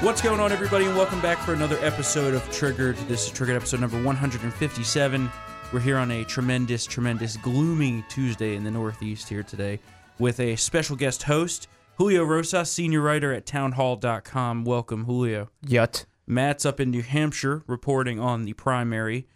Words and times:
What's 0.00 0.20
going 0.20 0.38
on, 0.40 0.52
everybody, 0.52 0.84
and 0.84 0.94
welcome 0.94 1.20
back 1.20 1.38
for 1.38 1.54
another 1.54 1.78
episode 1.80 2.34
of 2.34 2.42
Triggered. 2.50 2.96
This 3.08 3.26
is 3.26 3.32
Triggered 3.32 3.56
episode 3.56 3.80
number 3.80 4.00
157. 4.02 5.30
We're 5.72 5.80
here 5.80 5.96
on 5.96 6.10
a 6.10 6.24
tremendous, 6.24 6.84
tremendous, 6.84 7.38
gloomy 7.38 8.04
Tuesday 8.10 8.54
in 8.54 8.64
the 8.64 8.70
Northeast 8.70 9.28
here 9.30 9.42
today 9.42 9.80
with 10.18 10.40
a 10.40 10.56
special 10.56 10.94
guest 10.96 11.22
host, 11.22 11.68
Julio 11.96 12.22
Rosas, 12.24 12.70
senior 12.70 13.00
writer 13.00 13.32
at 13.32 13.46
townhall.com. 13.46 14.64
Welcome, 14.64 15.04
Julio. 15.04 15.48
Yut. 15.66 16.04
Matt's 16.26 16.66
up 16.66 16.80
in 16.80 16.90
New 16.90 17.02
Hampshire 17.02 17.62
reporting 17.66 18.20
on 18.20 18.44
the 18.44 18.52
primary. 18.52 19.26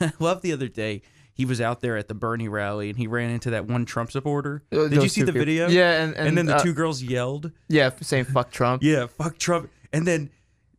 I 0.00 0.12
love 0.18 0.42
the 0.42 0.52
other 0.52 0.68
day. 0.68 1.02
He 1.32 1.44
was 1.44 1.60
out 1.60 1.80
there 1.80 1.96
at 1.96 2.08
the 2.08 2.14
Bernie 2.14 2.48
rally 2.48 2.90
and 2.90 2.98
he 2.98 3.06
ran 3.06 3.30
into 3.30 3.50
that 3.50 3.66
one 3.66 3.84
Trump 3.86 4.10
supporter. 4.10 4.62
Uh, 4.72 4.88
Did 4.88 5.02
you 5.04 5.08
see 5.08 5.20
the 5.22 5.26
people. 5.32 5.40
video? 5.42 5.68
Yeah, 5.68 6.02
and- 6.02 6.14
and, 6.16 6.36
then 6.36 6.46
the 6.46 6.56
uh, 6.56 6.62
two 6.62 6.72
girls 6.74 7.00
yelled. 7.02 7.52
Yeah, 7.68 7.90
saying 8.00 8.24
fuck 8.24 8.50
Trump. 8.50 8.82
Yeah, 8.84 9.06
fuck 9.06 9.38
Trump. 9.38 9.70
And 9.92 10.06
then 10.06 10.30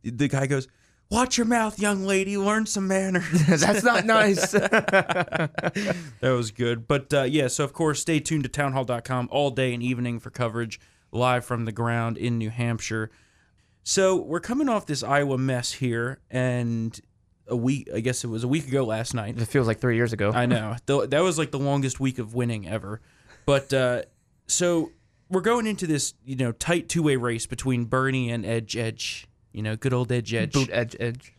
the 0.02 0.28
guy 0.28 0.46
goes, 0.46 0.68
Watch 1.12 1.36
your 1.36 1.46
mouth, 1.46 1.78
young 1.78 2.04
lady. 2.04 2.38
Learn 2.38 2.64
some 2.64 2.88
manners. 2.88 3.46
That's 3.46 3.82
not 3.84 4.06
nice. 4.06 4.52
that 4.52 5.50
was 6.22 6.50
good. 6.50 6.88
But 6.88 7.12
uh, 7.12 7.24
yeah, 7.24 7.48
so 7.48 7.64
of 7.64 7.74
course, 7.74 8.00
stay 8.00 8.18
tuned 8.18 8.44
to 8.44 8.48
townhall.com 8.48 9.28
all 9.30 9.50
day 9.50 9.74
and 9.74 9.82
evening 9.82 10.20
for 10.20 10.30
coverage 10.30 10.80
live 11.10 11.44
from 11.44 11.66
the 11.66 11.72
ground 11.72 12.16
in 12.16 12.38
New 12.38 12.48
Hampshire. 12.48 13.10
So 13.82 14.16
we're 14.16 14.40
coming 14.40 14.70
off 14.70 14.86
this 14.86 15.02
Iowa 15.02 15.36
mess 15.36 15.72
here, 15.72 16.20
and 16.30 16.98
a 17.46 17.56
week, 17.56 17.90
I 17.94 18.00
guess 18.00 18.24
it 18.24 18.28
was 18.28 18.42
a 18.42 18.48
week 18.48 18.66
ago 18.66 18.84
last 18.84 19.12
night. 19.12 19.36
it 19.38 19.44
feels 19.48 19.66
like 19.66 19.80
three 19.80 19.96
years 19.96 20.14
ago. 20.14 20.32
I 20.32 20.46
know. 20.46 20.76
That 20.86 21.20
was 21.22 21.36
like 21.36 21.50
the 21.50 21.58
longest 21.58 22.00
week 22.00 22.18
of 22.18 22.34
winning 22.34 22.66
ever. 22.66 23.02
But 23.44 23.70
uh, 23.74 24.02
so 24.46 24.92
we're 25.32 25.40
going 25.40 25.66
into 25.66 25.86
this, 25.86 26.14
you 26.24 26.36
know, 26.36 26.52
tight 26.52 26.88
two 26.88 27.02
way 27.02 27.16
race 27.16 27.46
between 27.46 27.86
Bernie 27.86 28.30
and 28.30 28.44
Edge 28.44 28.76
Edge. 28.76 29.26
You 29.52 29.62
know, 29.62 29.76
good 29.76 29.92
old 29.92 30.12
Edge 30.12 30.32
Edge. 30.32 30.52
Boot 30.52 30.68
edge 30.70 30.94
edge. 31.00 31.34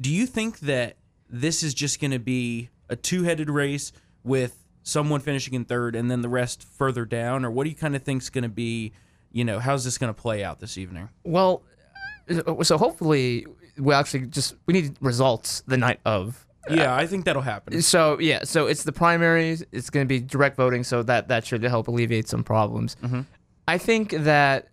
Do 0.00 0.12
you 0.12 0.26
think 0.26 0.60
that 0.60 0.96
this 1.30 1.62
is 1.62 1.72
just 1.72 2.00
going 2.00 2.10
to 2.10 2.18
be 2.18 2.68
a 2.88 2.96
two 2.96 3.22
headed 3.22 3.48
race 3.48 3.92
with 4.24 4.64
someone 4.82 5.20
finishing 5.20 5.54
in 5.54 5.64
third 5.64 5.94
and 5.94 6.10
then 6.10 6.22
the 6.22 6.28
rest 6.28 6.64
further 6.64 7.04
down? 7.04 7.44
Or 7.44 7.50
what 7.50 7.64
do 7.64 7.70
you 7.70 7.76
kind 7.76 7.94
of 7.96 8.02
think 8.02 8.22
is 8.22 8.30
going 8.30 8.42
to 8.42 8.48
be, 8.48 8.92
you 9.32 9.44
know, 9.44 9.58
how's 9.58 9.84
this 9.84 9.98
going 9.98 10.12
to 10.12 10.20
play 10.20 10.42
out 10.42 10.60
this 10.60 10.76
evening? 10.76 11.08
Well, 11.24 11.62
so 12.62 12.76
hopefully 12.76 13.46
we 13.78 13.94
actually 13.94 14.26
just 14.26 14.56
we 14.66 14.74
need 14.74 14.96
results 15.00 15.62
the 15.66 15.76
night 15.76 16.00
of. 16.04 16.44
Yeah, 16.70 16.94
I 16.94 17.06
think 17.06 17.24
that'll 17.24 17.42
happen. 17.42 17.80
So 17.82 18.18
yeah, 18.18 18.44
so 18.44 18.66
it's 18.66 18.82
the 18.82 18.92
primaries. 18.92 19.64
It's 19.72 19.90
going 19.90 20.04
to 20.04 20.08
be 20.08 20.20
direct 20.20 20.56
voting, 20.56 20.84
so 20.84 21.02
that 21.04 21.28
that 21.28 21.46
should 21.46 21.62
help 21.62 21.88
alleviate 21.88 22.28
some 22.28 22.44
problems. 22.44 22.96
Mm-hmm. 23.02 23.20
I 23.66 23.78
think 23.78 24.10
that 24.12 24.68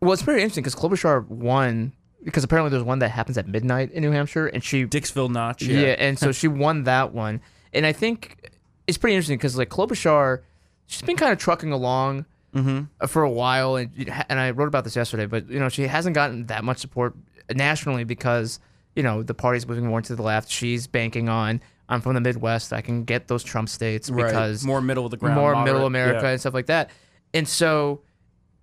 well, 0.00 0.12
it's 0.12 0.22
pretty 0.22 0.42
interesting 0.42 0.62
because 0.64 0.74
Klobuchar 0.74 1.26
won 1.28 1.92
because 2.24 2.44
apparently 2.44 2.70
there's 2.70 2.82
one 2.82 3.00
that 3.00 3.10
happens 3.10 3.36
at 3.36 3.46
midnight 3.46 3.90
in 3.92 4.02
New 4.02 4.10
Hampshire, 4.10 4.46
and 4.46 4.64
she 4.64 4.86
Dixville 4.86 5.30
Notch. 5.30 5.62
Yeah, 5.62 5.80
Yeah. 5.80 5.86
and 5.98 6.18
so 6.18 6.32
she 6.32 6.48
won 6.48 6.84
that 6.84 7.12
one. 7.12 7.40
And 7.74 7.84
I 7.84 7.92
think 7.92 8.50
it's 8.86 8.96
pretty 8.96 9.14
interesting 9.14 9.36
because 9.36 9.56
like 9.58 9.68
Klobuchar, 9.68 10.42
she's 10.86 11.02
been 11.02 11.16
kind 11.16 11.32
of 11.32 11.38
trucking 11.38 11.72
along 11.72 12.24
uh, 12.54 13.06
for 13.06 13.22
a 13.22 13.30
while, 13.30 13.76
and 13.76 13.90
and 14.28 14.38
I 14.38 14.50
wrote 14.52 14.68
about 14.68 14.84
this 14.84 14.96
yesterday. 14.96 15.26
But 15.26 15.50
you 15.50 15.58
know, 15.58 15.68
she 15.68 15.86
hasn't 15.88 16.14
gotten 16.14 16.46
that 16.46 16.64
much 16.64 16.78
support 16.78 17.14
nationally 17.54 18.04
because 18.04 18.60
you 18.96 19.02
know 19.02 19.22
the 19.22 19.34
party's 19.34 19.66
moving 19.66 19.86
more 19.86 20.00
to 20.02 20.14
the 20.16 20.22
left. 20.22 20.48
She's 20.50 20.86
banking 20.86 21.28
on 21.28 21.60
I'm 21.88 22.00
from 22.00 22.14
the 22.14 22.20
Midwest. 22.20 22.72
I 22.72 22.80
can 22.80 23.04
get 23.04 23.28
those 23.28 23.44
Trump 23.44 23.68
states 23.68 24.08
Right. 24.08 24.26
because 24.26 24.64
more 24.64 24.80
middle 24.80 25.04
of 25.04 25.10
the 25.10 25.16
ground. 25.18 25.36
more 25.36 25.52
moderate. 25.52 25.72
middle 25.74 25.86
America 25.86 26.22
Yeah. 26.24 26.30
and 26.30 26.40
stuff 26.40 26.54
like 26.54 26.66
that. 26.66 26.90
And 27.34 27.46
so 27.46 28.00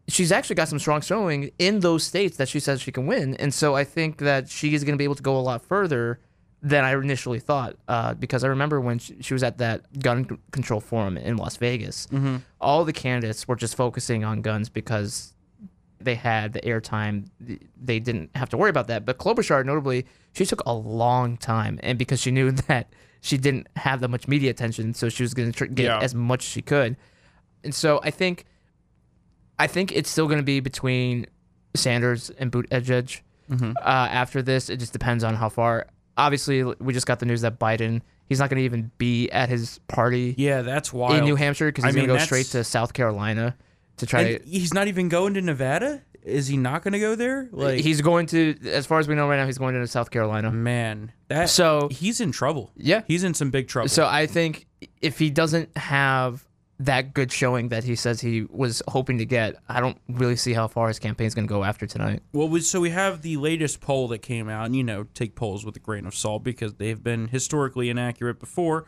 she's 0.08 0.32
actually 0.32 0.56
got 0.56 0.68
some 0.68 0.80
strong 0.80 1.02
showing 1.02 1.52
in 1.60 1.82
those 1.82 2.04
states 2.04 2.38
that 2.38 2.50
she 2.50 2.60
says 2.60 2.82
she 2.82 2.92
can 2.92 3.06
win. 3.06 3.36
And 3.36 3.54
so 3.54 3.76
I 3.76 3.84
think 3.84 4.18
that 4.20 4.50
she 4.50 4.74
is 4.74 4.84
going 4.84 4.94
to 4.94 4.98
be 4.98 5.04
able 5.04 5.16
to 5.16 5.22
go 5.24 5.38
a 5.38 5.42
lot 5.42 5.62
further 5.64 6.20
than 6.64 6.84
I 6.84 6.94
initially 6.94 7.40
thought. 7.40 7.76
Uh, 7.88 8.14
because 8.16 8.44
I 8.44 8.48
remember 8.48 8.82
when 8.82 8.98
she, 9.00 9.18
she 9.22 9.34
was 9.34 9.44
at 9.44 9.58
that 9.60 10.00
gun 10.00 10.40
control 10.52 10.80
forum 10.80 11.18
in 11.18 11.38
Las 11.38 11.58
Vegas, 11.58 12.08
all 12.60 12.86
the 12.86 12.94
candidates 12.94 13.48
were 13.48 13.56
just 13.56 13.76
focusing 13.76 14.24
on 14.24 14.42
guns 14.42 14.68
because 14.70 15.34
they 16.06 16.16
had 16.16 16.54
the 16.54 16.62
airtime. 16.62 17.28
They 17.82 18.00
didn't 18.00 18.30
have 18.36 18.50
to 18.50 18.58
worry 18.58 18.70
about 18.70 18.88
that. 18.88 19.06
But 19.06 19.18
Klobuchar, 19.18 19.66
notably, 19.66 20.06
she 20.34 20.46
took 20.46 20.62
a 20.66 20.74
long 20.74 21.38
time, 21.38 21.80
and 21.84 21.98
because 21.98 22.20
she 22.20 22.32
knew 22.32 22.52
that 22.68 22.88
she 23.22 23.38
didn't 23.38 23.68
have 23.76 24.00
that 24.02 24.08
much 24.10 24.28
media 24.28 24.50
attention, 24.50 24.94
so 24.94 25.10
she 25.10 25.24
was 25.24 25.34
going 25.34 25.52
to 25.52 25.58
tr- 25.58 25.66
get 25.66 25.86
Yeah. 25.86 26.00
as 26.00 26.16
much 26.16 26.44
as 26.44 26.50
she 26.50 26.62
could. 26.62 26.98
And 27.64 27.74
so 27.76 28.00
I 28.04 28.10
think, 28.12 28.46
I 29.60 29.68
think 29.68 29.92
it's 29.92 30.10
still 30.10 30.26
going 30.28 30.40
to 30.40 30.44
be 30.44 30.60
between 30.60 31.28
Sanders 31.76 32.30
and 32.32 32.50
Boot 32.52 32.68
Edge. 32.72 33.24
Uh, 33.52 33.68
after 33.84 34.42
this, 34.42 34.70
it 34.70 34.78
just 34.78 34.94
depends 34.94 35.24
on 35.26 35.36
how 35.36 35.50
far. 35.50 35.88
Obviously, 36.18 36.64
we 36.64 36.94
just 36.94 37.06
got 37.06 37.20
the 37.20 37.26
news 37.26 37.42
that 37.42 37.60
Biden 37.60 38.02
he's 38.30 38.40
not 38.40 38.50
going 38.50 38.60
to 38.60 38.64
even 38.64 38.90
be 38.98 39.30
at 39.32 39.50
his 39.50 39.80
party 39.90 40.34
Yeah, 40.38 40.62
that's 40.62 40.94
wild. 40.94 41.18
in 41.18 41.26
New 41.26 41.36
Hampshire 41.36 41.66
because 41.68 41.84
he's 41.84 41.94
going 41.96 42.08
to 42.08 42.14
go 42.14 42.18
straight 42.20 42.46
to 42.48 42.64
South 42.64 42.94
Carolina 42.94 43.58
to 44.02 44.06
try 44.06 44.22
And 44.22 44.44
to. 44.44 44.50
he's 44.50 44.74
not 44.74 44.88
even 44.88 45.10
going 45.10 45.34
to 45.36 45.42
Nevada? 45.42 46.02
Is 46.24 46.46
he 46.48 46.56
not 46.58 46.84
going 46.84 46.92
to 46.92 47.00
go 47.00 47.16
there? 47.16 47.50
Like 47.52 47.80
he's 47.80 48.02
going 48.02 48.28
to, 48.28 48.56
as 48.70 48.86
far 48.86 49.00
as 49.00 49.08
we 49.08 49.16
know 49.16 49.28
right 49.28 49.38
now, 49.38 49.48
he's 49.48 49.58
going 49.58 49.74
to 49.74 49.88
South 49.88 50.12
Carolina. 50.12 50.52
man, 50.52 51.12
that 51.30 51.50
So- 51.50 51.88
he's 51.90 52.22
in 52.22 52.32
trouble. 52.32 52.72
Yeah. 52.76 53.02
He's 53.08 53.24
in 53.24 53.34
some 53.34 53.50
big 53.50 53.68
trouble. 53.68 53.90
So 53.90 54.06
I 54.06 54.28
think 54.28 54.68
if 55.02 55.18
he 55.18 55.32
doesn't 55.32 55.76
have 55.78 56.46
that 56.80 57.14
good 57.14 57.32
showing 57.32 57.70
that 57.70 57.84
he 57.84 57.96
says 57.96 58.22
he 58.22 58.44
was 58.50 58.82
hoping 58.88 59.18
to 59.20 59.26
get, 59.26 59.56
I 59.70 59.80
don't 59.80 59.98
really 60.10 60.36
see 60.36 60.54
how 60.54 60.68
far 60.68 60.88
his 60.90 60.98
campaign's 61.00 61.34
going 61.36 61.48
to 61.48 61.52
go 61.52 61.64
after 61.64 61.86
tonight. 61.88 62.22
Well, 62.34 62.50
we, 62.50 62.62
so 62.62 62.80
we 62.82 62.90
have 62.92 63.22
the 63.24 63.38
latest 63.38 63.82
poll 63.82 64.08
that 64.10 64.20
came 64.24 64.50
out, 64.50 64.66
and 64.66 64.76
you 64.76 64.84
know, 64.84 65.04
take 65.14 65.36
polls 65.36 65.64
with 65.64 65.76
a 65.76 65.80
grain 65.80 66.08
of 66.08 66.16
salt 66.16 66.44
because 66.44 66.74
they've 66.76 67.02
been 67.04 67.28
historically 67.28 67.90
inaccurate 67.92 68.40
before. 68.40 68.86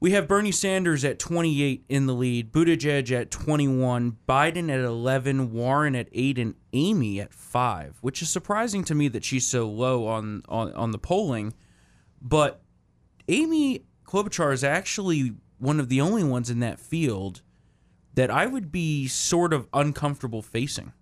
We 0.00 0.12
have 0.12 0.28
Bernie 0.28 0.52
Sanders 0.52 1.04
at 1.04 1.18
28 1.18 1.84
in 1.88 2.06
the 2.06 2.14
lead, 2.14 2.52
Buttigieg 2.52 3.10
at 3.10 3.30
21, 3.32 4.16
Biden 4.28 4.70
at 4.70 4.78
11, 4.80 5.52
Warren 5.52 5.96
at 5.96 6.08
8, 6.12 6.38
and 6.38 6.54
Amy 6.72 7.20
at 7.20 7.34
5, 7.34 7.98
which 8.00 8.22
is 8.22 8.28
surprising 8.28 8.84
to 8.84 8.94
me 8.94 9.08
that 9.08 9.24
she's 9.24 9.46
so 9.46 9.68
low 9.68 10.06
on, 10.06 10.42
on, 10.48 10.72
on 10.74 10.92
the 10.92 10.98
polling. 10.98 11.52
But 12.22 12.62
Amy 13.26 13.86
Klobuchar 14.04 14.52
is 14.52 14.62
actually 14.62 15.34
one 15.58 15.80
of 15.80 15.88
the 15.88 16.00
only 16.00 16.22
ones 16.22 16.48
in 16.48 16.60
that 16.60 16.78
field 16.78 17.42
that 18.14 18.30
I 18.30 18.46
would 18.46 18.70
be 18.70 19.08
sort 19.08 19.52
of 19.52 19.66
uncomfortable 19.72 20.42
facing. 20.42 20.92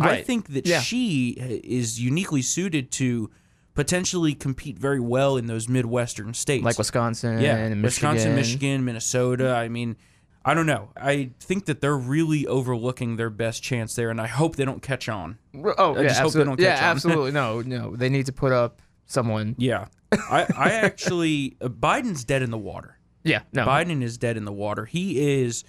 I 0.00 0.22
think 0.22 0.48
that 0.48 0.66
Yeah. 0.66 0.80
she 0.80 1.30
is 1.62 2.00
uniquely 2.00 2.42
suited 2.42 2.90
to 2.92 3.30
potentially 3.74 4.34
compete 4.34 4.78
very 4.78 5.00
well 5.00 5.36
in 5.36 5.46
those 5.46 5.68
Midwestern 5.68 6.34
states. 6.34 6.64
Like 6.64 6.78
Wisconsin 6.78 7.40
yeah, 7.40 7.56
and 7.56 7.82
Michigan. 7.82 8.10
Wisconsin, 8.10 8.34
Michigan, 8.34 8.84
Minnesota. 8.84 9.50
I 9.54 9.68
mean, 9.68 9.96
I 10.44 10.54
don't 10.54 10.66
know. 10.66 10.90
I 10.96 11.30
think 11.40 11.66
that 11.66 11.80
they're 11.80 11.96
really 11.96 12.46
overlooking 12.46 13.16
their 13.16 13.30
best 13.30 13.62
chance 13.62 13.94
there, 13.94 14.10
and 14.10 14.20
I 14.20 14.26
hope 14.26 14.56
they 14.56 14.64
don't 14.64 14.82
catch 14.82 15.08
on. 15.08 15.38
Oh, 15.54 15.94
I 15.94 16.02
yeah, 16.02 16.08
just 16.08 16.20
hope 16.20 16.32
they 16.32 16.40
absolutely. 16.40 16.64
yeah, 16.64 16.76
on. 16.76 16.82
absolutely. 16.84 17.30
No, 17.32 17.60
no. 17.62 17.96
They 17.96 18.08
need 18.08 18.26
to 18.26 18.32
put 18.32 18.52
up 18.52 18.80
someone. 19.06 19.54
Yeah, 19.58 19.86
I, 20.12 20.46
I 20.56 20.70
actually 20.72 21.56
uh, 21.60 21.68
Biden's 21.68 22.24
dead 22.24 22.42
in 22.42 22.50
the 22.50 22.58
water. 22.58 22.98
Yeah, 23.22 23.40
no. 23.52 23.64
Biden 23.64 24.02
is 24.02 24.18
dead 24.18 24.36
in 24.36 24.44
the 24.44 24.52
water. 24.52 24.84
He 24.84 25.42
is. 25.42 25.64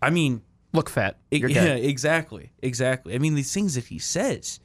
I 0.00 0.10
mean, 0.10 0.42
Look 0.74 0.88
fat. 0.88 1.18
It- 1.30 1.50
yeah, 1.50 1.74
exactly, 1.74 2.52
exactly. 2.62 3.14
I 3.14 3.18
mean, 3.18 3.34
these 3.34 3.52
things 3.52 3.74
that 3.74 3.84
he 3.84 3.98
says, 3.98 4.58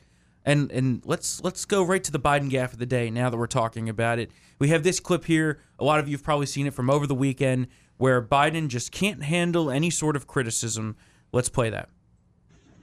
and 0.47 0.71
and 0.71 1.01
let's 1.05 1.43
let's 1.43 1.65
go 1.65 1.83
right 1.83 2.03
to 2.03 2.11
the 2.11 2.19
Biden 2.19 2.49
gaff 2.49 2.71
of 2.73 2.79
the 2.79 2.85
day. 2.85 3.11
Now 3.11 3.29
that 3.29 3.37
we're 3.37 3.47
talking 3.47 3.89
about 3.89 4.17
it, 4.17 4.31
we 4.59 4.69
have 4.69 4.81
this 4.81 4.99
clip 4.99 5.25
here. 5.25 5.59
A 5.77 5.83
lot 5.83 5.99
of 5.99 6.07
you 6.07 6.15
have 6.15 6.23
probably 6.23 6.45
seen 6.45 6.65
it 6.65 6.73
from 6.73 6.89
over 6.89 7.05
the 7.05 7.13
weekend, 7.13 7.67
where 7.97 8.21
Biden 8.21 8.69
just 8.69 8.91
can't 8.91 9.23
handle 9.23 9.69
any 9.69 9.89
sort 9.89 10.15
of 10.15 10.25
criticism. 10.25 10.95
Let's 11.33 11.49
play 11.49 11.69
that. 11.69 11.89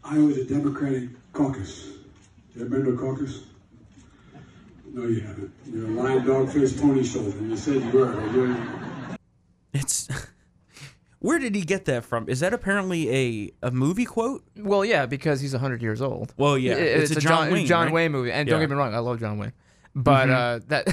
I 0.04 0.18
was 0.18 0.36
a 0.36 0.44
Democratic 0.44 1.08
caucus. 1.32 1.86
You 2.54 2.66
ever 2.66 2.70
been 2.70 2.84
to 2.84 2.90
a 2.90 2.96
caucus? 2.98 3.44
No, 4.92 5.08
you 5.08 5.22
haven't. 5.22 5.50
You're 5.66 5.86
a 5.86 5.90
lying 5.90 6.24
dog 6.24 6.50
faced 6.50 6.78
pony 6.78 7.02
shoulder. 7.02 7.36
You 7.42 7.56
said 7.56 7.82
you 7.82 7.90
were. 7.98 8.30
You're, 8.32 8.56
It's 9.72 10.08
where 11.24 11.38
did 11.38 11.54
he 11.54 11.62
get 11.62 11.86
that 11.86 12.04
from? 12.04 12.28
Is 12.28 12.40
that 12.40 12.52
apparently 12.52 13.10
a 13.10 13.50
a 13.68 13.70
movie 13.70 14.04
quote? 14.04 14.44
Well, 14.58 14.84
yeah, 14.84 15.06
because 15.06 15.40
he's 15.40 15.52
100 15.54 15.80
years 15.80 16.02
old. 16.02 16.34
Well, 16.36 16.58
yeah, 16.58 16.72
It- 16.74 17.00
it's, 17.02 17.10
a 17.12 17.20
John, 17.20 17.50
Wayne. 17.50 17.66
John 17.66 17.86
right? 17.86 17.94
Wayne 17.94 18.12
movie. 18.12 18.30
And 18.30 18.46
don't 18.46 18.56
Mm-hmm. 18.56 18.62
get 18.64 18.70
me 18.70 18.76
wrong, 18.76 18.94
I 18.94 18.98
love 18.98 19.20
John 19.20 19.38
Wayne. 19.38 19.52
But 19.94 20.28
uh, 20.30 20.60
that 20.68 20.88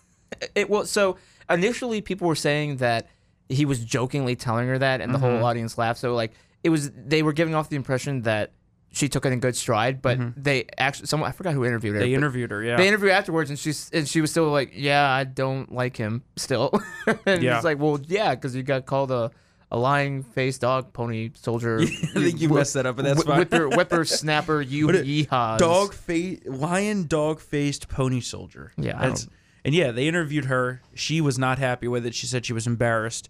it 0.54 0.68
well, 0.68 0.86
so 0.86 1.16
initially 1.48 2.00
people 2.00 2.26
were 2.26 2.34
saying 2.34 2.78
that 2.78 3.08
he 3.48 3.64
was 3.64 3.84
jokingly 3.84 4.34
telling 4.34 4.66
her 4.66 4.78
that, 4.78 5.00
and 5.00 5.14
the 5.14 5.18
Mm-hmm. 5.18 5.36
whole 5.36 5.44
audience 5.44 5.78
laughed. 5.78 6.00
So 6.00 6.14
like 6.14 6.32
it 6.64 6.70
was, 6.70 6.90
they 6.90 7.22
were 7.22 7.32
giving 7.32 7.54
off 7.54 7.68
the 7.68 7.76
impression 7.76 8.22
that 8.22 8.52
she 8.90 9.08
took 9.08 9.24
it 9.26 9.32
in 9.32 9.38
good 9.40 9.54
stride, 9.54 10.00
but 10.02 10.18
they 10.42 10.64
actually, 10.78 11.06
someone 11.06 11.28
I 11.28 11.32
forgot 11.32 11.52
who 11.54 11.64
interviewed 11.64 11.94
her. 11.94 12.00
Mm-hmm. 12.00 12.08
They 12.10 12.14
interviewed 12.14 12.50
her. 12.50 12.62
Yeah. 12.64 12.76
They 12.76 12.88
interviewed 12.88 13.12
afterwards, 13.12 13.50
and 13.50 13.58
she's 13.58 13.90
and 13.92 14.08
she 14.08 14.20
was 14.22 14.30
still 14.32 14.48
like, 14.50 14.72
"Yeah, 14.74 15.08
I 15.08 15.22
don't 15.24 15.70
like 15.70 15.96
him 15.96 16.24
still." 16.36 16.70
and 17.26 17.42
Yeah. 17.42 17.56
it's 17.56 17.64
like, 17.64 17.78
"Well, 17.78 18.00
yeah, 18.08 18.34
because 18.34 18.56
you 18.56 18.62
got 18.64 18.86
called 18.86 19.10
a 19.12 19.30
a 19.70 19.78
lying 19.78 20.22
face 20.22 20.58
dog 20.58 20.92
pony 20.92 21.30
soldier. 21.34 21.80
I 21.82 21.84
think 21.86 22.40
you 22.40 22.48
messed 22.48 22.74
that 22.74 22.86
up, 22.86 22.96
but 22.96 23.04
that's 23.04 23.22
Wh- 23.24 23.26
fine. 23.48 23.70
Whipper, 23.70 24.04
snapper, 24.04 24.60
you 24.62 24.88
yeehaws. 24.88 25.58
dog 25.58 25.92
face 25.92 26.40
lion 26.46 27.06
dog 27.06 27.40
faced 27.40 27.88
pony 27.88 28.20
soldier. 28.20 28.72
Yeah, 28.76 28.98
That's, 28.98 29.28
and 29.64 29.74
yeah, 29.74 29.90
they 29.90 30.06
interviewed 30.06 30.44
her. 30.46 30.82
She 30.94 31.20
was 31.20 31.38
not 31.38 31.58
happy 31.58 31.88
with 31.88 32.06
it. 32.06 32.14
She 32.14 32.26
said 32.26 32.46
she 32.46 32.52
was 32.52 32.66
embarrassed. 32.66 33.28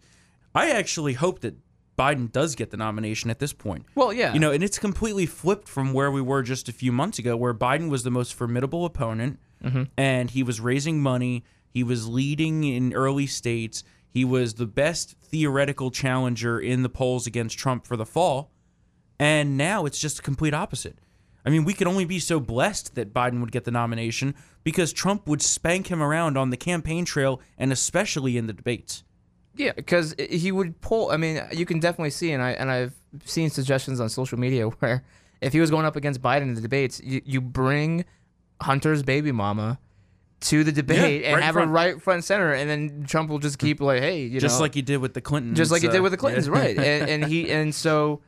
I 0.55 0.71
actually 0.71 1.15
hope 1.15 1.41
that 1.41 1.55
Biden 1.99 2.31
does 2.31 2.55
get 2.55 2.71
the 2.71 2.77
nomination 2.77 3.31
at 3.31 3.39
this 3.39 3.55
point. 3.55 3.87
Well, 3.95 4.13
yeah. 4.13 4.35
You 4.35 4.41
know, 4.41 4.51
and 4.53 4.63
it's 4.63 4.79
completely 4.79 5.25
flipped 5.25 5.67
from 5.67 5.95
where 5.95 6.11
we 6.11 6.21
were 6.21 6.43
just 6.43 6.69
a 6.69 6.73
few 6.73 6.93
months 6.93 7.19
ago, 7.19 7.37
where 7.39 7.55
Biden 7.55 7.89
was 7.89 8.03
the 8.05 8.11
most 8.11 8.35
formidable 8.35 8.85
opponent 8.85 9.39
Mm-hmm. 9.65 9.85
and 9.97 10.31
he 10.31 10.43
was 10.43 10.61
raising 10.61 11.01
money. 11.01 11.43
He 11.71 11.83
was 11.83 12.07
leading 12.07 12.63
in 12.65 12.93
early 12.93 13.27
states. 13.27 13.83
He 14.17 14.25
was 14.25 14.55
the 14.55 14.65
best 14.65 15.15
theoretical 15.21 15.91
challenger 15.91 16.59
in 16.59 16.83
the 16.83 16.89
polls 16.89 17.27
against 17.27 17.59
Trump 17.59 17.87
for 17.87 17.99
the 17.99 18.07
fall. 18.07 18.51
And 19.19 19.59
now 19.59 19.85
it's 19.85 19.99
just 19.99 20.17
the 20.17 20.23
complete 20.23 20.55
opposite. 20.55 20.97
I 21.45 21.51
mean, 21.51 21.67
we 21.67 21.75
could 21.75 21.87
only 21.87 22.07
be 22.07 22.19
so 22.19 22.41
blessed 22.41 22.95
that 22.95 23.13
Biden 23.13 23.41
would 23.41 23.53
get 23.53 23.65
the 23.65 23.71
nomination 23.71 24.35
because 24.65 24.95
Trump 24.95 25.29
would 25.29 25.43
spank 25.43 25.89
him 25.89 26.03
around 26.03 26.39
on 26.39 26.49
the 26.49 26.57
campaign 26.57 27.05
trail 27.05 27.43
and 27.59 27.71
especially 27.71 28.39
in 28.39 28.47
the 28.47 28.55
debates. 28.55 29.05
Yeah, 29.55 29.73
because 29.73 30.15
he 30.19 30.51
would 30.51 30.81
pull. 30.81 31.11
I 31.11 31.19
mean, 31.19 31.43
you 31.53 31.67
can 31.67 31.79
definitely 31.79 32.09
see, 32.09 32.33
and 32.33 32.43
I 32.43 32.53
and 32.53 32.71
I've 32.71 32.95
seen 33.27 33.51
suggestions 33.51 34.01
on 34.01 34.09
social 34.09 34.39
media 34.39 34.67
where 34.79 35.05
if 35.43 35.53
he 35.53 35.61
was 35.61 35.71
going 35.71 35.85
up 35.85 35.95
against 35.95 36.23
Biden 36.23 36.45
in 36.45 36.55
the 36.55 36.63
debates, 36.63 37.03
you, 37.05 37.21
you 37.27 37.43
bring 37.43 38.07
Hunter's 38.63 39.03
baby 39.03 39.31
mama 39.31 39.79
to 40.41 40.65
the 40.65 40.73
debate 40.73 41.23
Yeah, 41.23 41.29
and 41.29 41.37
right 41.37 41.45
have 41.45 41.55
front. 41.55 41.69
her 41.69 41.73
right 41.73 42.03
front 42.03 42.25
center, 42.25 42.53
and 42.53 42.69
then 42.69 43.05
Trump 43.07 43.31
will 43.31 43.39
just 43.39 43.59
keep 43.59 43.81
like, 43.81 44.01
hey, 44.01 44.23
you 44.23 44.35
know. 44.35 44.41
Just 44.41 44.59
know, 44.59 44.63
like 44.63 44.75
he 44.75 44.83
did 44.83 44.99
with 44.99 45.15
the 45.15 45.21
Clintons. 45.21 45.57
just 45.57 45.71
like 45.71 45.83
he 45.83 45.89
uh, 45.89 45.93
did 45.93 46.01
with 46.01 46.13
the 46.13 46.19
Clintons, 46.19 46.47
yeah. 46.47 46.53
right? 46.53 46.79
And, 46.79 47.11
and 47.11 47.25
he 47.25 47.51
and 47.51 47.75
so 47.75 48.21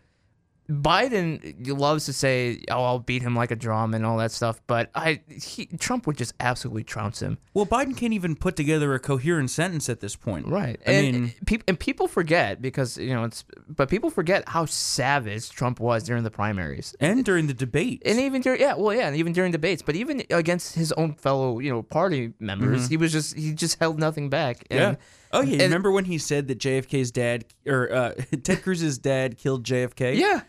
Biden 0.70 1.54
loves 1.78 2.04
to 2.06 2.12
say, 2.12 2.62
"Oh, 2.70 2.84
I'll 2.84 2.98
beat 2.98 3.22
him 3.22 3.34
like 3.34 3.50
a 3.50 3.56
drum" 3.56 3.94
and 3.94 4.04
all 4.04 4.18
that 4.18 4.32
stuff, 4.32 4.60
but 4.66 4.90
I 4.94 5.20
he, 5.28 5.66
Trump 5.66 6.06
would 6.06 6.16
just 6.18 6.34
absolutely 6.40 6.84
trounce 6.84 7.20
him. 7.20 7.38
Well, 7.54 7.66
Biden 7.66 7.96
can't 7.96 8.12
even 8.12 8.36
put 8.36 8.54
together 8.56 8.94
a 8.94 8.98
coherent 9.00 9.50
sentence 9.50 9.88
at 9.88 10.00
this 10.00 10.14
point. 10.14 10.46
Right. 10.46 10.78
I 10.86 10.90
and, 10.90 11.32
mean- 11.48 11.62
and 11.66 11.80
people 11.80 12.06
forget 12.06 12.60
because 12.60 12.98
you 12.98 13.14
know 13.14 13.24
it's 13.24 13.44
but 13.68 13.88
people 13.88 14.10
forget 14.10 14.46
how 14.48 14.66
savage 14.66 15.50
Trump 15.50 15.80
was 15.80 16.04
during 16.04 16.22
the 16.22 16.30
primaries. 16.30 16.94
And 17.00 17.24
during 17.24 17.46
the 17.46 17.54
debates. 17.54 18.02
And 18.04 18.18
even 18.20 18.42
during 18.42 18.60
yeah, 18.60 18.74
well 18.74 18.94
yeah, 18.94 19.06
and 19.08 19.16
even 19.16 19.32
during 19.32 19.52
debates, 19.52 19.80
but 19.82 19.96
even 19.96 20.22
against 20.30 20.74
his 20.74 20.92
own 20.92 21.14
fellow, 21.14 21.60
you 21.60 21.70
know, 21.70 21.82
party 21.82 22.34
members, 22.40 22.88
he 22.88 22.96
was 22.96 23.10
just 23.12 23.36
he 23.36 23.52
just 23.54 23.78
held 23.78 23.98
nothing 23.98 24.28
back. 24.28 24.64
And, 24.70 24.78
Mm-hmm. 24.78 24.90
yeah. 24.92 24.96
Oh 25.32 25.42
yeah. 25.42 25.52
and- 25.54 25.62
remember 25.62 25.90
when 25.90 26.04
he 26.04 26.18
said 26.18 26.48
that 26.48 26.58
JFK's 26.58 27.10
dad 27.10 27.44
or 27.66 27.92
uh, 27.92 28.12
Ted 28.42 28.62
Cruz's 28.62 28.98
dad 28.98 29.36
killed 29.38 29.64
JFK? 29.64 30.16
Yeah. 30.16 30.42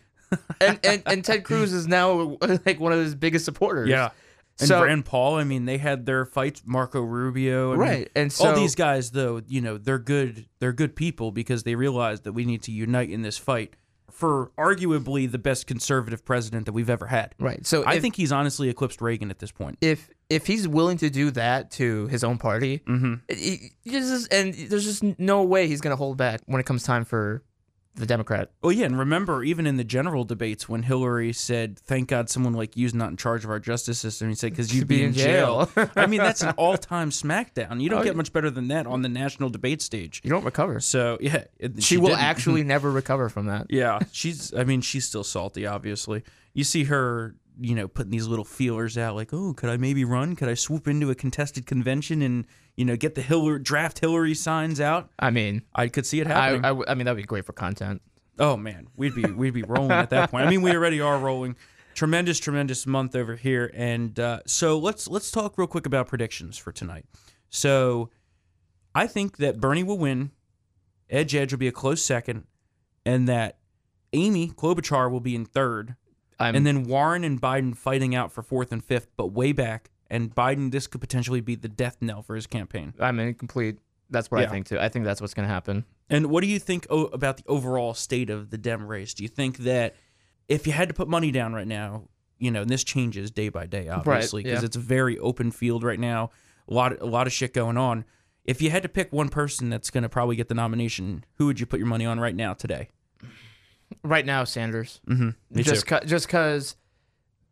And, 0.61 0.79
and 0.83 1.03
and 1.05 1.25
Ted 1.25 1.43
Cruz 1.43 1.73
is 1.73 1.87
now 1.87 2.37
like 2.65 2.79
one 2.79 2.91
of 2.93 2.99
his 2.99 3.15
biggest 3.15 3.45
supporters. 3.45 3.89
Yeah. 3.89 4.09
And 4.59 4.67
So- 4.67 4.83
Rand 4.83 5.05
Paul, 5.05 5.35
I 5.35 5.45
mean, 5.45 5.63
they 5.65 5.77
had 5.77 6.05
their 6.05 6.25
fights. 6.25 6.61
Marco 6.65 7.01
Rubio, 7.01 7.67
I 7.69 7.71
mean, 7.71 7.79
Right, 7.79 8.09
and 8.15 8.35
all 8.41 8.53
these 8.55 8.75
guys, 8.75 9.11
though, 9.11 9.41
you 9.47 9.61
know, 9.61 9.77
they're 9.77 9.99
good. 9.99 10.47
They're 10.59 10.73
good 10.73 10.95
people 10.97 11.31
because 11.31 11.63
they 11.63 11.75
realize 11.75 12.21
that 12.21 12.33
we 12.33 12.43
need 12.45 12.63
to 12.63 12.71
unite 12.73 13.09
in 13.09 13.21
this 13.21 13.37
fight 13.37 13.73
for 14.11 14.51
arguably 14.57 15.31
the 15.31 15.37
best 15.37 15.65
conservative 15.65 16.25
president 16.25 16.65
that 16.65 16.73
we've 16.73 16.89
ever 16.89 17.05
had. 17.07 17.33
Right. 17.39 17.65
So 17.65 17.83
I 17.85 17.93
if, 17.95 18.01
think 18.01 18.17
he's 18.17 18.33
honestly 18.33 18.67
eclipsed 18.67 19.01
Reagan 19.01 19.29
at 19.31 19.39
this 19.39 19.51
point. 19.51 19.77
if 19.79 20.09
if 20.29 20.45
he's 20.45 20.67
willing 20.67 20.97
to 20.97 21.09
do 21.09 21.31
that 21.31 21.71
to 21.71 22.07
his 22.07 22.23
own 22.25 22.37
party, 22.37 22.79
Mm-hmm. 22.85 23.13
he- 23.33 23.71
he 23.83 23.89
just, 23.91 24.31
and 24.33 24.53
there's 24.53 24.83
just 24.83 25.03
no 25.19 25.43
way 25.43 25.67
he's 25.67 25.79
going 25.81 25.91
to 25.91 25.95
hold 25.97 26.17
back 26.17 26.41
when 26.47 26.59
it 26.59 26.65
comes 26.65 26.83
time 26.83 27.05
for 27.05 27.43
the 27.95 28.05
Democrat. 28.05 28.51
Well, 28.61 28.71
yeah, 28.71 28.85
and 28.85 28.97
remember, 28.97 29.43
even 29.43 29.67
in 29.67 29.75
the 29.77 29.83
general 29.83 30.23
debates, 30.23 30.69
when 30.69 30.83
Hillary 30.83 31.33
said, 31.33 31.77
"Thank 31.79 32.07
God 32.09 32.29
someone 32.29 32.53
like 32.53 32.77
you's 32.77 32.93
not 32.93 33.09
in 33.09 33.17
charge 33.17 33.43
of 33.43 33.49
our 33.49 33.59
justice 33.59 33.99
system," 33.99 34.29
he 34.29 34.35
said, 34.35 34.51
"Because 34.51 34.73
you'd 34.75 34.87
be, 34.87 35.03
in 35.03 35.13
jail." 35.13 35.69
I 35.95 36.05
mean, 36.05 36.19
that's 36.19 36.41
an 36.41 36.51
all-time 36.57 37.09
smackdown. 37.09 37.81
You 37.81 37.89
don't 37.89 38.01
Oh, 38.01 38.03
get 38.03 38.15
much 38.15 38.31
better 38.31 38.49
than 38.49 38.69
that 38.69 38.87
on 38.87 39.01
the 39.01 39.09
national 39.09 39.49
debate 39.49 39.81
stage. 39.81 40.21
You 40.23 40.29
don't 40.29 40.45
recover. 40.45 40.79
So 40.79 41.17
yeah, 41.19 41.43
it- 41.57 41.83
She, 41.83 41.97
will 41.97 42.07
didn't. 42.09 42.21
actually 42.23 42.63
never 42.63 42.89
recover 42.91 43.27
from 43.29 43.47
that. 43.47 43.67
Yeah, 43.69 43.99
she's. 44.11 44.53
I 44.53 44.63
mean, 44.63 44.81
she's 44.81 45.05
still 45.05 45.23
salty. 45.23 45.65
Obviously, 45.65 46.23
you 46.53 46.63
see 46.63 46.85
her. 46.85 47.35
You 47.59 47.75
know, 47.75 47.87
putting 47.87 48.11
these 48.11 48.27
little 48.27 48.45
feelers 48.45 48.97
out, 48.97 49.15
like, 49.15 49.33
"Oh, 49.33 49.53
could 49.53 49.69
I 49.69 49.77
maybe 49.77 50.05
run? 50.05 50.35
Could 50.35 50.49
I 50.49 50.53
swoop 50.53 50.87
into 50.87 51.09
a 51.09 51.15
contested 51.15 51.65
convention 51.65 52.21
and 52.21 52.45
you 52.77 52.85
know 52.85 52.95
get 52.95 53.15
the 53.15 53.21
Hillary 53.21 53.59
draft 53.59 53.99
Hillary 53.99 54.33
signs 54.33 54.79
out?" 54.79 55.09
I 55.19 55.29
mean, 55.29 55.63
I 55.75 55.89
could 55.89 56.05
see 56.05 56.21
it 56.21 56.27
I, 56.27 56.29
happening. 56.29 56.65
I, 56.65 56.91
I 56.91 56.95
mean 56.95 57.05
that'd 57.05 57.17
be 57.17 57.23
great 57.23 57.45
for 57.45 57.53
content. 57.53 58.01
Oh 58.39 58.55
man, 58.55 58.87
we'd 58.95 59.13
be 59.13 59.25
we'd 59.25 59.53
be 59.53 59.63
rolling 59.63 59.91
at 59.91 60.09
that 60.11 60.31
point. 60.31 60.45
I 60.45 60.49
mean, 60.49 60.61
we 60.61 60.71
already 60.71 61.01
are 61.01 61.19
rolling. 61.19 61.57
Tremendous, 61.93 62.39
tremendous 62.39 62.87
month 62.87 63.15
over 63.15 63.35
here, 63.35 63.69
and 63.73 64.17
uh, 64.17 64.39
so 64.45 64.79
let's 64.79 65.07
let's 65.07 65.29
talk 65.31 65.57
real 65.57 65.67
quick 65.67 65.85
about 65.85 66.07
predictions 66.07 66.57
for 66.57 66.71
tonight. 66.71 67.05
So, 67.49 68.09
I 68.95 69.05
think 69.07 69.37
that 69.37 69.59
Bernie 69.59 69.83
will 69.83 69.97
win. 69.97 70.31
Edge 71.09 71.35
Edge 71.35 71.51
will 71.51 71.59
be 71.59 71.67
a 71.67 71.73
close 71.73 72.01
second, 72.01 72.45
and 73.05 73.27
that 73.27 73.57
Amy 74.13 74.47
Klobuchar 74.47 75.11
will 75.11 75.19
be 75.19 75.35
in 75.35 75.45
third, 75.45 75.95
I'm, 76.39 76.55
and 76.55 76.65
then 76.65 76.83
Warren 76.83 77.23
and 77.23 77.41
Biden 77.41 77.75
fighting 77.75 78.15
out 78.15 78.31
for 78.31 78.41
fourth 78.41 78.71
and 78.71 78.83
fifth, 78.83 79.09
but 79.17 79.27
way 79.27 79.51
back. 79.51 79.89
And 80.09 80.33
Biden, 80.33 80.71
this 80.71 80.87
could 80.87 81.01
potentially 81.01 81.41
be 81.41 81.55
the 81.55 81.67
death 81.67 81.97
knell 82.01 82.21
for 82.21 82.35
his 82.35 82.47
campaign. 82.47 82.93
I'm 82.99 83.19
in 83.19 83.33
complete. 83.35 83.77
That's 84.09 84.31
what 84.31 84.41
Yeah. 84.41 84.47
I 84.47 84.49
think 84.49 84.67
too. 84.67 84.79
I 84.79 84.89
think 84.89 85.05
that's 85.05 85.21
what's 85.21 85.33
going 85.33 85.47
to 85.47 85.53
happen. 85.53 85.85
And 86.09 86.27
what 86.27 86.41
do 86.41 86.47
you 86.47 86.57
think 86.57 86.87
o- 86.89 87.05
about 87.05 87.37
the 87.37 87.43
overall 87.47 87.93
state 87.93 88.29
of 88.29 88.49
the 88.49 88.57
Dem 88.57 88.87
race? 88.87 89.13
Do 89.13 89.21
you 89.23 89.29
think 89.29 89.59
that 89.59 89.95
if 90.47 90.65
you 90.65 90.73
had 90.73 90.87
to 90.87 90.95
put 90.95 91.07
money 91.07 91.31
down 91.31 91.53
right 91.53 91.67
now, 91.67 92.05
you 92.39 92.49
know, 92.49 92.61
and 92.61 92.69
this 92.69 92.83
changes 92.83 93.29
day 93.29 93.49
by 93.49 93.67
day, 93.67 93.89
obviously, 93.89 94.41
because 94.41 94.61
yeah. 94.61 94.65
it's 94.65 94.75
a 94.75 94.79
very 94.79 95.19
open 95.19 95.51
field 95.51 95.83
right 95.83 95.99
now, 95.99 96.31
a 96.67 96.73
lot, 96.73 96.99
a 96.99 97.05
lot 97.05 97.27
of 97.27 97.33
shit 97.33 97.53
going 97.53 97.77
on. 97.77 98.05
If 98.45 98.61
you 98.61 98.71
had 98.71 98.81
to 98.81 98.89
pick 98.89 99.13
one 99.13 99.29
person 99.29 99.69
that's 99.69 99.91
going 99.91 100.01
to 100.03 100.09
probably 100.09 100.35
get 100.35 100.47
the 100.47 100.55
nomination, 100.55 101.23
who 101.35 101.45
would 101.45 101.59
you 101.59 101.67
put 101.67 101.77
your 101.77 101.87
money 101.87 102.05
on 102.05 102.19
right 102.19 102.35
now 102.35 102.53
today? 102.55 102.89
Right 104.03 104.25
now, 104.25 104.43
Sanders. 104.43 105.01
Mm-hmm. 105.07 105.29
Me 105.51 105.63
just 105.63 105.87
too. 105.87 105.99
cu- 105.99 106.05
just 106.05 106.25
because, 106.27 106.75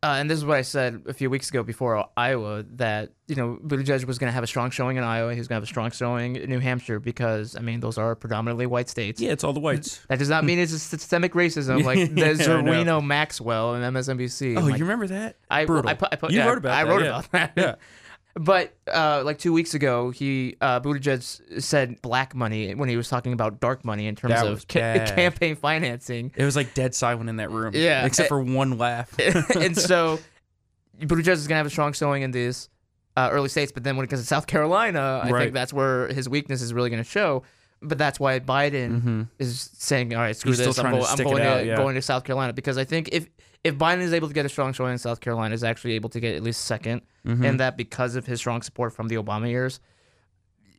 uh, 0.02 0.16
and 0.18 0.30
this 0.30 0.38
is 0.38 0.44
what 0.44 0.56
I 0.56 0.62
said 0.62 1.02
a 1.06 1.12
few 1.12 1.28
weeks 1.28 1.50
ago 1.50 1.62
before 1.62 2.08
Iowa 2.16 2.64
that 2.76 3.12
you 3.26 3.36
know 3.36 3.58
Buttigieg 3.62 4.04
was 4.06 4.18
going 4.18 4.28
to 4.28 4.32
have 4.32 4.44
a 4.44 4.46
strong 4.46 4.70
showing 4.70 4.96
in 4.96 5.04
Iowa. 5.04 5.34
He 5.34 5.40
was 5.40 5.48
going 5.48 5.56
to 5.56 5.60
have 5.60 5.68
a 5.68 5.72
strong 5.72 5.90
showing 5.90 6.36
in 6.36 6.48
New 6.48 6.60
Hampshire 6.60 7.00
because 7.00 7.54
I 7.56 7.60
mean 7.60 7.80
those 7.80 7.98
are 7.98 8.14
predominantly 8.14 8.66
white 8.66 8.88
states. 8.88 9.20
Yeah, 9.20 9.32
it's 9.32 9.44
all 9.44 9.52
the 9.52 9.60
whites. 9.60 10.00
That 10.08 10.18
does 10.18 10.30
not 10.30 10.44
mean 10.44 10.58
it's 10.58 10.72
a 10.72 10.78
systemic 10.78 11.34
racism 11.34 11.84
like 11.84 11.98
Yeah, 12.16 12.32
the 12.32 12.54
I 12.70 12.82
know. 12.82 13.00
Maxwell 13.00 13.74
and 13.74 13.96
MSNBC. 13.96 14.56
Oh, 14.56 14.62
like, 14.62 14.78
you 14.78 14.84
remember 14.84 15.08
that? 15.08 15.36
I, 15.50 15.66
Brutal. 15.66 15.90
I 15.90 15.94
put, 15.94 16.08
I 16.12 16.16
put, 16.16 16.30
you 16.30 16.38
yeah, 16.38 16.46
wrote 16.46 16.58
about 16.58 16.72
I 16.72 16.84
that. 16.84 16.90
wrote 16.90 17.02
yeah. 17.02 17.08
about 17.08 17.32
that. 17.32 17.52
Yeah. 17.56 17.74
But 18.38 18.74
uh, 18.92 19.22
like 19.24 19.38
two 19.38 19.52
weeks 19.52 19.74
ago, 19.74 20.10
he 20.10 20.56
uh, 20.60 20.80
Buttigieg 20.80 21.62
said 21.62 22.00
black 22.02 22.34
money 22.34 22.74
when 22.74 22.88
he 22.88 22.96
was 22.96 23.08
talking 23.08 23.32
about 23.32 23.58
dark 23.60 23.84
money 23.84 24.06
in 24.06 24.14
terms 24.14 24.34
That 24.34 24.46
of 24.46 24.68
ca- 24.68 24.78
bad. 24.80 25.14
campaign 25.16 25.56
financing. 25.56 26.32
It 26.36 26.44
was 26.44 26.54
like 26.54 26.72
dead 26.74 26.94
silent 26.94 27.28
in 27.28 27.36
that 27.36 27.50
room. 27.50 27.72
Yeah. 27.74 28.06
Except 28.06 28.28
for 28.28 28.40
one 28.40 28.78
laugh. 28.78 29.12
and 29.56 29.76
so 29.90 30.18
Buttigieg 31.00 31.28
is 31.28 31.46
gonna 31.48 31.56
have 31.58 31.66
a 31.66 31.70
strong 31.70 31.92
showing 31.92 32.22
in 32.22 32.30
these 32.30 32.68
uh, 33.16 33.28
early 33.32 33.48
states, 33.48 33.72
but 33.72 33.82
then 33.82 33.96
when 33.96 34.04
it 34.04 34.08
comes 34.08 34.22
to 34.22 34.26
South 34.28 34.46
Carolina, 34.46 35.20
I 35.24 35.30
Right. 35.30 35.42
think 35.42 35.54
that's 35.54 35.72
where 35.72 36.06
his 36.08 36.28
weakness 36.28 36.62
is 36.62 36.72
really 36.72 36.90
gonna 36.90 37.02
show. 37.04 37.42
But 37.80 37.96
that's 37.98 38.18
why 38.18 38.40
Biden 38.40 39.28
is 39.38 39.70
saying, 39.78 40.14
"All 40.14 40.20
right, 40.20 40.36
screw 40.36 40.52
Mm-hmm. 40.52 40.58
He's 40.60 40.66
this. 40.66 40.76
still 40.76 40.86
I'm, 40.86 40.92
go- 40.98 41.04
I'm 41.06 41.16
going 41.18 41.42
out, 41.42 41.58
to 41.60 41.66
yeah. 41.66 41.76
going 41.76 41.94
to 41.94 42.02
South 42.02 42.24
Carolina 42.24 42.52
because 42.52 42.76
I 42.78 42.84
think 42.84 43.10
if 43.12 43.28
if 43.64 43.76
Biden 43.76 44.00
is 44.00 44.12
able 44.12 44.28
to 44.28 44.34
get 44.34 44.46
a 44.46 44.48
strong 44.48 44.72
showing 44.72 44.92
in 44.92 44.98
South 44.98 45.20
Carolina, 45.20 45.54
is 45.54 45.62
actually 45.64 45.92
able 45.94 46.08
to 46.10 46.20
get 46.20 46.34
at 46.36 46.42
least 46.42 46.68
2nd 46.70 47.02
Mm-hmm. 47.26 47.44
and 47.44 47.60
that 47.60 47.76
because 47.76 48.16
of 48.16 48.24
his 48.26 48.38
strong 48.40 48.62
support 48.62 48.92
from 48.94 49.08
the 49.08 49.16
Obama 49.16 49.48
years, 49.48 49.80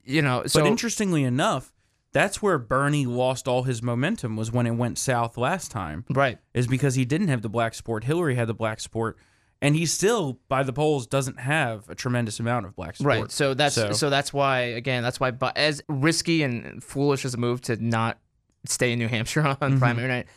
you 0.03 0.21
know. 0.21 0.43
So 0.47 0.61
but 0.61 0.67
interestingly 0.67 1.23
enough, 1.23 1.71
that's 2.11 2.41
where 2.41 2.57
Bernie 2.57 3.05
lost 3.05 3.47
all 3.47 3.63
his 3.63 3.83
momentum 3.83 4.35
was 4.35 4.51
when 4.51 4.65
it 4.65 4.71
went 4.71 4.97
south 4.97 5.37
last 5.37 5.69
time. 5.71 6.05
right, 6.09 6.39
is 6.53 6.65
because 6.67 6.95
he 6.95 7.05
didn't 7.05 7.27
have 7.27 7.41
the 7.43 7.49
black 7.49 7.73
support. 7.75 8.03
Hillary 8.05 8.35
had 8.35 8.47
the 8.47 8.53
black 8.53 8.79
sport, 8.79 9.17
and 9.61 9.75
he 9.75 9.85
still, 9.85 10.39
by 10.47 10.63
the 10.63 10.71
polls, 10.73 11.05
doesn't 11.07 11.39
have 11.39 11.87
a 11.89 11.95
tremendous 11.95 12.39
amount 12.39 12.65
of 12.65 12.75
black 12.75 12.95
support. 12.95 13.19
Right. 13.21 13.31
So 13.31 13.53
that's 13.53 13.75
So- 13.75 13.91
so, 13.91 14.09
that's 14.09 14.31
why 14.33 14.59
again 14.61 15.03
that's 15.03 15.19
why 15.19 15.31
as 15.55 15.81
risky 15.87 16.43
and 16.43 16.83
foolish 16.83 17.25
as 17.25 17.33
a 17.33 17.37
move 17.37 17.61
to 17.63 17.75
not 17.83 18.17
stay 18.65 18.91
in 18.93 18.99
New 18.99 19.07
Hampshire 19.07 19.41
on 19.47 19.55
Mm-hmm. 19.57 19.79
primary 19.79 20.07
night, 20.07 20.27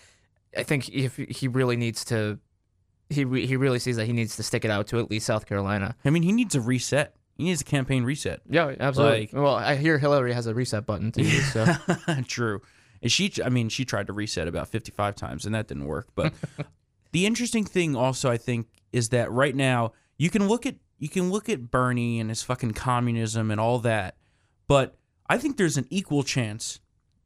I 0.56 0.62
think 0.64 0.88
if 0.88 1.16
he 1.16 1.48
really 1.48 1.76
needs 1.76 2.04
to, 2.06 2.38
he 3.10 3.24
re- 3.24 3.46
he 3.46 3.56
really 3.56 3.78
sees 3.78 3.96
that 3.96 4.06
he 4.06 4.12
needs 4.12 4.36
to 4.36 4.42
stick 4.42 4.64
it 4.64 4.70
out 4.70 4.86
to 4.88 4.98
at 4.98 5.10
least 5.10 5.26
South 5.26 5.46
Carolina. 5.46 5.94
I 6.04 6.10
mean, 6.10 6.22
he 6.22 6.32
needs 6.32 6.54
a 6.54 6.60
reset. 6.60 7.14
He 7.36 7.44
needs 7.44 7.60
a 7.62 7.64
campaign 7.64 8.04
reset. 8.04 8.40
Yeah, 8.48 8.74
absolutely. 8.78 9.20
Like- 9.20 9.32
well, 9.32 9.54
I 9.54 9.76
hear 9.76 9.98
Hillary 9.98 10.32
has 10.34 10.46
a 10.46 10.54
reset 10.54 10.84
button 10.86 11.10
too. 11.12 11.24
So 11.24 11.64
True. 12.26 12.60
And 13.00 13.10
she, 13.10 13.32
I 13.44 13.48
mean, 13.48 13.68
she 13.68 13.84
tried 13.84 14.06
to 14.08 14.12
reset 14.12 14.46
about 14.46 14.68
55 14.68 15.16
times, 15.16 15.44
and 15.44 15.54
that 15.54 15.66
didn't 15.66 15.86
work. 15.86 16.08
But 16.14 16.32
the 17.12 17.26
interesting 17.26 17.64
thing, 17.64 17.96
also, 17.96 18.30
I 18.30 18.36
think, 18.36 18.68
is 18.92 19.08
that 19.10 19.30
right 19.30 19.54
now 19.54 19.92
you 20.18 20.30
can 20.30 20.48
look 20.48 20.66
at 20.66 20.76
you 20.98 21.08
can 21.08 21.30
look 21.30 21.48
at 21.48 21.70
Bernie 21.70 22.20
and 22.20 22.28
his 22.30 22.42
fucking 22.42 22.72
communism 22.74 23.50
and 23.50 23.60
all 23.60 23.78
that, 23.80 24.16
but 24.68 24.96
I 25.28 25.38
think 25.38 25.56
there's 25.56 25.76
an 25.76 25.86
equal 25.90 26.22
chance 26.22 26.80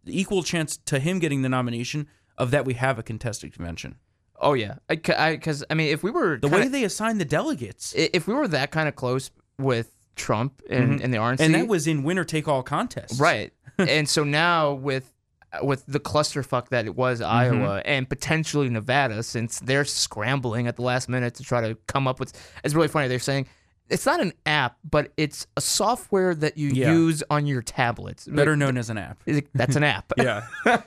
the 0.04 0.18
equal 0.18 0.42
chance 0.42 0.76
to 0.87 0.99
him 1.00 1.18
getting 1.18 1.42
the 1.42 1.49
nomination 1.49 2.06
of 2.38 2.52
that 2.52 2.64
we 2.64 2.75
have 2.75 2.99
a 2.99 3.02
contested 3.02 3.52
convention. 3.52 3.96
Oh 4.40 4.52
yeah, 4.54 4.76
because 4.88 5.64
I, 5.70 5.75
mean, 5.75 5.88
if 5.92 6.02
we 6.02 6.11
were 6.11 6.37
The 6.38 6.49
kinda- 6.49 6.64
way 6.66 6.68
they 6.68 6.85
assign 6.85 7.18
the 7.18 7.25
delegates, 7.25 7.94
if 7.96 8.26
we 8.28 8.35
were 8.35 8.46
that 8.49 8.70
kind 8.70 8.88
of 8.88 8.94
close 8.94 9.30
with 9.58 9.90
Trump 10.14 10.62
and, 10.70 11.00
and 11.00 11.12
the 11.12 11.18
RNC, 11.18 11.35
Mm-hmm. 11.37 11.42
and 11.42 11.54
that 11.54 11.66
was 11.68 11.87
in 11.87 12.02
winner 12.04 12.23
take 12.25 12.46
all 12.46 12.62
contests. 12.62 13.18
right. 13.18 13.52
and 13.78 14.08
so 14.08 14.25
now 14.25 14.73
with 14.75 15.12
with 15.62 15.84
the 15.86 16.00
clusterfuck 16.00 16.68
that 16.68 16.86
it 16.86 16.94
was 16.96 17.20
Mm-hmm. 17.20 17.30
Iowa 17.62 17.82
and 17.84 18.08
potentially 18.08 18.68
Nevada, 18.68 19.22
since 19.22 19.60
they're 19.60 19.84
scrambling 19.84 20.66
at 20.66 20.76
the 20.76 20.82
last 20.82 21.08
minute 21.08 21.34
to 21.36 21.42
try 21.42 21.60
to 21.68 21.75
come 21.86 22.06
up 22.08 22.18
with, 22.20 22.32
it's 22.64 22.75
really 22.75 22.88
funny. 22.88 23.08
They're 23.08 23.18
saying 23.18 23.46
it's 23.88 24.04
not 24.06 24.20
an 24.20 24.32
app, 24.46 24.76
but 24.88 25.12
it's 25.16 25.46
a 25.56 25.60
software 25.60 26.34
that 26.34 26.58
you 26.58 26.70
Yeah. 26.70 26.92
use 26.92 27.22
on 27.30 27.46
your 27.46 27.62
tablets. 27.62 28.26
Better 28.26 28.52
Like, 28.52 28.58
known 28.58 28.76
as 28.78 28.90
an 28.90 28.98
app. 28.98 29.18
that's 29.54 29.76
an 29.76 29.84
app. 29.84 30.12
Yeah. 30.18 30.46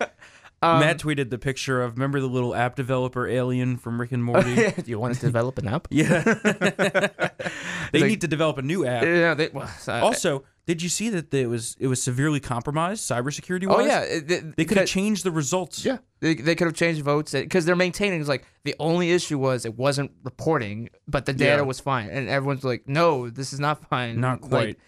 Um, 0.61 0.81
Matt 0.81 0.99
tweeted 0.99 1.29
the 1.29 1.37
picture 1.37 1.81
of 1.81 1.93
remember 1.93 2.19
the 2.19 2.27
little 2.27 2.53
app 2.53 2.75
developer 2.75 3.25
alien 3.25 3.77
from 3.77 3.97
Rick 3.97 4.11
and 4.11 4.21
Morty. 4.21 4.73
You 4.85 4.99
want 4.99 5.15
to 5.15 5.21
develop 5.21 5.57
an 5.57 5.69
app? 5.69 5.87
yeah. 5.89 6.21
they 6.21 7.99
Like- 8.01 8.09
need 8.09 8.19
to 8.21 8.27
develop 8.27 8.57
a 8.57 8.61
new 8.61 8.85
app. 8.85 9.03
Yeah. 9.05 9.33
They, 9.35 9.47
well, 9.53 9.69
Also, 9.87 10.43
did 10.69 10.83
you 10.83 10.89
see 10.89 11.09
that 11.09 11.33
it 11.33 11.47
was 11.47 11.75
it 11.79 11.87
was 11.87 11.99
severely 12.01 12.39
compromised 12.39 13.01
cybersecurity 13.09 13.65
wise? 13.67 13.77
oh 13.79 13.85
yeah. 13.93 14.01
it- 14.01 14.55
They, 14.55 14.65
could 14.65 14.77
have 14.77 14.87
changed 14.87 15.23
the 15.25 15.31
results. 15.31 15.83
Yeah, 15.83 15.97
they, 16.19 16.35
they 16.35 16.53
could 16.55 16.67
have 16.67 16.75
changed 16.75 17.01
votes 17.01 17.31
because 17.31 17.65
they're 17.65 17.75
maintaining. 17.87 18.19
It's 18.19 18.29
like 18.29 18.45
the 18.63 18.75
only 18.79 19.11
issue 19.11 19.39
was 19.39 19.65
it 19.65 19.75
wasn't 19.75 20.11
reporting, 20.23 20.89
but 21.07 21.25
the 21.25 21.33
data 21.33 21.61
Yeah. 21.61 21.71
was 21.71 21.79
fine, 21.79 22.07
and 22.09 22.29
everyone's 22.29 22.63
like, 22.63 22.83
"No, 22.87 23.29
this 23.31 23.51
is 23.51 23.59
not 23.59 23.89
fine." 23.89 24.19
Not 24.21 24.41
Like, 24.43 24.49
quite. 24.49 24.79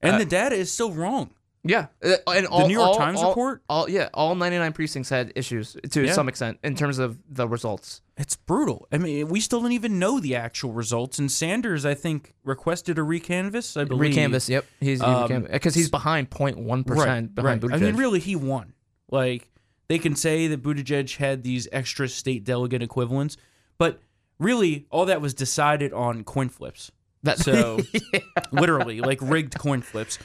and 0.00 0.14
uh, 0.14 0.18
the 0.18 0.24
data 0.24 0.54
is 0.56 0.72
still 0.72 0.92
wrong. 0.92 1.30
Yeah, 1.68 1.86
Uh, 2.04 2.16
and 2.28 2.46
all, 2.46 2.66
New 2.66 2.74
York 2.74 2.88
all- 2.88 2.96
Times 2.96 3.20
all- 3.20 3.28
report? 3.30 3.62
All 3.68 3.88
yeah, 3.88 4.08
all 4.14 4.34
ninety 4.34 4.58
nine 4.58 4.72
precincts 4.72 5.08
had 5.10 5.32
issues 5.34 5.76
to 5.90 6.04
Yeah. 6.04 6.12
some 6.12 6.28
extent 6.28 6.58
in 6.64 6.74
terms 6.76 6.98
of 6.98 7.18
the 7.28 7.46
results. 7.48 8.00
It's 8.16 8.36
brutal. 8.36 8.86
I 8.90 8.98
mean, 8.98 9.28
we 9.28 9.40
still 9.40 9.60
don't 9.60 9.72
even 9.72 9.98
know 9.98 10.20
the 10.20 10.36
actual 10.36 10.72
results. 10.72 11.18
And 11.18 11.30
Sanders, 11.30 11.84
I 11.84 11.94
think, 11.94 12.34
requested 12.44 12.98
a 12.98 13.02
recanvass. 13.02 13.78
I 13.78 13.84
believe. 13.84 14.14
Recanvass, 14.14 14.48
yep, 14.48 14.64
he's 14.80 15.02
Um, 15.02 15.46
because 15.50 15.74
he's 15.74 15.90
behind 15.90 16.30
0.1 16.30 16.84
percent 16.84 17.34
behind 17.34 17.62
right. 17.62 17.72
Buttigieg. 17.72 17.74
I 17.74 17.78
mean, 17.86 17.96
really, 17.96 18.20
he 18.20 18.36
won. 18.36 18.72
Like 19.10 19.50
they 19.88 19.98
can 19.98 20.16
say 20.16 20.48
that 20.48 20.62
Buttigieg 20.62 21.16
had 21.16 21.42
these 21.42 21.68
extra 21.72 22.08
state 22.08 22.42
delegate 22.44 22.82
equivalents, 22.82 23.36
but 23.78 24.00
really, 24.38 24.86
all 24.90 25.06
that 25.06 25.20
was 25.20 25.32
decided 25.34 25.92
on 25.92 26.24
coin 26.24 26.48
flips. 26.48 26.90
That- 27.22 27.38
So, 27.38 27.78
literally, 28.52 29.00
like 29.00 29.18
rigged 29.20 29.58
coin 29.58 29.82
flips. 29.82 30.18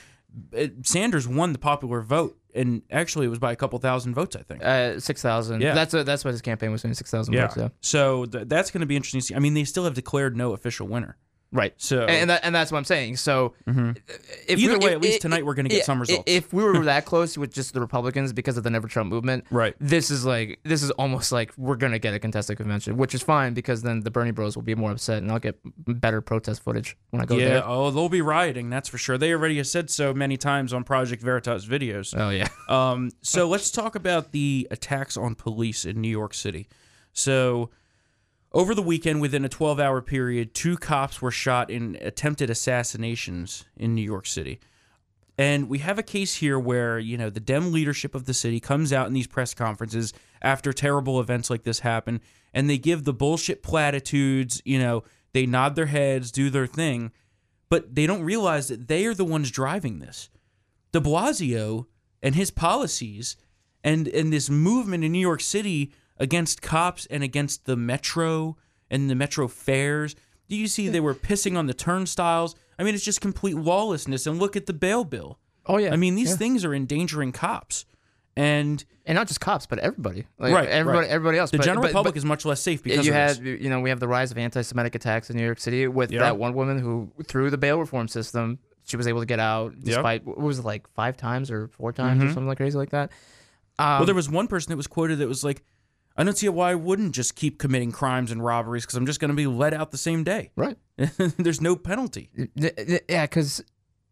It- 0.51 0.85
Sanders 0.87 1.27
won 1.27 1.53
the 1.53 1.59
popular 1.59 2.01
vote, 2.01 2.37
and 2.53 2.81
actually, 2.91 3.25
it 3.25 3.29
was 3.29 3.39
by 3.39 3.51
a 3.51 3.55
couple 3.55 3.77
thousand 3.79 4.13
votes. 4.13 4.35
I 4.35 4.43
think. 4.43 4.63
uh, 4.63 4.99
six 4.99 5.21
thousand. 5.21 5.61
Yeah. 5.61 5.73
that's 5.73 5.93
what 5.93 6.05
that's 6.05 6.23
what 6.25 6.31
his 6.31 6.41
campaign 6.41 6.71
was 6.71 6.81
doing. 6.81 6.93
Six 6.93 7.09
thousand 7.11 7.33
votes. 7.35 7.55
Yeah, 7.57 7.63
So 7.81 8.25
th- 8.25 8.47
that's 8.47 8.71
going 8.71 8.81
to 8.81 8.87
be 8.87 8.95
interesting 8.95 9.19
to 9.21 9.25
see. 9.25 9.35
I 9.35 9.39
mean, 9.39 9.53
they 9.53 9.63
still 9.63 9.83
have 9.85 9.93
declared 9.93 10.35
no 10.37 10.53
official 10.53 10.87
winner. 10.87 11.17
Right. 11.51 11.73
So 11.77 12.01
and, 12.01 12.09
and 12.11 12.29
that, 12.29 12.41
and 12.43 12.55
that's 12.55 12.71
what 12.71 12.77
I'm 12.77 12.85
saying. 12.85 13.17
So, 13.17 13.53
if 14.47 14.59
Either 14.59 14.77
we- 14.77 14.85
way, 14.85 14.91
if- 14.91 14.95
at 14.95 15.01
least 15.01 15.21
tonight 15.21 15.45
we're 15.45 15.53
gonna 15.53 15.69
get 15.69 15.79
yeah, 15.79 15.83
some 15.83 15.99
results. 15.99 16.23
If 16.25 16.53
we 16.53 16.63
were 16.63 16.79
that 16.85 17.05
close 17.05 17.37
with 17.37 17.53
just 17.53 17.73
the 17.73 17.79
Republicans 17.81 18.33
because 18.33 18.57
of 18.57 18.63
the 18.63 18.69
Never 18.69 18.87
Trump 18.87 19.09
movement, 19.09 19.45
Right. 19.51 19.75
This 19.79 20.11
is 20.11 20.25
like 20.25 20.59
this 20.63 20.83
is 20.83 20.91
almost 20.91 21.31
like 21.31 21.51
we're 21.57 21.75
gonna 21.75 21.99
get 21.99 22.13
a 22.13 22.19
contested 22.19 22.57
convention, 22.57 22.97
which 22.97 23.13
is 23.15 23.21
fine 23.21 23.53
because 23.53 23.81
then 23.81 24.01
the 24.01 24.11
Bernie 24.11 24.31
Bros 24.31 24.55
will 24.55 24.63
be 24.63 24.75
more 24.75 24.91
upset, 24.91 25.17
and 25.21 25.31
I'll 25.31 25.39
get 25.39 25.59
better 25.65 26.21
protest 26.21 26.63
footage 26.63 26.97
when 27.09 27.21
I 27.21 27.25
go 27.25 27.35
yeah, 27.37 27.45
there. 27.45 27.55
Yeah. 27.57 27.63
Oh, 27.65 27.91
they'll 27.91 28.09
be 28.09 28.21
rioting. 28.21 28.69
That's 28.69 28.89
for 28.89 28.97
sure. 28.97 29.17
They 29.17 29.33
already 29.33 29.57
have 29.57 29.67
said 29.67 29.89
so 29.89 30.13
many 30.13 30.37
times 30.37 30.73
on 30.73 30.83
Project 30.83 31.21
Veritas 31.21 31.65
videos. 31.65 32.13
Oh 32.17 32.29
yeah, 32.29 32.47
Um, 32.69 33.11
so 33.21 33.47
let's 33.47 33.71
talk 33.71 33.95
about 33.95 34.31
the 34.31 34.67
attacks 34.71 35.17
on 35.17 35.35
police 35.35 35.85
in 35.85 35.99
New 36.01 36.09
York 36.09 36.33
City. 36.33 36.67
So, 37.13 37.69
over 38.53 38.75
the 38.75 38.81
weekend, 38.81 39.21
within 39.21 39.45
a 39.45 39.49
12 39.49 39.79
hour 39.79 40.01
period, 40.01 40.53
two 40.53 40.77
cops 40.77 41.21
were 41.21 41.31
shot 41.31 41.69
in 41.69 41.97
attempted 42.01 42.49
assassinations 42.49 43.65
in 43.77 43.95
New 43.95 44.01
York 44.01 44.25
City. 44.25 44.59
And 45.37 45.69
we 45.69 45.79
have 45.79 45.97
a 45.97 46.03
case 46.03 46.35
here 46.35 46.59
where, 46.59 46.99
you 46.99 47.17
know, 47.17 47.29
the 47.29 47.39
Dem 47.39 47.71
leadership 47.71 48.13
of 48.13 48.25
the 48.25 48.33
city 48.33 48.59
comes 48.59 48.91
out 48.91 49.07
in 49.07 49.13
these 49.13 49.27
press 49.27 49.53
conferences 49.53 50.13
after 50.41 50.73
terrible 50.73 51.19
events 51.19 51.49
like 51.49 51.63
this 51.63 51.79
happen, 51.79 52.21
and 52.53 52.69
they 52.69 52.77
give 52.77 53.05
the 53.05 53.13
bullshit 53.13 53.63
platitudes, 53.63 54.61
you 54.65 54.77
know, 54.77 55.03
they 55.33 55.45
nod 55.45 55.75
their 55.75 55.85
heads, 55.85 56.31
do 56.31 56.49
their 56.49 56.67
thing, 56.67 57.11
but 57.69 57.95
they 57.95 58.05
don't 58.05 58.23
realize 58.23 58.67
that 58.67 58.87
they 58.89 59.05
are 59.05 59.13
the 59.13 59.25
ones 59.25 59.49
driving 59.49 59.99
this. 59.99 60.29
De 60.91 60.99
Blasio 60.99 61.85
and 62.21 62.35
his 62.35 62.51
policies 62.51 63.37
and 63.83 64.07
and 64.09 64.31
this 64.31 64.49
movement 64.49 65.03
in 65.03 65.11
New 65.11 65.19
York 65.19 65.41
City 65.41 65.93
against 66.21 66.61
cops 66.61 67.05
and 67.07 67.23
against 67.23 67.65
the 67.65 67.75
metro 67.75 68.55
and 68.89 69.09
the 69.09 69.15
metro 69.15 69.47
fares. 69.47 70.15
Do 70.47 70.55
you 70.55 70.67
see 70.67 70.87
they 70.89 70.99
were 70.99 71.15
pissing 71.15 71.57
on 71.57 71.67
the 71.67 71.73
turnstiles? 71.73 72.55
I 72.77 72.83
mean, 72.83 72.93
it's 72.95 73.03
just 73.03 73.21
complete 73.21 73.55
lawlessness. 73.57 74.27
And 74.27 74.39
look 74.39 74.55
at 74.55 74.65
the 74.67 74.73
bail 74.73 75.03
bill. 75.03 75.39
oh 75.65 75.77
yeah. 75.77 75.93
I 75.93 75.95
mean, 75.95 76.15
these 76.15 76.31
Yeah. 76.31 76.35
things 76.37 76.63
are 76.65 76.73
endangering 76.73 77.31
cops. 77.31 77.85
And 78.37 78.83
and 79.05 79.15
not 79.15 79.27
just 79.27 79.41
cops, 79.41 79.65
but 79.65 79.79
everybody, 79.79 80.25
like 80.39 80.53
Right, 80.53 80.69
everybody, 80.69 80.99
right. 81.07 81.09
everybody 81.09 81.37
else. 81.39 81.51
the 81.51 81.57
but, 81.57 81.65
general 81.65 81.83
but- 81.83 81.91
public 81.91 82.13
but 82.13 82.17
is 82.19 82.25
much 82.25 82.45
less 82.45 82.61
safe 82.61 82.81
because 82.83 83.05
you 83.05 83.11
had, 83.13 83.37
you 83.39 83.69
know, 83.69 83.81
we 83.81 83.89
have 83.89 83.99
the 83.99 84.07
rise 84.07 84.31
of 84.31 84.37
anti-Semitic 84.37 84.95
attacks 84.95 85.29
in 85.29 85.35
New 85.37 85.43
York 85.43 85.59
City 85.59 85.87
with 85.87 86.11
Yeah. 86.11 86.19
that 86.19 86.37
one 86.37 86.53
woman 86.53 86.77
who, 86.79 87.11
through 87.27 87.49
the 87.49 87.57
bail 87.57 87.79
reform 87.79 88.07
system, 88.07 88.59
she 88.85 88.95
was 88.97 89.07
able 89.07 89.19
to 89.19 89.25
get 89.25 89.39
out 89.39 89.73
despite 89.83 90.25
what 90.25 90.37
was 90.39 90.59
it 90.59 90.65
like 90.65 90.87
five 90.93 91.17
times 91.17 91.49
or 91.51 91.67
four 91.69 91.91
times 91.91 92.23
or 92.23 92.27
something 92.27 92.47
like 92.47 92.57
crazy 92.57 92.77
like 92.77 92.91
that. 92.91 93.11
Um, 93.79 93.85
Mm-hmm. 93.85 93.99
well, 93.99 94.05
there 94.05 94.15
was 94.15 94.29
one 94.29 94.47
person 94.47 94.69
that 94.71 94.77
was 94.77 94.87
quoted 94.87 95.17
that 95.19 95.27
was 95.27 95.43
like, 95.43 95.63
I 96.21 96.23
don't 96.23 96.37
see 96.37 96.47
why 96.49 96.71
I 96.71 96.75
wouldn't 96.75 97.13
just 97.13 97.35
keep 97.35 97.57
committing 97.57 97.91
crimes 97.91 98.31
and 98.31 98.43
robberies 98.43 98.83
because 98.85 98.95
I'm 98.95 99.05
just 99.05 99.19
going 99.19 99.29
to 99.29 99.35
be 99.35 99.47
let 99.47 99.73
out 99.73 99.91
the 99.91 99.97
same 99.97 100.23
day. 100.23 100.51
right. 100.55 100.77
There's 101.37 101.61
no 101.61 101.75
penalty. 101.75 102.29
Yeah, 102.55 103.25
because 103.25 103.63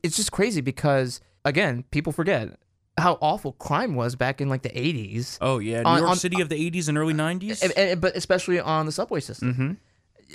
it's 0.02 0.16
just 0.16 0.32
crazy 0.32 0.62
because 0.62 1.22
again, 1.46 1.84
people 1.92 2.12
forget 2.12 2.58
how 2.98 3.18
awful 3.22 3.54
crime 3.54 3.96
was 3.96 4.16
back 4.16 4.42
in 4.42 4.50
like 4.50 4.62
the 4.64 4.70
80s, 4.70 5.38
Oh 5.40 5.60
yeah, 5.60 5.82
New 5.84 5.88
On- 5.90 5.98
York 6.00 6.10
on- 6.12 6.16
City 6.18 6.42
of 6.42 6.50
the 6.50 6.70
80s 6.72 6.90
and 6.90 6.98
early 6.98 7.14
90s. 7.14 7.62
and, 7.64 7.72
and- 7.78 8.02
but 8.02 8.16
especially 8.16 8.60
on 8.60 8.86
the 8.86 8.92
subway 8.92 9.20
system. 9.20 9.54
mm-hmm. 9.54 9.72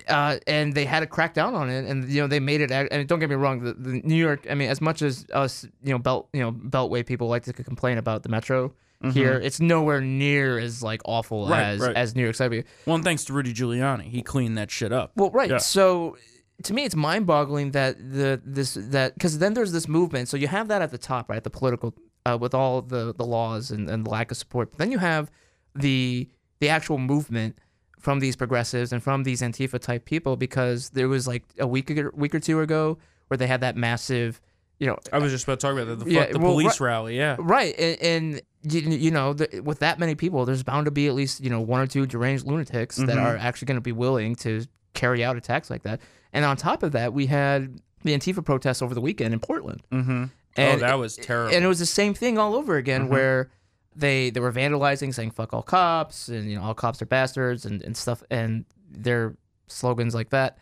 Uh, 0.08 0.38
and 0.48 0.74
they 0.74 0.84
had 0.84 1.00
to 1.00 1.06
crack 1.06 1.34
down 1.34 1.54
on 1.54 1.70
it, 1.70 1.84
and 1.84 2.08
you 2.08 2.20
know 2.20 2.26
they 2.26 2.40
made 2.40 2.60
it. 2.60 2.72
And 2.72 3.06
don't 3.06 3.20
get 3.20 3.28
me 3.30 3.36
wrong, 3.36 3.60
the, 3.62 3.74
the 3.74 4.00
New 4.02 4.16
York. 4.16 4.44
I 4.50 4.54
mean, 4.54 4.68
as 4.68 4.80
much 4.80 5.02
as 5.02 5.24
us, 5.32 5.64
you 5.84 5.90
know, 5.92 5.98
belt, 5.98 6.28
you 6.32 6.40
know, 6.40 6.50
Beltway 6.50 7.06
people 7.06 7.28
like 7.28 7.44
to 7.44 7.52
complain 7.52 7.96
about 7.98 8.24
the 8.24 8.28
metro 8.28 8.72
here, 9.12 9.34
it's 9.34 9.60
nowhere 9.60 10.00
near 10.00 10.58
as 10.58 10.82
like 10.82 11.00
awful 11.04 11.44
Mm-hmm. 11.44 11.52
Right, 11.52 11.62
as 11.62 11.80
right. 11.80 11.96
as 11.96 12.14
New 12.14 12.22
York 12.22 12.34
City. 12.36 12.64
Well, 12.86 12.96
and 12.96 13.04
thanks 13.04 13.24
to 13.26 13.32
Rudy 13.32 13.52
Giuliani, 13.52 14.04
he 14.10 14.22
cleaned 14.22 14.56
that 14.58 14.70
shit 14.70 14.92
up. 14.92 15.12
Well, 15.16 15.30
right. 15.30 15.50
Yeah. 15.50 15.58
So 15.58 16.16
to 16.62 16.72
me, 16.72 16.84
it's 16.84 16.94
mind-boggling 16.96 17.72
that 17.72 17.98
the 17.98 18.40
this 18.44 18.74
that 18.80 19.14
because 19.14 19.38
then 19.38 19.54
there's 19.54 19.72
this 19.72 19.88
movement. 19.88 20.28
So 20.28 20.36
you 20.36 20.48
have 20.48 20.68
that 20.68 20.82
at 20.82 20.90
the 20.90 20.98
top, 20.98 21.28
right? 21.28 21.42
The 21.42 21.50
political 21.50 21.94
uh, 22.26 22.38
with 22.40 22.54
all 22.54 22.80
the 22.82 23.12
the 23.14 23.24
laws 23.24 23.70
and, 23.70 23.90
and 23.90 24.06
the 24.06 24.10
lack 24.10 24.30
of 24.30 24.36
support. 24.36 24.70
But 24.72 24.78
then 24.78 24.90
you 24.92 24.98
have 24.98 25.30
the 25.74 26.28
the 26.60 26.68
actual 26.68 26.98
movement 26.98 27.58
from 27.98 28.20
these 28.20 28.36
progressives 28.36 28.92
and 28.92 29.02
from 29.02 29.22
these 29.24 29.40
Antifa 29.42 29.80
type 29.80 30.04
people 30.04 30.36
because 30.36 30.90
there 30.90 31.08
was 31.08 31.26
like 31.26 31.42
a 31.58 31.66
week 31.66 31.90
ago, 31.90 32.10
week 32.14 32.34
or 32.34 32.40
two 32.40 32.60
ago 32.60 32.98
where 33.28 33.38
they 33.38 33.46
had 33.46 33.62
that 33.62 33.76
massive, 33.76 34.40
you 34.78 34.86
know, 34.86 34.98
I 35.10 35.18
was 35.18 35.32
just 35.32 35.44
about 35.44 35.60
to 35.60 35.66
talk 35.66 35.72
about 35.72 35.86
that. 35.98 36.04
The, 36.04 36.10
Yeah, 36.10 36.26
the 36.30 36.38
well, 36.38 36.52
police 36.52 36.78
right- 36.80 36.86
rally, 36.86 37.16
yeah. 37.16 37.36
right 37.38 37.74
and, 37.78 38.02
and 38.02 38.42
you, 38.66 38.80
you 38.80 39.10
know 39.10 39.32
the, 39.34 39.60
with 39.60 39.78
that 39.80 39.98
many 39.98 40.14
people 40.14 40.44
there's 40.44 40.62
bound 40.62 40.86
to 40.86 40.90
be 40.90 41.06
at 41.06 41.14
least 41.14 41.40
you 41.40 41.50
know 41.50 41.60
one 41.60 41.80
or 41.80 41.86
two 41.86 42.06
deranged 42.06 42.46
lunatics 42.46 42.96
that 42.96 43.08
Mhm. 43.08 43.22
are 43.22 43.36
actually 43.36 43.66
going 43.66 43.76
to 43.76 43.80
be 43.82 43.92
willing 43.92 44.34
to 44.36 44.64
carry 44.94 45.22
out 45.24 45.36
attacks 45.36 45.68
like 45.70 45.82
that 45.82 46.00
and 46.32 46.44
on 46.44 46.56
top 46.56 46.82
of 46.82 46.92
that 46.92 47.12
we 47.12 47.26
had 47.26 47.80
the 48.04 48.12
antifa 48.16 48.44
protests 48.44 48.80
over 48.82 48.94
the 48.94 49.00
weekend 49.00 49.34
in 49.34 49.40
portland 49.40 49.82
Mm-hmm. 49.92 50.24
Oh, 50.56 50.62
and 50.62 50.80
that 50.82 50.98
was 50.98 51.16
terrible. 51.16 51.54
and 51.54 51.64
it 51.64 51.68
was 51.68 51.78
the 51.80 51.86
same 51.86 52.14
thing 52.14 52.38
all 52.38 52.54
over 52.54 52.76
again 52.76 53.06
Mhm. 53.06 53.10
where 53.10 53.50
they 53.96 54.30
they 54.30 54.40
were 54.40 54.52
vandalizing 54.52 55.12
saying 55.12 55.32
fuck 55.32 55.52
all 55.52 55.62
cops 55.62 56.28
and 56.28 56.50
you 56.50 56.56
know 56.56 56.62
all 56.62 56.74
cops 56.74 57.02
are 57.02 57.06
bastards 57.06 57.66
and, 57.66 57.82
and 57.82 57.96
stuff 57.96 58.22
and 58.30 58.64
their 58.90 59.36
slogans 59.66 60.14
like 60.14 60.30
that 60.30 60.58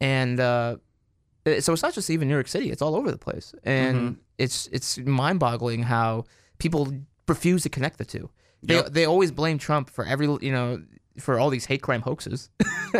and 0.00 0.40
uh 0.40 0.76
so 1.60 1.72
it's 1.72 1.82
not 1.82 1.94
just 1.94 2.10
even 2.10 2.26
New 2.26 2.34
York 2.34 2.48
City; 2.48 2.72
it's 2.72 2.82
all 2.82 2.96
over 2.96 3.08
the 3.12 3.18
place, 3.18 3.54
and 3.62 3.96
Mm-hmm. 3.96 4.20
it's 4.36 4.66
it's 4.72 4.98
mind-boggling 4.98 5.84
how 5.84 6.24
people 6.58 6.92
refuse 7.28 7.62
to 7.64 7.68
connect 7.68 7.98
the 7.98 8.04
two. 8.04 8.30
They 8.62 8.74
Yep. 8.76 8.86
they 8.92 9.04
always 9.04 9.30
blame 9.30 9.58
Trump 9.58 9.90
for 9.90 10.04
every 10.04 10.26
you 10.40 10.52
know 10.52 10.82
for 11.18 11.38
all 11.38 11.48
these 11.50 11.64
hate 11.64 11.80
crime 11.82 12.02
hoaxes. 12.02 12.50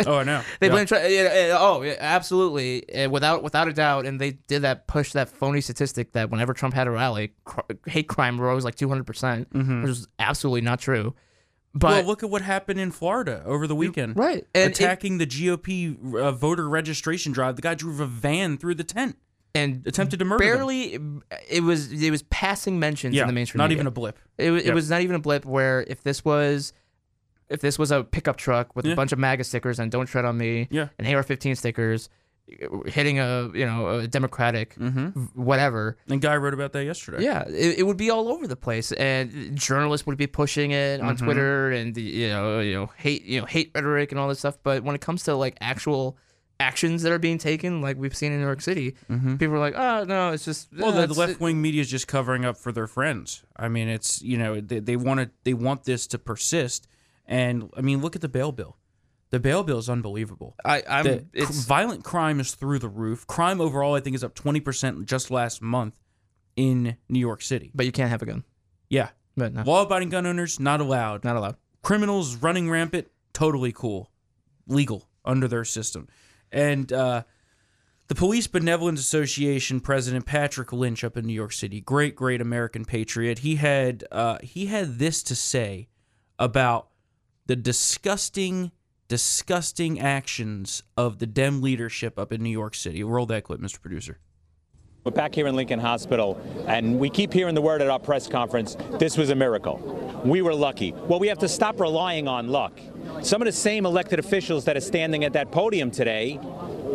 oh, 0.06 0.16
I 0.16 0.24
know. 0.24 0.42
They 0.60 0.66
Yeah. 0.68 0.72
blame 0.72 0.86
Trump. 0.86 1.04
Yeah, 1.08 1.56
oh, 1.58 1.82
yeah, 1.82 1.96
absolutely, 1.98 2.88
uh, 2.94 3.10
without 3.10 3.42
without 3.42 3.68
a 3.68 3.72
doubt. 3.72 4.06
And 4.06 4.20
they 4.20 4.32
did 4.32 4.62
that 4.62 4.86
push 4.86 5.12
that 5.12 5.28
phony 5.28 5.60
statistic 5.60 6.12
that 6.12 6.30
whenever 6.30 6.54
Trump 6.54 6.74
had 6.74 6.86
a 6.86 6.90
rally, 6.90 7.32
cr- 7.44 7.60
hate 7.86 8.08
crime 8.08 8.40
rose 8.40 8.64
like 8.64 8.74
two 8.74 8.88
hundred 8.88 9.06
percent, 9.06 9.50
Mhm. 9.52 9.82
which 9.82 9.90
is 9.90 10.08
absolutely 10.18 10.62
not 10.62 10.80
true. 10.80 11.14
But 11.74 11.90
well, 11.90 12.04
look 12.04 12.22
at 12.22 12.30
what 12.30 12.40
happened 12.40 12.80
in 12.80 12.90
Florida 12.90 13.42
over 13.44 13.66
the 13.66 13.74
weekend. 13.76 14.16
right, 14.16 14.46
and 14.54 14.70
it- 14.72 14.80
Attacking 14.80 15.18
the 15.18 15.26
GOP 15.26 15.94
uh, 16.18 16.32
voter 16.32 16.66
registration 16.70 17.32
drive. 17.32 17.56
The 17.56 17.62
guy 17.62 17.74
drove 17.74 18.00
a 18.00 18.06
van 18.06 18.56
through 18.56 18.76
the 18.76 18.84
tent. 18.84 19.16
And 19.56 19.86
attempted 19.86 20.18
to 20.18 20.24
murder 20.24 20.44
them. 20.44 20.56
barely. 20.56 20.98
It 21.48 21.62
was 21.62 21.92
it 21.92 22.10
was 22.10 22.22
passing 22.24 22.78
mentions 22.78 23.14
Yeah, 23.14 23.22
in 23.22 23.28
the 23.28 23.32
mainstream. 23.34 23.58
not 23.58 23.64
media. 23.70 23.76
even 23.76 23.86
a 23.86 23.90
blip. 23.90 24.18
It, 24.38 24.50
wa- 24.50 24.56
it 24.58 24.66
Yep. 24.66 24.74
was 24.74 24.90
not 24.90 25.00
even 25.02 25.16
a 25.16 25.20
blip. 25.20 25.44
Where 25.44 25.84
if 25.88 26.02
this 26.02 26.24
was, 26.24 26.72
if 27.48 27.60
this 27.60 27.78
was 27.78 27.90
a 27.90 28.04
pickup 28.04 28.36
truck 28.36 28.74
with 28.76 28.86
Yeah. 28.86 28.92
a 28.92 28.96
bunch 28.96 29.12
of 29.12 29.18
MAGA 29.18 29.44
stickers 29.44 29.78
and 29.78 29.90
"Don't 29.90 30.06
tread 30.06 30.24
on 30.24 30.36
me," 30.38 30.68
Yeah. 30.70 30.88
and 30.98 31.06
AR-15 31.06 31.56
stickers, 31.56 32.08
hitting 32.86 33.18
a 33.18 33.50
you 33.54 33.66
know 33.66 33.88
a 33.98 34.06
Democratic 34.06 34.76
Mm-hmm. 34.76 35.20
whatever, 35.42 35.96
And 36.08 36.20
Guy 36.20 36.36
wrote 36.36 36.54
about 36.54 36.72
that 36.74 36.84
yesterday. 36.84 37.24
yeah, 37.24 37.42
it, 37.48 37.80
it 37.80 37.82
would 37.86 37.96
be 37.96 38.10
all 38.10 38.28
over 38.28 38.46
the 38.46 38.54
place, 38.56 38.92
and 38.92 39.56
journalists 39.58 40.06
would 40.06 40.16
be 40.16 40.26
pushing 40.28 40.70
it 40.70 41.00
on 41.00 41.16
Mhm. 41.16 41.24
Twitter 41.24 41.70
and 41.72 41.94
the, 41.94 42.02
you 42.02 42.28
know 42.28 42.60
you 42.60 42.74
know 42.74 42.90
hate 42.96 43.24
you 43.24 43.40
know 43.40 43.46
hate 43.46 43.72
rhetoric 43.74 44.12
and 44.12 44.18
all 44.20 44.28
this 44.28 44.38
stuff. 44.38 44.58
But 44.62 44.84
when 44.84 44.94
it 44.94 45.00
comes 45.00 45.24
to 45.24 45.34
like 45.34 45.56
actual 45.60 46.16
actions 46.58 47.02
that 47.02 47.12
are 47.12 47.18
being 47.18 47.38
taken, 47.38 47.80
like 47.82 47.96
we've 47.98 48.16
seen 48.16 48.32
in 48.32 48.38
New 48.40 48.46
York 48.46 48.60
City, 48.62 48.94
Mhm. 49.10 49.38
people 49.38 49.54
are 49.56 49.58
like, 49.58 49.74
oh 49.76 50.04
no, 50.04 50.32
it's 50.32 50.44
just 50.44 50.68
Well, 50.72 50.92
the, 50.92 51.06
the 51.06 51.14
left 51.14 51.40
wing 51.40 51.60
media 51.60 51.80
is 51.82 51.90
just 51.90 52.08
covering 52.08 52.44
up 52.44 52.56
for 52.56 52.72
their 52.72 52.86
friends. 52.86 53.44
I 53.56 53.68
mean, 53.68 53.88
it's 53.88 54.22
you 54.22 54.38
know 54.38 54.60
they, 54.60 54.80
they 54.80 54.96
want 54.96 55.20
to 55.20 55.30
they 55.44 55.54
want 55.54 55.84
this 55.84 56.06
to 56.08 56.18
persist, 56.18 56.86
and 57.26 57.70
I 57.76 57.80
mean, 57.82 58.00
look 58.00 58.16
at 58.16 58.22
the 58.22 58.28
bail 58.28 58.52
bill. 58.52 58.76
The 59.30 59.40
bail 59.40 59.64
bill 59.64 59.78
is 59.78 59.90
unbelievable. 59.90 60.54
I, 60.64 60.82
I'm 60.88 61.04
The 61.04 61.26
it's 61.32 61.64
violent 61.66 62.04
crime 62.04 62.38
is 62.40 62.54
through 62.54 62.78
the 62.78 62.88
roof. 62.88 63.26
Crime 63.26 63.60
overall, 63.60 63.94
I 63.94 64.00
think, 64.00 64.14
is 64.16 64.24
up 64.24 64.34
twenty 64.34 64.60
percent 64.60 65.04
just 65.06 65.30
last 65.30 65.60
month 65.60 66.00
in 66.56 66.96
New 67.08 67.18
York 67.20 67.42
City. 67.42 67.70
but 67.74 67.84
you 67.84 67.92
can't 67.92 68.08
have 68.08 68.22
a 68.22 68.26
gun. 68.26 68.44
Yeah, 68.88 69.10
But 69.36 69.52
no, 69.52 69.62
law-abiding 69.62 70.08
gun 70.10 70.24
owners 70.26 70.58
not 70.58 70.80
allowed. 70.80 71.22
not 71.24 71.36
allowed. 71.36 71.56
criminals 71.82 72.36
running 72.36 72.70
rampant, 72.70 73.08
totally 73.34 73.72
cool, 73.72 74.10
legal 74.66 75.06
under 75.24 75.48
their 75.48 75.64
system. 75.64 76.08
And 76.56 76.90
uh, 76.90 77.24
the 78.08 78.14
Police 78.14 78.46
Benevolence 78.46 78.98
Association 78.98 79.78
president 79.78 80.24
Patrick 80.24 80.72
Lynch 80.72 81.04
up 81.04 81.18
in 81.18 81.26
New 81.26 81.34
York 81.34 81.52
City, 81.52 81.82
great, 81.82 82.16
great 82.16 82.40
American 82.40 82.86
patriot. 82.86 83.40
He 83.40 83.56
had 83.56 84.04
uh, 84.10 84.38
he 84.42 84.66
had 84.66 84.98
this 84.98 85.22
to 85.24 85.34
say 85.34 85.88
about 86.38 86.88
the 87.44 87.56
disgusting, 87.56 88.72
disgusting 89.06 90.00
actions 90.00 90.82
of 90.96 91.18
the 91.18 91.26
Dem 91.26 91.60
leadership 91.60 92.18
up 92.18 92.32
in 92.32 92.42
New 92.42 92.48
York 92.48 92.74
City. 92.74 93.04
Roll 93.04 93.26
that 93.26 93.44
clip, 93.44 93.60
Mr. 93.60 93.78
Producer. 93.78 94.18
We're 95.06 95.12
back 95.12 95.36
here 95.36 95.46
in 95.46 95.54
Lincoln 95.54 95.78
Hospital, 95.78 96.36
and 96.66 96.98
we 96.98 97.10
keep 97.10 97.32
hearing 97.32 97.54
the 97.54 97.62
word 97.62 97.80
at 97.80 97.88
our 97.88 98.00
press 98.00 98.26
conference 98.26 98.76
this 98.98 99.16
was 99.16 99.30
a 99.30 99.36
miracle. 99.36 99.76
We 100.24 100.42
were 100.42 100.52
lucky. 100.52 100.94
Well, 101.06 101.20
we 101.20 101.28
have 101.28 101.38
to 101.38 101.48
stop 101.48 101.78
relying 101.78 102.26
on 102.26 102.48
luck. 102.48 102.72
Some 103.22 103.40
of 103.40 103.46
the 103.46 103.52
same 103.52 103.86
elected 103.86 104.18
officials 104.18 104.64
that 104.64 104.76
are 104.76 104.80
standing 104.80 105.22
at 105.22 105.32
that 105.34 105.52
podium 105.52 105.92
today 105.92 106.40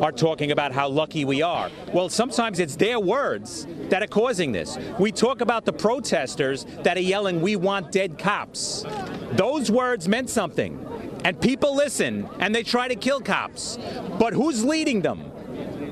are 0.02 0.12
talking 0.12 0.52
about 0.52 0.74
how 0.74 0.90
lucky 0.90 1.24
we 1.24 1.42
are. 1.42 1.70
Well, 1.94 2.10
sometimes 2.10 2.60
it's 2.60 2.76
their 2.76 3.00
words 3.00 3.66
that 3.88 4.04
are 4.04 4.08
causing 4.08 4.52
this. 4.52 4.78
We 5.00 5.14
talk 5.14 5.40
about 5.40 5.64
the 5.64 5.72
protesters 5.72 6.66
that 6.84 6.98
are 6.98 7.00
yelling, 7.00 7.40
We 7.40 7.56
want 7.56 7.94
dead 7.94 8.18
cops. 8.18 8.84
Those 9.32 9.72
words 9.72 10.10
meant 10.10 10.30
something. 10.30 10.86
And 11.24 11.40
people 11.40 11.74
listen 11.74 12.28
and 12.40 12.54
they 12.54 12.64
try 12.64 12.90
to 12.90 12.96
kill 12.96 13.22
cops. 13.22 13.80
But 14.20 14.34
who's 14.34 14.66
leading 14.66 15.02
them? 15.02 15.31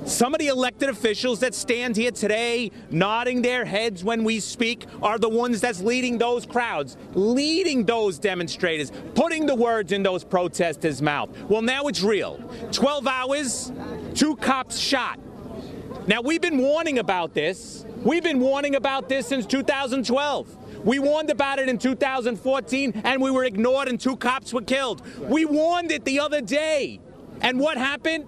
Some 0.06 0.34
of 0.34 0.40
the 0.40 0.48
elected 0.48 0.90
officials 0.90 1.40
that 1.42 1.54
stand 1.54 1.96
here 1.96 2.12
today, 2.12 2.72
nodding 2.90 3.42
their 3.42 3.66
heads 3.66 4.04
when 4.04 4.24
we 4.24 4.40
speak, 4.40 4.86
are 5.02 5.20
the 5.20 5.30
ones 5.30 5.62
that's 5.62 5.82
leading 5.82 6.18
those 6.18 6.46
crowds, 6.46 6.98
leading 7.14 7.86
those 7.86 8.18
demonstrators, 8.18 8.92
putting 9.14 9.46
the 9.46 9.56
words 9.56 9.92
in 9.92 10.02
those 10.02 10.24
protesters' 10.24 11.02
mouth. 11.02 11.30
Well, 11.50 11.62
now 11.62 11.88
it's 11.88 12.02
real. 12.02 12.38
12 12.72 13.08
hours, 13.08 13.72
two 14.16 14.36
cops 14.38 14.78
shot. 14.78 15.20
Now, 16.08 16.22
we've 16.22 16.42
been 16.42 16.58
warning 16.58 16.98
about 16.98 17.34
this. 17.34 17.86
We've 18.04 18.24
been 18.24 18.40
warning 18.40 18.76
about 18.76 19.10
this 19.10 19.28
since 19.28 19.46
2012. 19.46 20.86
We 20.86 20.98
warned 20.98 21.30
about 21.30 21.60
it 21.60 21.70
in 21.70 21.78
2014, 21.78 23.02
and 23.04 23.22
we 23.22 23.30
were 23.30 23.44
ignored, 23.44 23.90
and 23.90 24.00
two 24.00 24.16
cops 24.16 24.54
were 24.54 24.62
killed. 24.62 25.06
We 25.20 25.46
warned 25.46 25.92
it 25.92 26.06
the 26.06 26.20
other 26.20 26.42
day. 26.42 27.00
And 27.42 27.60
what 27.60 27.78
happened? 27.78 28.26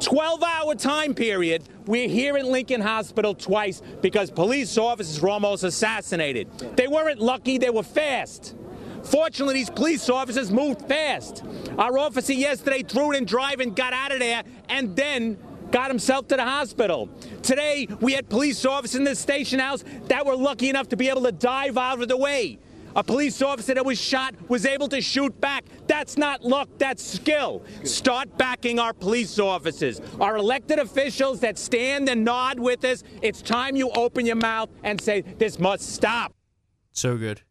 12 0.00 0.42
hour 0.42 0.74
time 0.74 1.14
period, 1.14 1.62
we're 1.86 2.08
here 2.08 2.36
in 2.36 2.46
Lincoln 2.50 2.80
Hospital 2.80 3.34
twice 3.34 3.82
because 4.00 4.30
police 4.30 4.78
officers 4.78 5.20
were 5.20 5.28
almost 5.28 5.62
assassinated. 5.62 6.48
They 6.76 6.88
weren't 6.88 7.20
lucky, 7.20 7.58
they 7.58 7.70
were 7.70 7.82
fast. 7.82 8.56
Fortunately, 9.02 9.54
these 9.54 9.70
police 9.70 10.08
officers 10.08 10.50
moved 10.50 10.82
fast. 10.88 11.42
Our 11.78 11.98
officer 11.98 12.32
yesterday 12.32 12.82
threw 12.82 13.12
it 13.12 13.16
in 13.16 13.24
drive 13.24 13.60
and 13.60 13.74
got 13.74 13.92
out 13.92 14.12
of 14.12 14.18
there 14.18 14.42
and 14.68 14.94
then 14.94 15.38
got 15.70 15.88
himself 15.88 16.28
to 16.28 16.36
the 16.36 16.44
hospital. 16.44 17.08
Today, 17.42 17.86
we 18.00 18.12
had 18.12 18.28
police 18.28 18.64
officers 18.64 18.96
in 18.96 19.04
the 19.04 19.14
station 19.14 19.58
house 19.58 19.84
that 20.08 20.26
were 20.26 20.36
lucky 20.36 20.68
enough 20.68 20.88
to 20.88 20.96
be 20.96 21.08
able 21.08 21.22
to 21.22 21.32
dive 21.32 21.78
out 21.78 22.02
of 22.02 22.08
the 22.08 22.16
way. 22.16 22.58
A 22.96 23.04
police 23.04 23.40
officer 23.42 23.74
that 23.74 23.84
was 23.84 24.00
shot 24.00 24.34
was 24.48 24.66
able 24.66 24.88
to 24.88 25.00
shoot 25.00 25.38
back. 25.40 25.64
That's 25.86 26.16
not 26.16 26.42
luck, 26.44 26.68
that's 26.78 27.02
skill. 27.02 27.62
Start 27.84 28.36
backing 28.36 28.78
our 28.78 28.92
police 28.92 29.38
officers, 29.38 30.00
our 30.20 30.36
elected 30.36 30.78
officials 30.78 31.40
that 31.40 31.58
stand 31.58 32.08
and 32.08 32.24
nod 32.24 32.58
with 32.58 32.84
us. 32.84 33.02
It's 33.22 33.42
time 33.42 33.76
you 33.76 33.90
open 33.90 34.26
your 34.26 34.36
mouth 34.36 34.70
and 34.82 35.00
say, 35.00 35.20
this 35.20 35.58
must 35.58 35.94
stop. 35.94 36.34
So 36.92 37.16
good. 37.16 37.42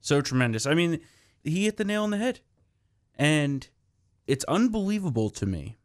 So 0.00 0.20
tremendous. 0.20 0.66
I 0.66 0.74
mean, 0.74 1.00
he 1.44 1.64
hit 1.64 1.76
the 1.76 1.84
nail 1.84 2.02
on 2.02 2.10
the 2.10 2.18
head. 2.18 2.40
And 3.16 3.68
it's 4.26 4.44
unbelievable 4.44 5.28
to 5.30 5.46
me 5.46 5.78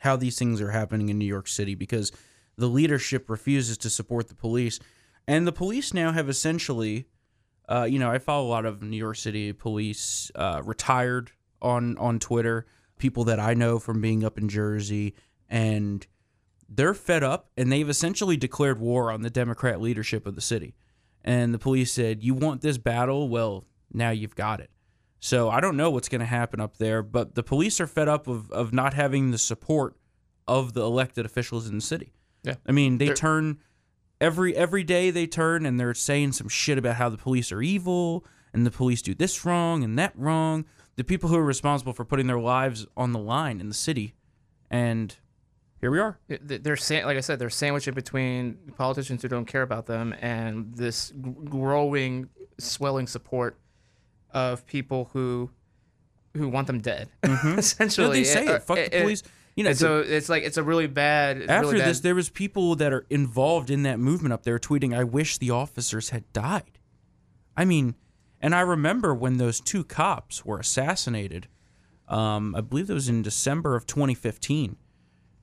how 0.00 0.14
these 0.16 0.38
things 0.38 0.60
are 0.60 0.70
happening 0.70 1.08
in 1.08 1.18
New 1.18 1.24
York 1.24 1.48
City 1.48 1.74
because 1.74 2.12
the 2.56 2.68
leadership 2.68 3.28
refuses 3.28 3.76
to 3.78 3.90
support 3.90 4.28
the 4.28 4.34
police. 4.34 4.78
And 5.26 5.46
the 5.46 5.52
police 5.52 5.92
now 5.92 6.12
have 6.12 6.28
essentially, 6.28 7.06
uh, 7.68 7.86
you 7.90 7.98
know, 7.98 8.10
I 8.10 8.18
follow 8.18 8.46
a 8.46 8.50
lot 8.50 8.64
of 8.66 8.82
New 8.82 8.96
York 8.96 9.16
City 9.16 9.52
police 9.52 10.30
uh, 10.34 10.62
retired 10.64 11.30
on 11.60 11.96
on 11.98 12.18
Twitter, 12.18 12.66
people 12.98 13.24
that 13.24 13.38
I 13.40 13.54
know 13.54 13.78
from 13.78 14.00
being 14.00 14.24
up 14.24 14.38
in 14.38 14.48
Jersey, 14.48 15.14
and 15.48 16.06
they're 16.68 16.94
fed 16.94 17.22
up 17.22 17.50
and 17.56 17.72
they've 17.72 17.88
essentially 17.88 18.36
declared 18.36 18.78
war 18.78 19.10
on 19.10 19.22
the 19.22 19.30
Democrat 19.30 19.80
leadership 19.80 20.26
of 20.26 20.34
the 20.34 20.40
city. 20.40 20.74
And 21.24 21.52
the 21.52 21.58
police 21.58 21.92
said, 21.92 22.22
You 22.22 22.34
want 22.34 22.60
this 22.60 22.78
battle? 22.78 23.28
Well, 23.28 23.64
now 23.92 24.10
you've 24.10 24.34
got 24.34 24.60
it. 24.60 24.70
So 25.20 25.50
I 25.50 25.60
don't 25.60 25.76
know 25.76 25.90
what's 25.90 26.08
going 26.08 26.20
to 26.20 26.26
happen 26.26 26.60
up 26.60 26.76
there, 26.76 27.02
but 27.02 27.34
the 27.34 27.42
police 27.42 27.80
are 27.80 27.86
fed 27.88 28.06
up 28.08 28.28
of, 28.28 28.50
of 28.52 28.72
not 28.72 28.94
having 28.94 29.30
the 29.30 29.38
support 29.38 29.96
of 30.46 30.74
the 30.74 30.82
elected 30.82 31.26
officials 31.26 31.68
in 31.68 31.74
the 31.76 31.80
city. 31.82 32.12
Yeah. 32.44 32.54
I 32.66 32.72
mean, 32.72 32.98
they 32.98 33.06
They're- 33.06 33.14
turn 33.16 33.58
every 34.20 34.54
every 34.56 34.84
day 34.84 35.10
they 35.10 35.26
turn 35.26 35.64
and 35.66 35.78
they're 35.78 35.94
saying 35.94 36.32
some 36.32 36.48
shit 36.48 36.78
about 36.78 36.96
how 36.96 37.08
the 37.08 37.16
police 37.18 37.52
are 37.52 37.62
evil 37.62 38.24
and 38.52 38.64
the 38.66 38.70
police 38.70 39.02
do 39.02 39.14
this 39.14 39.44
wrong 39.44 39.84
and 39.84 39.98
that 39.98 40.12
wrong. 40.16 40.64
The 40.96 41.04
people 41.04 41.28
who 41.28 41.36
are 41.36 41.44
responsible 41.44 41.92
for 41.92 42.04
putting 42.04 42.26
their 42.26 42.40
lives 42.40 42.86
on 42.96 43.12
the 43.12 43.20
line 43.20 43.60
in 43.60 43.68
the 43.68 43.74
city. 43.74 44.14
And 44.70 45.14
here 45.80 45.90
we 45.92 46.00
are. 46.00 46.18
They're 46.28 46.76
like 46.90 47.16
I 47.16 47.20
said, 47.20 47.38
they're 47.38 47.50
sandwiched 47.50 47.94
between 47.94 48.58
politicians 48.76 49.22
who 49.22 49.28
don't 49.28 49.44
care 49.46 49.62
about 49.62 49.86
them 49.86 50.12
and 50.20 50.74
this 50.74 51.12
growing, 51.44 52.28
swelling 52.58 53.06
support 53.06 53.56
of 54.32 54.66
people 54.66 55.08
who 55.12 55.50
who 56.36 56.48
want 56.48 56.66
them 56.66 56.80
dead. 56.80 57.08
Essentially, 57.22 58.06
No, 58.08 58.12
they 58.12 58.24
say 58.24 58.46
Uh, 58.46 58.54
it. 58.56 58.62
Fuck 58.62 58.78
uh, 58.78 58.84
the 58.90 59.00
police. 59.02 59.22
You 59.58 59.64
know, 59.64 59.72
so 59.72 59.98
it's 59.98 60.28
like 60.28 60.44
it's 60.44 60.56
a 60.56 60.62
really 60.62 60.86
bad. 60.86 61.42
After 61.48 61.66
really 61.68 61.78
bad. 61.80 61.88
this, 61.88 62.00
there 62.00 62.14
was 62.14 62.28
people 62.30 62.76
that 62.76 62.92
are 62.92 63.04
involved 63.10 63.70
in 63.70 63.82
that 63.82 63.98
movement 63.98 64.32
up 64.32 64.44
there 64.44 64.58
tweeting, 64.58 64.96
"I 64.96 65.02
wish 65.02 65.38
the 65.38 65.50
officers 65.50 66.10
had 66.10 66.32
died." 66.32 66.78
I 67.56 67.64
mean, 67.64 67.96
and 68.40 68.54
I 68.54 68.60
remember 68.60 69.12
when 69.14 69.38
those 69.38 69.58
two 69.60 69.82
cops 69.82 70.44
were 70.44 70.60
assassinated. 70.60 71.48
Um, 72.06 72.54
I 72.54 72.60
believe 72.60 72.88
it 72.88 72.94
was 72.94 73.08
in 73.08 73.22
December 73.22 73.74
of 73.74 73.84
2015. 73.86 74.76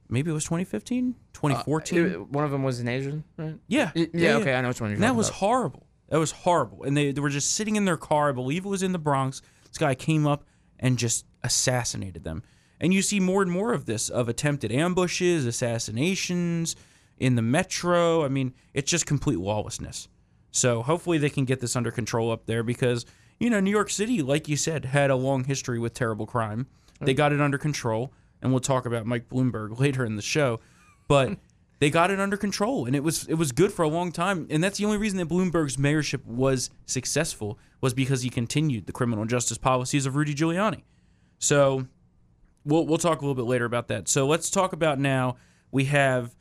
Maybe 0.08 0.32
it 0.32 0.34
was 0.34 0.45
2015, 0.45 1.15
2014. 1.34 2.06
Uh, 2.06 2.10
one 2.19 2.45
of 2.45 2.51
them 2.51 2.63
was 2.63 2.80
an 2.80 2.88
Asian, 2.88 3.23
right? 3.38 3.56
yeah, 3.67 3.91
Y- 3.95 4.08
Yeah, 4.13 4.36
okay, 4.38 4.54
I 4.56 4.62
know 4.62 4.69
which 4.69 4.80
one 4.80 4.91
you're 4.91 4.95
And 4.95 5.04
that 5.04 5.15
was 5.15 5.28
about. 5.28 5.39
horrible. 5.39 5.88
That 6.10 6.19
was 6.19 6.32
horrible. 6.32 6.84
And 6.84 6.95
they, 6.95 7.12
they 7.12 7.19
were 7.21 7.30
just 7.30 7.51
sitting 7.54 7.75
in 7.75 7.86
their 7.86 7.97
car. 7.97 8.30
I 8.30 8.32
believe 8.32 8.65
it 8.65 8.69
was 8.69 8.82
in 8.84 8.93
the 8.93 8.99
Bronx. 8.99 9.41
This 9.67 9.78
guy 9.78 9.93
came 9.95 10.25
up 10.25 10.45
and 10.80 10.97
just 10.97 11.25
assassinated 11.43 12.23
them. 12.23 12.43
And 12.79 12.93
you 12.93 13.01
see 13.01 13.19
more 13.19 13.41
and 13.41 13.51
more 13.51 13.73
of 13.73 13.85
this 13.85 14.09
of 14.09 14.27
attempted 14.27 14.71
ambushes, 14.71 15.45
assassinations 15.45 16.75
in 17.17 17.35
the 17.35 17.41
metro. 17.41 18.25
I 18.25 18.27
mean, 18.27 18.53
it's 18.73 18.91
just 18.91 19.05
complete 19.05 19.39
lawlessness. 19.39 20.07
So 20.51 20.81
hopefully 20.81 21.17
they 21.17 21.29
can 21.29 21.45
get 21.45 21.59
this 21.59 21.75
under 21.75 21.91
control 21.91 22.31
up 22.31 22.45
there 22.45 22.63
because, 22.63 23.05
you 23.39 23.49
know, 23.49 23.59
New 23.59 23.71
York 23.71 23.89
City, 23.89 24.21
like 24.21 24.47
you 24.47 24.55
said, 24.55 24.85
had 24.85 25.09
a 25.09 25.15
long 25.15 25.43
history 25.43 25.79
with 25.79 25.93
terrible 25.93 26.25
crime. 26.25 26.67
They 27.01 27.13
mm. 27.13 27.17
got 27.17 27.33
it 27.33 27.41
under 27.41 27.57
control. 27.57 28.13
And 28.41 28.51
we'll 28.51 28.61
talk 28.61 28.85
about 28.85 29.05
Mike 29.05 29.29
Bloomberg 29.29 29.79
later 29.79 30.05
in 30.05 30.15
the 30.15 30.21
show. 30.21 30.59
But 31.07 31.38
they 31.79 31.89
got 31.89 32.11
it 32.11 32.19
under 32.19 32.38
control 32.38 32.85
and 32.85 32.95
it 32.95 33.03
was 33.03 33.27
it 33.27 33.33
was 33.35 33.51
good 33.51 33.73
for 33.73 33.83
a 33.83 33.88
long 33.88 34.11
time. 34.11 34.47
And 34.49 34.63
that's 34.63 34.77
the 34.77 34.85
only 34.85 34.97
reason 34.97 35.17
that 35.19 35.27
Bloomberg's 35.27 35.77
mayorship 35.77 36.25
was 36.25 36.69
successful 36.85 37.59
was 37.81 37.93
because 37.93 38.21
he 38.21 38.29
continued 38.29 38.85
the 38.85 38.93
criminal 38.93 39.25
justice 39.25 39.57
policies 39.57 40.05
of 40.05 40.15
Rudy 40.15 40.33
Giuliani. 40.33 40.83
So 41.38 41.88
we'll 42.65 42.86
we'll 42.86 42.97
talk 42.97 43.21
a 43.21 43.25
little 43.25 43.36
bit 43.36 43.49
later 43.49 43.65
about 43.65 43.88
that. 43.88 44.08
So 44.08 44.28
let's 44.28 44.49
talk 44.49 44.73
about 44.73 44.99
now 44.99 45.38
we 45.71 45.86
have 45.86 46.36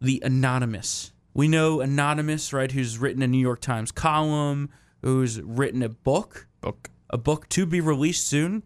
the 0.00 0.22
Anonymous. 0.24 1.12
We 1.34 1.48
know 1.48 1.80
Anonymous, 1.80 2.52
right? 2.52 2.70
Who's 2.70 2.98
written 2.98 3.22
a 3.22 3.26
New 3.26 3.38
York 3.38 3.60
Times 3.60 3.92
column, 3.92 4.70
who's 5.02 5.40
written 5.40 5.82
a 5.82 5.88
book, 5.88 6.46
Book. 6.60 6.90
a 7.10 7.18
book 7.18 7.48
to 7.50 7.66
be 7.66 7.80
released 7.80 8.26
soon. 8.26 8.62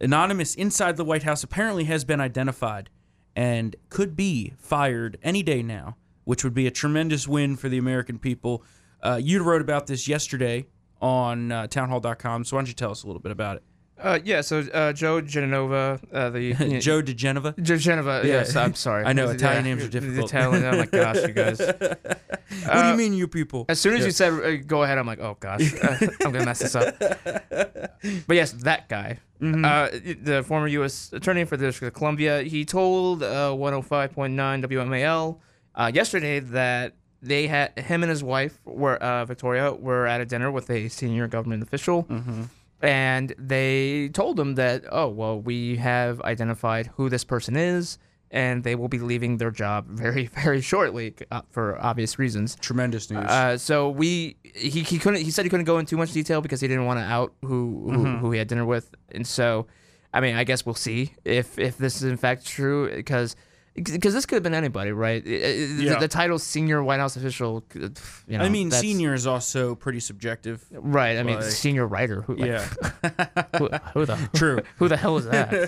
Anonymous 0.00 0.54
inside 0.54 0.96
the 0.96 1.04
White 1.04 1.22
House 1.22 1.44
apparently 1.44 1.84
has 1.84 2.04
been 2.04 2.20
identified 2.20 2.90
and 3.36 3.76
could 3.88 4.16
be 4.16 4.52
fired 4.58 5.16
any 5.22 5.42
day 5.42 5.62
now, 5.62 5.96
which 6.24 6.44
would 6.44 6.54
be 6.54 6.66
a 6.66 6.70
tremendous 6.70 7.26
win 7.28 7.56
for 7.56 7.68
the 7.68 7.78
American 7.78 8.18
people. 8.18 8.64
Uh, 9.02 9.18
you 9.22 9.42
wrote 9.42 9.62
about 9.62 9.86
this 9.86 10.06
yesterday 10.06 10.66
on 11.00 11.50
uh, 11.50 11.66
townhall.com, 11.66 12.44
so 12.44 12.56
why 12.56 12.60
don't 12.60 12.68
you 12.68 12.74
tell 12.74 12.90
us 12.90 13.04
a 13.04 13.06
little 13.06 13.22
bit 13.22 13.32
about 13.32 13.56
it? 13.56 13.62
Uh, 14.02 14.18
yeah. 14.24 14.40
So 14.40 14.60
uh, 14.60 14.92
Joe 14.92 15.20
Genova, 15.20 16.00
uh, 16.12 16.30
the 16.30 16.52
Joe 16.80 17.02
diGenova? 17.02 17.60
Joe 17.62 17.76
Genova. 17.76 18.22
Yes, 18.24 18.56
I'm 18.56 18.74
sorry. 18.74 19.04
I 19.10 19.12
know, 19.12 19.30
Italian 19.30 19.64
Yeah, 19.64 19.74
names 19.74 19.84
are 19.84 19.88
difficult. 19.88 20.30
Italian. 20.30 20.64
I'm 20.64 20.78
like, 20.78 20.90
gosh, 20.90 21.22
you 21.22 21.28
guys. 21.32 21.58
what 21.60 22.82
do 22.82 22.88
you 22.88 22.96
mean, 22.96 23.12
you 23.14 23.28
people? 23.28 23.64
As 23.68 23.80
soon 23.80 23.94
as 23.94 24.04
you 24.04 24.10
said 24.10 24.32
uh, 24.32 24.56
go 24.66 24.82
ahead, 24.82 24.98
I'm 24.98 25.06
like, 25.06 25.20
oh 25.20 25.36
gosh, 25.40 25.72
uh, 25.82 25.96
I'm 26.24 26.32
gonna 26.32 26.44
mess 26.44 26.58
this 26.60 26.74
up. 26.74 26.98
But 26.98 28.36
yes, 28.36 28.52
that 28.52 28.88
guy, 28.88 29.18
Mm-hmm. 29.42 29.64
uh, 29.64 29.88
the 30.22 30.44
former 30.44 30.68
U.S. 30.68 31.12
attorney 31.12 31.44
for 31.44 31.56
the 31.56 31.66
District 31.66 31.92
of 31.92 31.98
Columbia, 31.98 32.42
he 32.42 32.64
told 32.64 33.24
uh, 33.24 33.50
105.9 33.50 34.30
WMAL 34.64 35.38
uh, 35.74 35.90
yesterday 35.92 36.38
that 36.38 36.94
they 37.22 37.48
had 37.48 37.76
him 37.76 38.04
and 38.04 38.10
his 38.10 38.22
wife 38.22 38.60
were 38.64 38.96
uh, 39.02 39.24
Victoria 39.24 39.72
were 39.72 40.06
at 40.06 40.20
a 40.20 40.24
dinner 40.26 40.52
with 40.52 40.70
a 40.70 40.86
senior 40.88 41.26
government 41.26 41.62
official. 41.64 42.04
Mm-hmm. 42.04 42.42
And 42.82 43.32
they 43.38 44.08
told 44.12 44.38
him 44.40 44.56
that, 44.56 44.84
oh, 44.90 45.08
well, 45.08 45.40
we 45.40 45.76
have 45.76 46.20
identified 46.22 46.88
who 46.96 47.08
this 47.08 47.22
person 47.24 47.56
is, 47.56 47.98
and 48.32 48.64
they 48.64 48.74
will 48.74 48.88
be 48.88 48.98
leaving 48.98 49.36
their 49.36 49.50
job 49.52 49.86
very, 49.88 50.26
very 50.42 50.60
shortly 50.60 51.14
uh, 51.30 51.42
for 51.50 51.78
obvious 51.80 52.18
reasons. 52.18 52.56
Tremendous 52.56 53.10
news. 53.10 53.24
Uh, 53.24 53.56
so 53.56 53.88
we 53.90 54.36
he, 54.42 54.82
he 54.82 54.98
couldn't 54.98 55.20
he 55.22 55.30
said 55.30 55.44
he 55.44 55.48
couldn't 55.50 55.66
go 55.66 55.78
in 55.78 55.86
too 55.86 55.96
much 55.96 56.12
detail 56.12 56.40
because 56.40 56.60
he 56.60 56.66
didn't 56.66 56.86
want 56.86 56.98
to 56.98 57.04
out 57.04 57.32
who 57.42 57.48
who, 57.48 57.92
Mm-hmm. 57.98 58.18
who 58.18 58.30
he 58.32 58.38
had 58.38 58.48
dinner 58.48 58.64
with, 58.64 58.90
and 59.12 59.26
so 59.26 59.66
I 60.12 60.20
mean 60.20 60.34
I 60.34 60.44
guess 60.44 60.66
we'll 60.66 60.74
see 60.74 61.12
if 61.24 61.58
if 61.58 61.78
this 61.78 61.96
is 61.96 62.04
in 62.04 62.16
fact 62.16 62.44
true 62.46 62.90
because 62.94 63.36
because 63.74 64.12
this 64.12 64.26
could 64.26 64.36
have 64.36 64.42
been 64.42 64.54
anybody 64.54 64.92
right 64.92 65.24
the, 65.24 65.76
Yeah. 65.78 65.98
the 65.98 66.08
title 66.08 66.38
senior 66.38 66.82
White 66.82 67.00
House 67.00 67.16
official 67.16 67.64
you 67.74 67.90
know 68.38 68.44
I 68.44 68.48
mean, 68.48 68.70
senior 68.70 69.14
is 69.14 69.26
also 69.26 69.74
pretty 69.74 70.00
subjective. 70.00 70.64
right 70.70 71.16
I 71.18 71.22
mean 71.22 71.36
like- 71.36 71.44
senior 71.44 71.86
writer 71.86 72.20
who 72.22 72.36
like, 72.36 72.48
Yeah, 72.50 72.64
who, 73.58 73.68
who 73.94 74.04
the 74.06 74.28
true. 74.34 74.60
who 74.76 74.88
the 74.88 74.96
hell 74.96 75.16
is 75.16 75.24
that 75.26 75.50
Who 75.50 75.66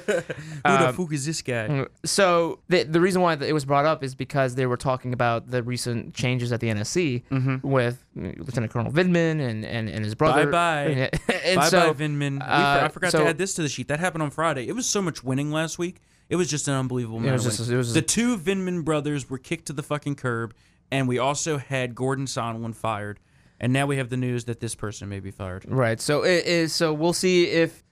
the 0.63 0.89
Um, 0.89 0.95
fuck 0.95 1.13
is 1.13 1.25
this 1.25 1.41
guy? 1.43 1.87
So 2.05 2.61
the 2.69 2.83
the 2.83 3.01
reason 3.01 3.23
why 3.23 3.35
it 3.35 3.53
was 3.53 3.65
brought 3.65 3.87
up 3.87 4.05
is 4.05 4.15
because 4.15 4.55
they 4.55 4.67
were 4.67 4.77
talking 4.77 5.13
about 5.13 5.51
the 5.51 5.63
recent 5.63 6.15
changes 6.15 6.53
at 6.53 6.61
the 6.61 6.69
NSC 6.69 7.23
Mm-hmm. 7.31 7.67
with 7.67 8.05
Lieutenant 8.15 8.73
Colonel 8.73 8.93
Vindman 8.93 9.41
and, 9.41 9.65
and, 9.65 9.89
and 9.89 10.05
his 10.05 10.15
brother. 10.15 10.47
Bye-bye. 10.47 11.11
and 11.45 11.57
bye 11.57 11.69
so, 11.69 11.93
bye, 11.93 12.05
Vindman. 12.05 12.35
We 12.35 12.41
uh, 12.41 12.85
I 12.85 12.89
forgot 12.89 13.13
so- 13.13 13.21
to 13.25 13.29
add 13.29 13.39
this 13.39 13.55
to 13.55 13.63
the 13.63 13.69
sheet. 13.69 13.89
That 13.89 13.99
happened 14.01 14.23
on 14.23 14.31
Friday. 14.31 14.69
It 14.69 14.75
was 14.75 14.87
so 14.87 15.01
much 15.03 15.25
winning 15.25 15.51
last 15.51 15.79
week. 15.79 16.01
It 16.29 16.37
was 16.37 16.49
just 16.49 16.69
an 16.69 16.75
unbelievable 16.75 17.19
amount 17.19 17.35
was 17.35 17.45
just- 17.59 17.71
it 17.71 17.77
was 17.77 17.93
the 17.95 18.03
two 18.03 18.37
Vindman 18.39 18.85
brothers 18.85 19.29
were 19.29 19.39
kicked 19.39 19.67
to 19.67 19.73
the 19.73 19.83
fucking 19.83 20.15
curb, 20.17 20.55
and 20.91 21.07
we 21.09 21.19
also 21.19 21.59
had 21.59 21.95
Gordon 21.95 22.27
Sondland 22.27 22.75
fired. 22.75 23.21
And 23.61 23.73
now 23.73 23.87
we 23.87 23.97
have 23.99 24.11
the 24.11 24.17
news 24.17 24.45
that 24.47 24.61
this 24.61 24.75
person 24.75 25.09
may 25.09 25.21
be 25.21 25.31
fired. 25.31 25.65
Right. 25.69 26.01
So 26.01 26.25
it 26.25 26.45
is. 26.45 26.73
So 26.73 26.93
we'll 26.93 27.13
see 27.13 27.45
if 27.47 27.85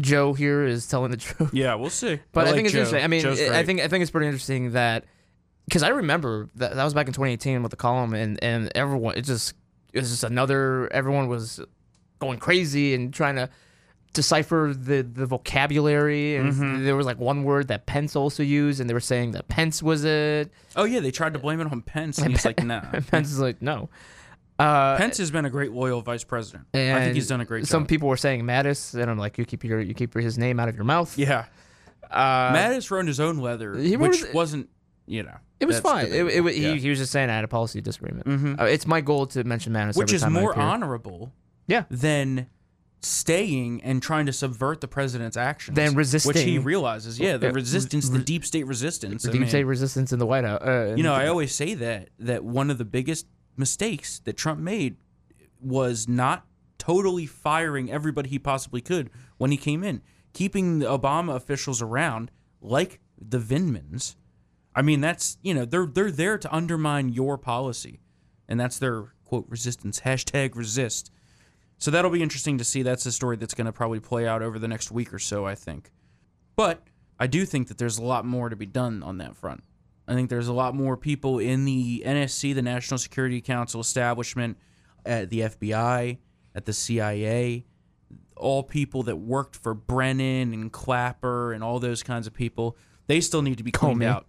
Joe 0.00 0.32
here 0.32 0.64
is 0.64 0.86
telling 0.88 1.10
the 1.10 1.16
truth. 1.18 1.52
Yeah, 1.52 1.74
we'll 1.74 1.90
see. 1.90 2.18
But 2.32 2.40
I, 2.40 2.50
like 2.50 2.54
think 2.54 2.64
it's 2.66 2.72
Joe. 2.72 2.78
interesting. 2.80 3.04
I 3.04 3.06
mean, 3.06 3.26
I 3.52 3.62
think 3.62 3.80
I 3.82 3.88
think 3.88 4.02
it's 4.02 4.10
pretty 4.10 4.26
interesting 4.26 4.72
that 4.72 5.04
because 5.66 5.82
I 5.82 5.88
remember 5.88 6.48
that 6.56 6.74
that 6.74 6.82
was 6.84 6.94
back 6.94 7.06
in 7.08 7.12
2018 7.12 7.62
with 7.62 7.70
the 7.70 7.76
column, 7.76 8.14
and 8.14 8.42
and 8.42 8.72
everyone 8.74 9.16
it 9.18 9.22
just 9.22 9.54
it 9.92 10.00
was 10.00 10.10
just 10.10 10.24
another 10.24 10.90
everyone 10.92 11.28
was 11.28 11.60
going 12.18 12.38
crazy 12.38 12.94
and 12.94 13.12
trying 13.12 13.36
to 13.36 13.48
decipher 14.16 14.72
the 14.76 15.02
the 15.02 15.26
vocabulary 15.26 16.36
and 16.36 16.52
Mm-hmm. 16.52 16.84
there 16.84 16.96
was 16.96 17.06
like 17.06 17.18
one 17.18 17.44
word 17.44 17.68
that 17.68 17.86
Pence 17.86 18.16
also 18.16 18.42
used 18.42 18.80
and 18.80 18.90
they 18.90 18.94
were 18.94 19.00
saying 19.00 19.30
that 19.32 19.46
Pence 19.48 19.82
was 19.82 20.04
it 20.04 20.50
Oh 20.74 20.84
yeah, 20.84 21.00
they 21.00 21.10
tried 21.12 21.32
to 21.34 21.38
blame 21.38 21.60
it 21.60 21.70
on 21.70 21.82
Pence, 21.82 22.18
and 22.18 22.30
he's 22.32 22.44
like, 22.44 22.62
nah. 22.70 22.80
Pence 23.10 23.30
is 23.30 23.38
like 23.40 23.62
no 23.62 23.88
uh 24.58 24.96
Pence 24.96 25.18
has 25.18 25.30
been 25.30 25.44
a 25.44 25.50
great 25.50 25.70
loyal 25.72 26.00
vice 26.00 26.24
president. 26.24 26.64
I 26.74 26.78
think 27.00 27.14
he's 27.14 27.28
done 27.28 27.40
a 27.40 27.44
great 27.44 27.66
some 27.66 27.82
job. 27.82 27.88
people 27.88 28.08
were 28.08 28.16
saying 28.16 28.42
Mattis 28.42 28.94
and 29.00 29.10
I'm 29.10 29.18
like 29.18 29.38
you 29.38 29.44
keep 29.44 29.62
your 29.64 29.80
you 29.80 29.94
keep 29.94 30.14
his 30.14 30.36
name 30.38 30.58
out 30.58 30.68
of 30.68 30.74
your 30.74 30.84
mouth 30.84 31.16
yeah, 31.18 31.44
uh 32.10 32.52
Mattis 32.52 32.90
wrote 32.90 33.06
his 33.06 33.20
own 33.20 33.38
leather, 33.38 33.76
he 33.76 33.96
which 33.96 34.20
his- 34.22 34.34
wasn't, 34.34 34.68
you 35.06 35.22
know, 35.22 35.36
It 35.60 35.66
was 35.66 35.78
fine. 35.80 36.06
It, 36.06 36.26
it, 36.26 36.54
he, 36.54 36.62
Yeah. 36.62 36.74
he 36.74 36.88
was 36.90 36.98
just 36.98 37.12
saying 37.12 37.30
I 37.30 37.34
had 37.34 37.44
a 37.44 37.48
policy 37.48 37.80
disagreement. 37.80 38.26
Mhm. 38.26 38.60
Uh, 38.60 38.64
it's 38.64 38.86
my 38.86 39.00
goal 39.00 39.26
to 39.28 39.44
mention 39.44 39.72
Mattis, 39.72 39.96
which 39.96 40.12
every 40.14 40.26
is 40.26 40.32
more 40.32 40.56
honorable 40.58 41.32
Yeah. 41.66 41.84
than 41.90 42.46
staying 43.02 43.82
and 43.82 44.02
trying 44.02 44.26
to 44.26 44.32
subvert 44.32 44.80
the 44.80 44.88
president's 44.88 45.36
actions 45.36 45.76
Than 45.76 45.94
resisting 45.94 46.28
which 46.28 46.42
he 46.42 46.58
realizes 46.58 47.18
yeah 47.18 47.36
the 47.36 47.52
resistance 47.52 48.08
the 48.08 48.18
deep 48.18 48.44
state 48.44 48.66
resistance. 48.66 49.22
The 49.22 49.28
I 49.28 49.32
deep 49.32 49.40
mean, 49.42 49.48
state 49.50 49.64
resistance 49.64 50.12
in 50.12 50.18
the 50.18 50.26
White 50.26 50.44
House. 50.44 50.62
Uh, 50.62 50.94
you 50.96 51.02
know 51.02 51.14
i 51.14 51.26
always 51.26 51.54
say 51.54 51.74
that 51.74 52.08
that 52.18 52.44
one 52.44 52.70
of 52.70 52.78
the 52.78 52.84
biggest 52.84 53.26
mistakes 53.56 54.18
that 54.20 54.36
trump 54.36 54.60
made 54.60 54.96
was 55.60 56.08
not 56.08 56.46
totally 56.78 57.26
firing 57.26 57.90
everybody 57.90 58.28
he 58.28 58.38
possibly 58.38 58.80
could 58.80 59.10
when 59.36 59.50
he 59.50 59.56
came 59.56 59.84
in 59.84 60.02
keeping 60.32 60.78
the 60.78 60.86
obama 60.86 61.36
officials 61.36 61.80
around 61.80 62.30
like 62.60 63.00
the 63.20 63.38
vindmans 63.38 64.16
i 64.74 64.82
mean 64.82 65.00
that's 65.00 65.38
you 65.42 65.54
know 65.54 65.64
they're 65.64 65.86
they're 65.86 66.10
there 66.10 66.38
to 66.38 66.54
undermine 66.54 67.08
your 67.08 67.38
policy. 67.38 68.00
And 68.48 68.60
that's 68.60 68.78
their 68.78 69.12
quote 69.24 69.46
resistance 69.48 70.00
hashtag 70.00 70.54
resist 70.54 71.10
so 71.78 71.90
that'll 71.90 72.10
be 72.10 72.22
interesting 72.22 72.58
to 72.58 72.64
see. 72.64 72.82
That's 72.82 73.06
a 73.06 73.12
story 73.12 73.36
that's 73.36 73.54
going 73.54 73.66
to 73.66 73.72
probably 73.72 74.00
play 74.00 74.26
out 74.26 74.42
over 74.42 74.58
the 74.58 74.68
next 74.68 74.90
week 74.90 75.12
or 75.12 75.18
so, 75.18 75.46
I 75.46 75.54
think. 75.54 75.90
But 76.56 76.82
I 77.18 77.26
do 77.26 77.44
think 77.44 77.68
that 77.68 77.78
there's 77.78 77.98
a 77.98 78.04
lot 78.04 78.24
more 78.24 78.48
to 78.48 78.56
be 78.56 78.66
done 78.66 79.02
on 79.02 79.18
that 79.18 79.36
front. 79.36 79.62
I 80.08 80.14
think 80.14 80.30
there's 80.30 80.48
a 80.48 80.52
lot 80.52 80.74
more 80.74 80.96
people 80.96 81.38
in 81.38 81.64
the 81.64 82.02
NSC, 82.06 82.54
the 82.54 82.62
National 82.62 82.98
Security 82.98 83.40
Council 83.40 83.80
establishment, 83.80 84.56
at 85.04 85.30
the 85.30 85.40
FBI, 85.40 86.18
at 86.54 86.64
the 86.64 86.72
CIA, 86.72 87.64
all 88.36 88.62
people 88.62 89.04
that 89.04 89.16
worked 89.16 89.56
for 89.56 89.74
Brennan 89.74 90.52
and 90.52 90.72
Clapper 90.72 91.52
and 91.52 91.62
all 91.62 91.78
those 91.78 92.02
kinds 92.02 92.26
of 92.26 92.34
people. 92.34 92.76
They 93.06 93.20
still 93.20 93.42
need 93.42 93.58
to 93.58 93.64
be 93.64 93.70
cleaned 93.70 94.00
Comey. 94.00 94.06
out. 94.06 94.26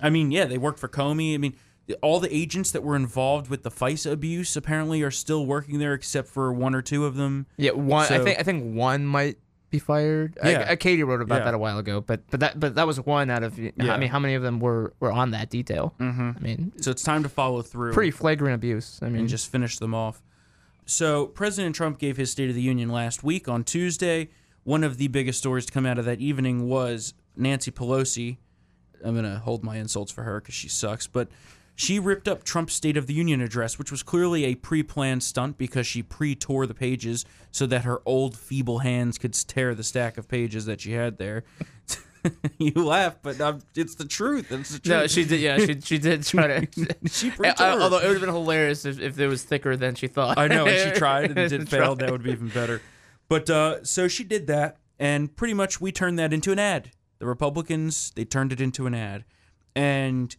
I 0.00 0.10
mean, 0.10 0.30
yeah, 0.30 0.46
they 0.46 0.58
worked 0.58 0.78
for 0.78 0.88
Comey. 0.88 1.34
I 1.34 1.38
mean, 1.38 1.54
all 2.02 2.18
the 2.20 2.34
agents 2.34 2.70
that 2.72 2.82
were 2.82 2.96
involved 2.96 3.48
with 3.48 3.62
the 3.62 3.70
FISA 3.70 4.10
abuse 4.12 4.56
apparently 4.56 5.02
are 5.02 5.10
still 5.10 5.46
working 5.46 5.78
there, 5.78 5.94
except 5.94 6.28
for 6.28 6.52
one 6.52 6.74
or 6.74 6.82
two 6.82 7.04
of 7.06 7.14
them. 7.16 7.46
yeah, 7.56 7.70
one. 7.72 8.06
I 8.12 8.18
think 8.24 8.38
I 8.38 8.42
think 8.42 8.74
one 8.74 9.06
might 9.06 9.38
be 9.70 9.78
fired. 9.78 10.38
I- 10.42 10.50
Yeah. 10.52 10.66
I, 10.70 10.76
Katie 10.76 11.02
wrote 11.02 11.20
about 11.20 11.38
Yeah. 11.40 11.44
that 11.46 11.54
a 11.54 11.58
while 11.58 11.78
ago, 11.78 12.00
but 12.00 12.22
but 12.30 12.40
that 12.40 12.58
but 12.60 12.74
that 12.76 12.86
was 12.86 13.00
one 13.00 13.30
out 13.30 13.42
of. 13.42 13.58
Yeah. 13.58 13.70
I 13.92 13.98
mean, 13.98 14.08
how 14.08 14.18
many 14.18 14.34
of 14.34 14.42
them 14.42 14.58
were 14.60 14.94
were 15.00 15.12
on 15.12 15.30
that 15.32 15.50
detail? 15.50 15.94
Mm-hmm. 16.00 16.30
I 16.36 16.40
mean, 16.40 16.72
So 16.80 16.90
it's 16.90 17.02
time 17.02 17.22
to 17.24 17.28
follow 17.28 17.62
through 17.62 17.92
pretty 17.92 18.10
flagrant 18.12 18.54
abuse. 18.54 18.98
I 19.02 19.06
mean, 19.06 19.20
and 19.20 19.28
just 19.28 19.50
finish 19.50 19.78
them 19.78 19.94
off. 19.94 20.22
So 20.84 21.26
President 21.26 21.74
Trump 21.74 21.98
gave 21.98 22.16
his 22.16 22.30
State 22.30 22.48
of 22.48 22.54
the 22.54 22.62
Union 22.62 22.88
last 22.90 23.24
week 23.24 23.48
on 23.48 23.64
Tuesday. 23.64 24.28
One 24.62 24.82
of 24.84 24.98
the 24.98 25.08
biggest 25.08 25.38
stories 25.38 25.66
to 25.66 25.72
come 25.72 25.86
out 25.86 25.98
of 25.98 26.04
that 26.04 26.20
evening 26.20 26.68
was 26.68 27.14
Nancy 27.36 27.70
Pelosi. 27.70 28.38
I'm 29.04 29.14
gonna 29.14 29.38
hold 29.40 29.62
my 29.64 29.76
insults 29.76 30.10
for 30.12 30.22
her 30.24 30.40
because 30.40 30.54
she 30.54 30.68
sucks, 30.68 31.06
but 31.06 31.28
she 31.76 31.98
ripped 31.98 32.26
up 32.26 32.42
Trump's 32.42 32.72
State 32.72 32.96
of 32.96 33.06
the 33.06 33.12
Union 33.12 33.42
address, 33.42 33.78
which 33.78 33.90
was 33.90 34.02
clearly 34.02 34.46
a 34.46 34.54
pre-planned 34.54 35.22
stunt 35.22 35.58
because 35.58 35.86
she 35.86 36.02
pre-tore 36.02 36.66
the 36.66 36.74
pages 36.74 37.26
so 37.52 37.66
that 37.66 37.84
her 37.84 38.00
old 38.06 38.36
feeble 38.36 38.78
hands 38.78 39.18
could 39.18 39.34
tear 39.34 39.74
the 39.74 39.84
stack 39.84 40.16
of 40.16 40.26
pages 40.26 40.64
that 40.64 40.80
she 40.80 40.92
had 40.92 41.18
there. 41.18 41.44
you 42.58 42.72
laugh, 42.72 43.18
but 43.22 43.38
um, 43.42 43.60
it's 43.74 43.94
the 43.94 44.06
truth. 44.06 44.50
It's 44.50 44.70
the 44.70 44.78
truth. 44.78 44.96
no, 44.96 45.06
she 45.06 45.24
did. 45.24 45.38
Yeah, 45.38 45.58
she 45.58 45.80
she 45.84 45.98
did 45.98 46.24
try 46.24 46.64
to. 46.64 46.96
she 47.08 47.30
pre-tore. 47.36 47.66
although 47.66 47.98
it 47.98 48.06
would 48.06 48.14
have 48.14 48.20
been 48.20 48.30
hilarious 48.30 48.86
if, 48.86 48.98
if 48.98 49.20
it 49.20 49.28
was 49.28 49.42
thicker 49.44 49.76
than 49.76 49.94
she 49.94 50.06
thought. 50.06 50.38
I 50.38 50.48
know, 50.48 50.66
and 50.66 50.94
she 50.94 50.98
tried 50.98 51.30
and 51.30 51.38
it 51.38 51.48
did 51.50 51.68
fail. 51.68 51.94
That 51.94 52.10
would 52.10 52.22
be 52.22 52.30
even 52.32 52.48
better. 52.48 52.80
But 53.28 53.50
uh, 53.50 53.84
so 53.84 54.08
she 54.08 54.24
did 54.24 54.46
that, 54.46 54.78
and 54.98 55.36
pretty 55.36 55.54
much 55.54 55.78
we 55.78 55.92
turned 55.92 56.18
that 56.18 56.32
into 56.32 56.52
an 56.52 56.58
ad. 56.58 56.90
The 57.18 57.26
Republicans 57.26 58.12
they 58.14 58.24
turned 58.24 58.52
it 58.52 58.62
into 58.62 58.86
an 58.86 58.94
ad, 58.94 59.24
and 59.74 60.34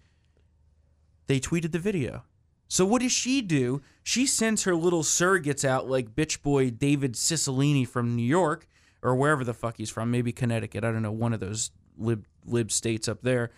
they 1.27 1.39
tweeted 1.39 1.71
the 1.71 1.79
video. 1.79 2.23
So 2.67 2.85
what 2.85 3.01
does 3.01 3.11
she 3.11 3.41
do? 3.41 3.81
She 4.03 4.25
sends 4.25 4.63
her 4.63 4.75
little 4.75 5.03
surrogates 5.03 5.63
out 5.63 5.89
like 5.89 6.15
bitch 6.15 6.41
boy 6.41 6.69
David 6.69 7.13
Cicilline 7.13 7.87
from 7.87 8.15
New 8.15 8.25
York 8.25 8.67
or 9.01 9.15
wherever 9.15 9.43
the 9.43 9.53
fuck 9.53 9.77
he's 9.77 9.89
from, 9.89 10.11
maybe 10.11 10.31
Connecticut. 10.31 10.83
I 10.83 10.91
don't 10.91 11.01
know, 11.01 11.11
one 11.11 11.33
of 11.33 11.39
those 11.39 11.71
lib 11.97 12.25
lib 12.45 12.71
states 12.71 13.07
up 13.07 13.21
there. 13.21 13.51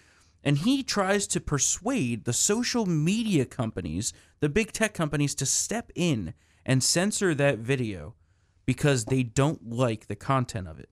And 0.43 0.59
he 0.59 0.83
tries 0.83 1.27
to 1.27 1.41
persuade 1.41 2.23
the 2.23 2.33
social 2.33 2.85
media 2.85 3.45
companies, 3.45 4.13
the 4.39 4.49
big 4.49 4.71
tech 4.71 4.93
companies, 4.93 5.35
to 5.35 5.45
step 5.45 5.91
in 5.95 6.33
and 6.65 6.83
censor 6.83 7.35
that 7.35 7.59
video 7.59 8.15
because 8.65 9.05
they 9.05 9.23
don't 9.23 9.69
like 9.69 10.07
the 10.07 10.15
content 10.15 10.67
of 10.67 10.79
it. 10.79 10.89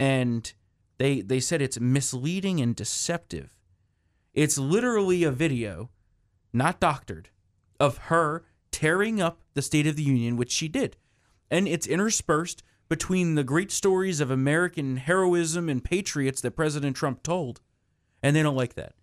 And 0.00 0.52
they 0.98 1.20
they 1.20 1.40
said 1.40 1.60
it's 1.60 1.78
misleading 1.78 2.60
and 2.60 2.74
deceptive. 2.74 3.57
It's 4.38 4.56
literally 4.56 5.24
a 5.24 5.32
video, 5.32 5.90
not 6.52 6.78
doctored, 6.78 7.30
of 7.80 7.98
her 7.98 8.44
tearing 8.70 9.20
up 9.20 9.40
the 9.54 9.62
State 9.62 9.84
of 9.88 9.96
the 9.96 10.04
Union, 10.04 10.36
which 10.36 10.52
she 10.52 10.68
did. 10.68 10.96
And 11.50 11.66
it's 11.66 11.88
interspersed 11.88 12.62
between 12.88 13.34
the 13.34 13.42
great 13.42 13.72
stories 13.72 14.20
of 14.20 14.30
American 14.30 14.98
heroism 14.98 15.68
and 15.68 15.82
patriots 15.82 16.40
that 16.42 16.52
President 16.52 16.94
Trump 16.94 17.24
told. 17.24 17.60
And 18.22 18.36
they 18.36 18.44
don't 18.44 18.54
like 18.54 18.74
that. 18.74 18.94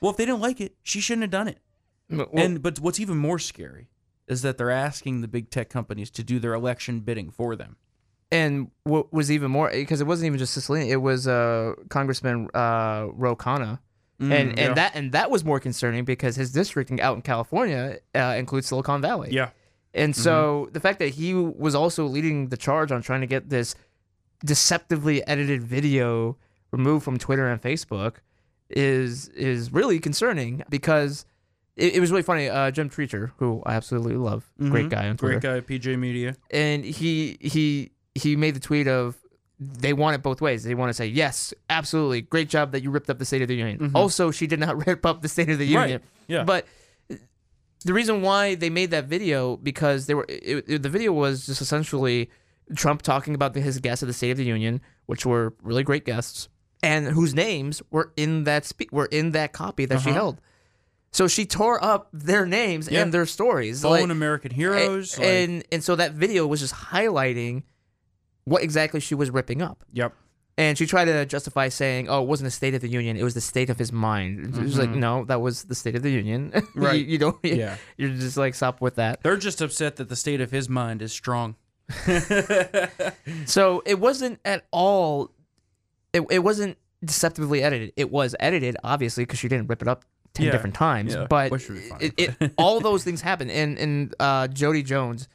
Well, 0.00 0.12
if 0.12 0.16
they 0.16 0.24
don't 0.24 0.40
like 0.40 0.60
it, 0.60 0.76
she 0.84 1.00
shouldn't 1.00 1.22
have 1.22 1.30
done 1.32 1.48
it. 1.48 1.58
Well, 2.08 2.28
and 2.34 2.62
but 2.62 2.78
what's 2.78 3.00
even 3.00 3.16
more 3.16 3.40
scary 3.40 3.88
is 4.28 4.42
that 4.42 4.56
they're 4.56 4.70
asking 4.70 5.20
the 5.20 5.26
big 5.26 5.50
tech 5.50 5.68
companies 5.68 6.10
to 6.12 6.22
do 6.22 6.38
their 6.38 6.54
election 6.54 7.00
bidding 7.00 7.32
for 7.32 7.56
them. 7.56 7.74
and 8.30 8.70
what 8.84 9.12
was 9.12 9.32
even 9.32 9.50
more 9.50 9.70
because 9.70 10.00
it 10.00 10.06
wasn't 10.06 10.26
even 10.26 10.38
just 10.38 10.56
Cicilline, 10.56 10.88
it 10.88 10.98
was 10.98 11.26
uh, 11.26 11.72
Congressman 11.88 12.48
uh, 12.54 13.08
Ro 13.12 13.34
Khanna. 13.34 13.80
And 14.20 14.32
and 14.32 14.58
yeah. 14.58 14.74
that 14.74 14.92
and 14.94 15.12
that 15.12 15.30
was 15.30 15.44
more 15.44 15.60
concerning 15.60 16.04
because 16.04 16.36
his 16.36 16.52
district 16.52 16.90
out 17.00 17.16
in 17.16 17.22
California 17.22 17.98
uh, 18.14 18.34
includes 18.38 18.68
Silicon 18.68 19.00
Valley. 19.00 19.30
Yeah. 19.32 19.50
And 19.92 20.14
so 20.14 20.68
the 20.72 20.80
fact 20.80 20.98
that 20.98 21.10
he 21.10 21.34
was 21.34 21.74
also 21.74 22.06
leading 22.06 22.48
the 22.48 22.56
charge 22.56 22.90
on 22.90 23.00
trying 23.00 23.20
to 23.20 23.28
get 23.28 23.48
this 23.48 23.76
deceptively 24.44 25.26
edited 25.26 25.62
video 25.62 26.36
removed 26.72 27.04
from 27.04 27.16
Twitter 27.16 27.48
and 27.48 27.62
Facebook 27.62 28.16
is 28.70 29.28
is 29.28 29.72
really 29.72 30.00
concerning 30.00 30.62
because 30.68 31.24
it, 31.76 31.94
it 31.94 32.00
was 32.00 32.10
really 32.10 32.22
funny. 32.22 32.48
Uh, 32.48 32.70
Jim 32.70 32.90
Treacher, 32.90 33.32
who 33.38 33.62
I 33.66 33.74
absolutely 33.74 34.16
love, 34.16 34.50
great 34.58 34.90
guy 34.90 35.08
on 35.08 35.16
Twitter, 35.16 35.40
Great 35.40 35.66
guy, 35.66 35.78
PJ 35.78 35.98
Media. 35.98 36.36
and 36.50 36.84
he 36.84 37.36
he 37.40 37.92
he 38.14 38.36
made 38.36 38.54
the 38.54 38.60
tweet 38.60 38.88
of 38.88 39.16
they 39.60 39.92
want 39.92 40.14
it 40.16 40.22
both 40.22 40.40
ways. 40.40 40.64
They 40.64 40.74
want 40.74 40.90
to 40.90 40.94
say 40.94 41.06
yes, 41.06 41.54
absolutely, 41.70 42.22
great 42.22 42.48
job 42.48 42.72
that 42.72 42.82
you 42.82 42.90
ripped 42.90 43.08
up 43.10 43.18
the 43.18 43.24
State 43.24 43.42
of 43.42 43.48
the 43.48 43.54
Union. 43.56 43.92
Also, 43.94 44.30
she 44.30 44.46
did 44.46 44.58
not 44.60 44.86
rip 44.86 45.04
up 45.06 45.22
the 45.22 45.28
State 45.28 45.48
of 45.50 45.58
the 45.58 45.66
Mm-hmm. 45.68 45.76
Right, 45.76 45.82
Union. 45.90 46.02
yeah. 46.28 46.44
but 46.44 46.66
the 47.84 47.92
reason 47.92 48.22
why 48.22 48.54
they 48.54 48.70
made 48.70 48.90
that 48.92 49.04
video 49.06 49.56
because 49.56 50.06
they 50.06 50.14
were 50.14 50.24
it, 50.28 50.64
it- 50.68 50.82
the 50.82 50.88
video 50.88 51.12
was 51.12 51.46
just 51.46 51.60
essentially 51.60 52.30
Trump 52.74 53.02
talking 53.02 53.34
about 53.34 53.52
the, 53.54 53.60
his 53.60 53.78
guests 53.78 54.02
at 54.02 54.06
the 54.06 54.12
State 54.12 54.30
of 54.30 54.38
the 54.38 54.44
Union, 54.44 54.80
which 55.06 55.26
were 55.26 55.54
really 55.62 55.82
great 55.82 56.04
guests, 56.04 56.48
and 56.82 57.06
whose 57.08 57.34
names 57.34 57.82
were 57.90 58.10
in 58.16 58.44
that 58.44 58.64
spe- 58.64 58.90
were 58.90 59.06
in 59.06 59.32
that 59.32 59.52
copy 59.52 59.84
that 59.84 60.00
she 60.00 60.10
held. 60.10 60.40
So 61.12 61.28
she 61.28 61.44
tore 61.46 61.82
up 61.84 62.08
their 62.12 62.44
names 62.46 62.88
Uh-huh. 62.88 62.96
Yeah. 62.96 63.02
and 63.02 63.12
their 63.14 63.26
stories. 63.26 63.82
Fallen 63.82 64.00
like- 64.02 64.10
American 64.10 64.50
heroes. 64.50 65.16
like- 65.18 65.26
and 65.28 65.62
and 65.70 65.84
so 65.84 65.94
that 65.96 66.12
video 66.12 66.46
was 66.46 66.60
just 66.60 66.74
highlighting 66.74 67.62
what 68.44 68.62
exactly 68.62 69.00
she 69.00 69.14
was 69.14 69.30
ripping 69.30 69.62
up. 69.62 69.84
yep. 69.92 70.12
And 70.56 70.78
she 70.78 70.86
tried 70.86 71.06
to 71.06 71.26
justify 71.26 71.68
saying, 71.68 72.08
"Oh, 72.08 72.22
it 72.22 72.28
wasn't 72.28 72.46
the 72.46 72.50
State 72.52 72.74
of 72.74 72.80
the 72.80 72.88
Union; 72.88 73.16
it 73.16 73.24
was 73.24 73.34
the 73.34 73.40
state 73.40 73.70
of 73.70 73.76
his 73.78 73.90
mind." 73.90 74.54
It 74.56 74.62
was 74.62 74.78
like, 74.78 74.90
no, 74.90 75.24
that 75.24 75.40
was 75.40 75.64
the 75.64 75.74
State 75.74 75.96
of 75.96 76.02
the 76.04 76.10
Union. 76.12 76.52
Mm-hmm. 76.54 76.80
Right. 76.80 77.04
you, 77.12 77.18
don't. 77.18 77.36
Yeah. 77.42 77.76
You're 77.96 78.10
just 78.10 78.36
like 78.36 78.54
stop 78.54 78.80
with 78.80 78.94
that. 78.94 79.20
They're 79.24 79.36
just 79.36 79.60
upset 79.60 79.96
that 79.96 80.08
the 80.08 80.14
state 80.14 80.40
of 80.40 80.52
his 80.52 80.68
mind 80.68 81.02
is 81.02 81.12
strong. 81.12 81.56
So 83.46 83.82
it 83.84 83.98
wasn't 83.98 84.38
at 84.44 84.64
all. 84.70 85.30
It, 86.12 86.22
it 86.30 86.38
wasn't 86.40 86.78
deceptively 87.04 87.62
edited. 87.62 87.92
It 87.96 88.10
was 88.10 88.36
edited, 88.40 88.76
obviously, 88.84 89.24
because 89.24 89.38
she 89.38 89.48
didn't 89.48 89.66
rip 89.68 89.82
it 89.82 89.88
up 89.88 90.04
ten 90.34 90.46
Yeah, 90.46 90.52
different 90.52 90.74
times. 90.76 91.14
yeah, 91.14 91.26
But 91.28 91.50
which 91.50 91.68
would 91.68 91.78
be 91.78 91.88
fine, 91.88 91.98
it, 92.00 92.14
it, 92.40 92.52
all 92.56 92.80
those 92.80 93.02
things 93.04 93.20
happened. 93.20 93.50
And 93.50 93.78
and 93.78 94.14
uh, 94.20 94.46
Jody 94.48 94.82
Jones, 94.82 95.28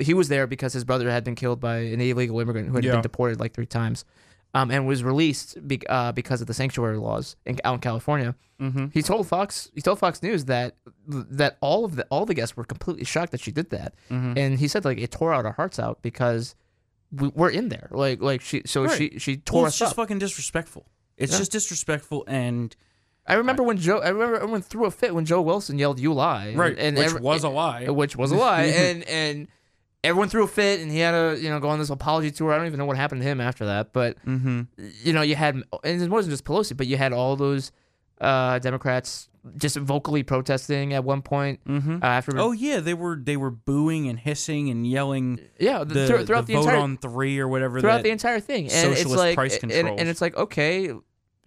he 0.00 0.14
was 0.14 0.28
there 0.28 0.46
because 0.46 0.72
his 0.72 0.84
brother 0.84 1.10
had 1.10 1.24
been 1.24 1.34
killed 1.34 1.60
by 1.60 1.76
an 1.78 2.00
illegal 2.00 2.38
immigrant 2.40 2.68
who 2.68 2.74
had 2.74 2.84
Yeah. 2.84 2.92
been 2.92 3.02
deported 3.02 3.40
like 3.40 3.52
three 3.54 3.66
times, 3.66 4.04
um, 4.54 4.70
and 4.70 4.86
was 4.86 5.02
released 5.02 5.66
be, 5.66 5.80
uh, 5.88 6.12
because 6.12 6.40
of 6.40 6.46
the 6.46 6.54
sanctuary 6.54 6.96
laws 6.98 7.36
in, 7.46 7.58
out 7.64 7.74
in 7.74 7.80
California. 7.80 8.34
Mm-hmm. 8.60 8.86
He 8.92 9.02
told 9.02 9.26
Fox 9.26 9.70
he 9.74 9.80
told 9.80 9.98
Fox 9.98 10.22
News 10.22 10.44
that 10.44 10.76
that 11.06 11.56
all 11.60 11.84
of 11.84 11.96
the 11.96 12.06
all 12.10 12.24
the 12.26 12.34
guests 12.34 12.56
were 12.56 12.64
completely 12.64 13.04
shocked 13.04 13.32
that 13.32 13.40
she 13.40 13.50
did 13.52 13.70
that, 13.70 13.94
Mm-hmm. 14.10 14.38
and 14.38 14.58
he 14.58 14.68
said 14.68 14.84
like 14.84 14.98
it 14.98 15.10
tore 15.10 15.34
out 15.34 15.44
our 15.46 15.52
hearts 15.52 15.78
out 15.80 16.00
because 16.02 16.54
we, 17.10 17.28
we're 17.28 17.50
in 17.50 17.68
there 17.70 17.88
like 17.90 18.22
like 18.22 18.40
she 18.40 18.62
so 18.66 18.84
Right. 18.84 18.96
she 18.96 19.18
she 19.18 19.36
tore 19.38 19.62
Well, 19.62 19.66
us 19.66 19.72
it's 19.74 19.78
just 19.80 19.92
up. 19.92 19.96
fucking 19.96 20.18
disrespectful. 20.18 20.86
It's 21.16 21.32
Yeah. 21.32 21.38
just 21.38 21.52
disrespectful 21.52 22.24
and 22.28 22.74
I 23.26 23.34
remember 23.34 23.62
when 23.62 23.78
Joe 23.78 23.98
I 23.98 24.08
remember 24.08 24.36
everyone 24.36 24.62
threw 24.62 24.84
a 24.86 24.90
fit 24.90 25.14
when 25.14 25.24
Joe 25.24 25.40
Wilson 25.42 25.78
yelled 25.78 25.98
"You 26.00 26.12
lie," 26.12 26.54
right, 26.54 26.76
and 26.78 26.96
which 26.96 27.06
every- 27.06 27.20
was 27.20 27.44
a 27.44 27.48
lie. 27.48 27.88
which 27.88 28.16
was 28.16 28.30
a 28.32 28.36
lie, 28.36 28.62
and 28.86 29.02
and 29.04 29.48
everyone 30.04 30.28
threw 30.28 30.44
a 30.44 30.48
fit, 30.48 30.80
and 30.80 30.90
he 30.90 30.98
had 30.98 31.12
to 31.12 31.40
you 31.40 31.50
know 31.50 31.60
go 31.60 31.68
on 31.68 31.78
this 31.78 31.90
apology 31.90 32.30
tour. 32.30 32.52
I 32.52 32.56
don't 32.56 32.66
even 32.66 32.78
know 32.78 32.86
what 32.86 32.96
happened 32.96 33.22
to 33.22 33.28
him 33.28 33.40
after 33.40 33.66
that, 33.66 33.92
but 33.92 34.22
mm-hmm. 34.24 34.62
you 35.02 35.12
know 35.12 35.22
you 35.22 35.36
had 35.36 35.56
and 35.84 36.02
it 36.02 36.10
wasn't 36.10 36.32
just 36.32 36.44
Pelosi, 36.44 36.76
but 36.76 36.86
you 36.86 36.96
had 36.96 37.12
all 37.12 37.36
those 37.36 37.72
uh, 38.20 38.58
Democrats 38.58 39.28
just 39.56 39.76
vocally 39.76 40.22
protesting 40.22 40.92
at 40.92 41.02
one 41.02 41.20
point 41.20 41.60
Mm-hmm. 41.66 41.96
uh, 42.02 42.06
after. 42.06 42.38
Oh 42.38 42.52
yeah, 42.52 42.80
they 42.80 42.94
were 42.94 43.16
they 43.16 43.36
were 43.36 43.50
booing 43.50 44.08
and 44.08 44.18
hissing 44.18 44.70
and 44.70 44.86
yelling 44.86 45.40
yeah, 45.58 45.84
the, 45.84 46.06
throughout, 46.06 46.26
throughout 46.26 46.46
the 46.46 46.54
the, 46.54 46.60
vote 46.60 46.68
entire 46.68 46.80
on 46.80 46.96
three 46.98 47.38
or 47.38 47.48
whatever. 47.48 47.80
throughout 47.80 48.02
the 48.02 48.10
entire 48.10 48.40
thing, 48.40 48.70
and 48.70 48.92
it's 48.92 49.00
socialist 49.00 49.16
like 49.16 49.34
price 49.34 49.58
and, 49.62 49.72
and 49.72 50.08
it's 50.08 50.20
like 50.20 50.36
okay, 50.36 50.92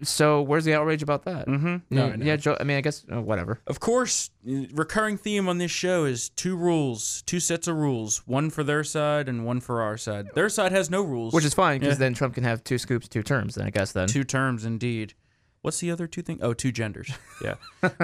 so 0.03 0.41
where's 0.41 0.65
the 0.65 0.73
outrage 0.73 1.01
about 1.01 1.23
that? 1.23 1.47
Mm-hmm. 1.47 1.67
Yeah, 1.67 1.79
No, 1.89 2.05
I 2.07 2.15
yeah, 2.17 2.35
Joe. 2.35 2.57
I 2.59 2.63
mean, 2.63 2.77
I 2.77 2.81
guess 2.81 3.05
uh, 3.11 3.21
whatever. 3.21 3.61
Of 3.67 3.79
course, 3.79 4.29
recurring 4.43 5.17
theme 5.17 5.47
on 5.47 5.57
this 5.57 5.71
show 5.71 6.03
is 6.05 6.29
two 6.29 6.55
rules, 6.57 7.21
two 7.25 7.39
sets 7.39 7.67
of 7.67 7.77
rules, 7.77 8.19
one 8.27 8.49
for 8.49 8.63
their 8.63 8.83
side 8.83 9.29
and 9.29 9.45
one 9.45 9.59
for 9.61 9.81
our 9.81 9.97
side. 9.97 10.27
Their 10.35 10.49
side 10.49 10.71
has 10.71 10.89
no 10.89 11.01
rules, 11.01 11.33
Which 11.33 11.45
is 11.45 11.53
fine 11.53 11.79
because 11.79 11.95
Yeah. 11.95 11.99
then 11.99 12.13
Trump 12.13 12.33
can 12.35 12.43
have 12.43 12.63
two 12.63 12.77
scoops, 12.77 13.07
two 13.07 13.23
terms. 13.23 13.55
Then 13.55 13.67
I 13.67 13.69
guess 13.69 13.91
then. 13.93 14.07
two 14.07 14.23
terms 14.23 14.65
indeed. 14.65 15.13
What's 15.61 15.79
the 15.79 15.91
other 15.91 16.07
two 16.07 16.21
things? 16.21 16.39
Oh, 16.43 16.53
two 16.53 16.71
genders. 16.71 17.11
Yeah. 17.43 17.55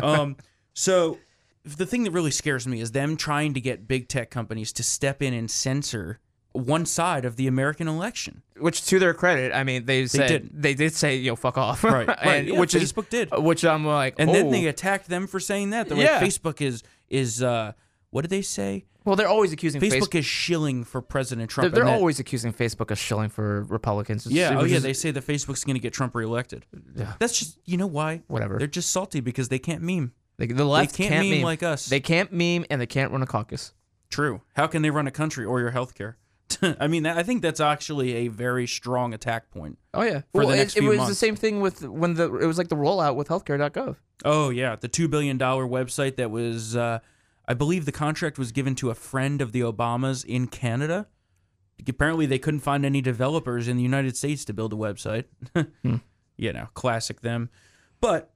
um. 0.02 0.38
So 0.74 1.20
the 1.64 1.86
thing 1.86 2.04
that 2.06 2.12
really 2.12 2.32
scares 2.32 2.66
me 2.68 2.82
is 2.82 2.92
them 2.94 3.18
trying 3.18 3.54
to 3.54 3.62
get 3.62 3.88
big 3.88 4.08
tech 4.08 4.32
companies 4.32 4.72
to 4.74 4.84
step 4.84 5.22
in 5.22 5.34
and 5.34 5.52
censor 5.52 6.20
one 6.54 6.86
side 6.86 7.26
of 7.26 7.36
the 7.36 7.48
American 7.48 7.88
election. 7.88 8.42
Which, 8.58 8.86
to 8.88 9.00
their 9.00 9.14
credit, 9.14 9.54
I 9.54 9.64
mean, 9.64 9.86
they 9.86 10.06
said 10.08 10.28
didn't. 10.28 10.62
they 10.62 10.74
did 10.74 10.94
say, 10.94 11.18
"Yo, 11.18 11.36
fuck 11.36 11.58
off," 11.58 11.84
Right, 11.84 12.08
right, 12.08 12.18
and 12.22 12.48
yeah, 12.50 12.60
which 12.60 12.74
Facebook 12.74 13.06
is 13.14 13.30
did. 13.30 13.30
which 13.38 13.66
I'm 13.66 13.86
like, 13.86 14.16
And 14.20 14.30
then 14.34 14.48
oh. 14.48 14.52
they 14.52 14.66
attacked 14.68 15.08
them 15.08 15.28
for 15.28 15.40
saying 15.40 15.72
that. 15.72 15.90
They're 15.90 15.98
Yeah. 15.98 16.20
like, 16.20 16.24
Facebook 16.30 16.62
is 16.62 16.84
is 17.10 17.42
uh, 17.42 17.72
what 18.12 18.22
did 18.22 18.30
they 18.32 18.42
say? 18.42 18.86
well, 19.04 19.16
they're 19.16 19.28
always 19.28 19.52
accusing 19.52 19.82
Facebook 19.82 20.10
Facebook. 20.10 20.16
is 20.20 20.26
shilling 20.26 20.84
for 20.84 21.02
President 21.02 21.50
They're, 21.50 21.64
Trump. 21.64 21.74
they're 21.74 21.86
that- 21.86 21.94
always 21.96 22.20
accusing 22.20 22.54
Facebook 22.54 22.92
of 22.92 23.00
shilling 23.00 23.30
for 23.30 23.64
Republicans. 23.64 24.28
It's- 24.28 24.38
Yeah, 24.38 24.60
oh 24.60 24.64
yeah, 24.64 24.78
they 24.78 24.94
say 24.94 25.10
that 25.10 25.26
Facebook's 25.26 25.64
going 25.64 25.74
to 25.74 25.80
get 25.80 25.92
Trump 25.94 26.14
reelected. 26.14 26.68
Yeah. 26.96 27.14
That's 27.18 27.40
just 27.40 27.58
you 27.66 27.78
know 27.78 27.88
why? 27.88 28.22
Whatever. 28.28 28.58
They're 28.60 28.68
just 28.68 28.92
salty 28.92 29.20
because 29.22 29.50
they 29.50 29.58
can't 29.58 29.82
meme. 29.82 30.12
they, 30.38 30.46
the 30.48 30.66
left 30.66 30.96
can't 30.96 31.12
meme 31.16 31.30
meme 31.32 31.42
like 31.42 31.64
us. 31.64 31.88
They 31.88 32.00
can't 32.00 32.32
meme 32.32 32.66
and 32.70 32.80
they 32.80 32.86
can't 32.86 33.12
run 33.12 33.24
a 33.24 33.26
caucus. 33.28 33.74
True. 34.12 34.42
How 34.56 34.68
can 34.68 34.82
they 34.84 34.92
run 34.92 35.08
a 35.08 35.12
country 35.12 35.46
or 35.46 35.60
your 35.62 35.72
healthcare? 35.72 36.16
I 36.80 36.88
mean, 36.88 37.06
I 37.06 37.24
think 37.24 37.42
that's 37.42 37.60
actually 37.60 38.14
a 38.16 38.28
very 38.28 38.68
strong 38.68 39.14
attack 39.14 39.52
point. 39.52 39.78
Oh 39.94 40.04
yeah, 40.04 40.22
For 40.32 40.42
the 40.42 40.48
well, 40.48 40.56
next 40.56 40.76
it, 40.76 40.80
it 40.80 40.82
few 40.82 40.98
was 40.98 41.08
the 41.08 41.16
same 41.16 41.36
thing 41.36 41.62
with 41.62 41.84
when 41.84 42.16
the 42.16 42.34
it 42.36 42.46
was 42.46 42.58
like 42.58 42.70
the 42.70 42.76
rollout 42.76 43.16
with 43.16 43.28
healthcare.gov. 43.28 43.98
Oh 44.26 44.50
yeah, 44.50 44.76
the 44.76 44.88
two 44.88 45.08
billion 45.08 45.38
dollar 45.38 45.66
website 45.66 46.16
that 46.18 46.32
was, 46.32 46.76
uh, 46.76 47.00
I 47.48 47.54
believe, 47.54 47.86
the 47.86 47.92
contract 47.92 48.38
was 48.38 48.52
given 48.52 48.76
to 48.76 48.90
a 48.90 48.96
friend 48.96 49.42
of 49.42 49.52
the 49.52 49.62
Obamas 49.62 50.26
in 50.26 50.48
Canada. 50.48 51.08
Apparently, 51.88 52.26
they 52.26 52.40
couldn't 52.40 52.60
find 52.60 52.86
any 52.86 53.02
developers 53.02 53.68
in 53.68 53.76
the 53.78 53.84
United 53.84 54.16
States 54.16 54.46
to 54.46 54.54
build 54.54 54.74
a 54.74 54.76
website. 54.76 55.26
You 56.38 56.52
know, 56.52 56.70
classic 56.74 57.22
them. 57.22 57.52
But 58.00 58.34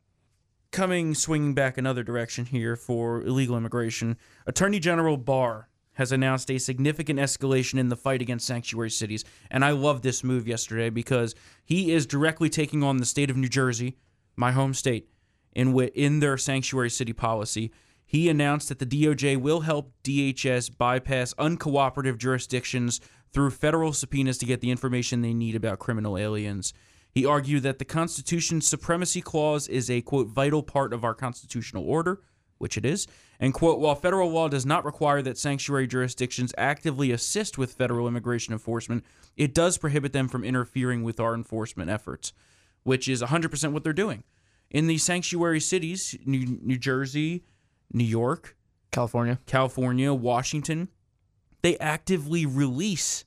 coming 0.71 1.15
swinging 1.15 1.55
back 1.55 1.75
another 1.75 2.03
direction 2.03 2.45
here 2.45 2.75
for 2.75 3.23
illegal 3.23 3.57
immigration, 3.57 4.17
Attorney 4.45 4.79
General 4.79 5.17
Barr 5.17 5.69
has 5.95 6.11
announced 6.11 6.49
a 6.49 6.57
significant 6.57 7.19
escalation 7.19 7.79
in 7.79 7.89
the 7.89 7.95
fight 7.95 8.21
against 8.21 8.47
sanctuary 8.47 8.89
cities, 8.89 9.25
and 9.49 9.65
I 9.65 9.71
love 9.71 10.01
this 10.01 10.23
move 10.23 10.47
yesterday 10.47 10.89
because 10.89 11.35
he 11.63 11.91
is 11.91 12.05
directly 12.05 12.49
taking 12.49 12.83
on 12.83 12.97
the 12.97 13.05
state 13.05 13.29
of 13.29 13.37
New 13.37 13.49
Jersey, 13.49 13.97
my 14.35 14.51
home 14.51 14.73
state, 14.73 15.09
in 15.53 15.67
wi- 15.67 15.91
in 15.95 16.19
their 16.19 16.37
sanctuary 16.37 16.89
city 16.89 17.13
policy. 17.13 17.71
He 18.05 18.29
announced 18.29 18.69
that 18.69 18.79
the 18.79 18.85
DOJ 18.85 19.41
will 19.41 19.61
help 19.61 19.91
DHS 20.03 20.77
bypass 20.77 21.33
uncooperative 21.35 22.17
jurisdictions 22.17 23.01
through 23.33 23.49
federal 23.49 23.91
subpoenas 23.91 24.37
to 24.37 24.45
get 24.45 24.61
the 24.61 24.71
information 24.71 25.21
they 25.21 25.33
need 25.33 25.55
about 25.55 25.79
criminal 25.79 26.17
aliens. 26.17 26.73
He 27.11 27.25
argued 27.25 27.63
that 27.63 27.79
the 27.79 27.85
Constitution's 27.85 28.67
supremacy 28.67 29.21
clause 29.21 29.67
is 29.67 29.89
a 29.89 30.01
quote 30.01 30.27
vital 30.27 30.61
part 30.61 30.93
of 30.93 31.03
our 31.03 31.13
constitutional 31.13 31.83
order, 31.83 32.21
which 32.57 32.77
it 32.77 32.85
is, 32.85 33.07
and 33.39 33.53
quote 33.53 33.79
while 33.79 33.95
federal 33.95 34.29
law 34.29 34.47
does 34.47 34.65
not 34.65 34.85
require 34.85 35.21
that 35.21 35.37
sanctuary 35.37 35.87
jurisdictions 35.87 36.53
actively 36.57 37.11
assist 37.11 37.57
with 37.57 37.73
federal 37.73 38.07
immigration 38.07 38.53
enforcement, 38.53 39.03
it 39.35 39.53
does 39.53 39.77
prohibit 39.77 40.13
them 40.13 40.27
from 40.27 40.43
interfering 40.43 41.03
with 41.03 41.19
our 41.19 41.33
enforcement 41.33 41.89
efforts, 41.89 42.33
which 42.83 43.07
is 43.07 43.21
100% 43.21 43.71
what 43.71 43.83
they're 43.83 43.93
doing. 43.93 44.23
In 44.71 44.87
the 44.87 44.97
sanctuary 44.97 45.59
cities, 45.59 46.17
New, 46.25 46.59
New 46.61 46.77
Jersey, 46.77 47.43
New 47.91 48.03
York, 48.03 48.55
California. 48.91 49.39
California, 49.45 50.13
Washington, 50.13 50.89
they 51.61 51.77
actively 51.79 52.45
release 52.45 53.25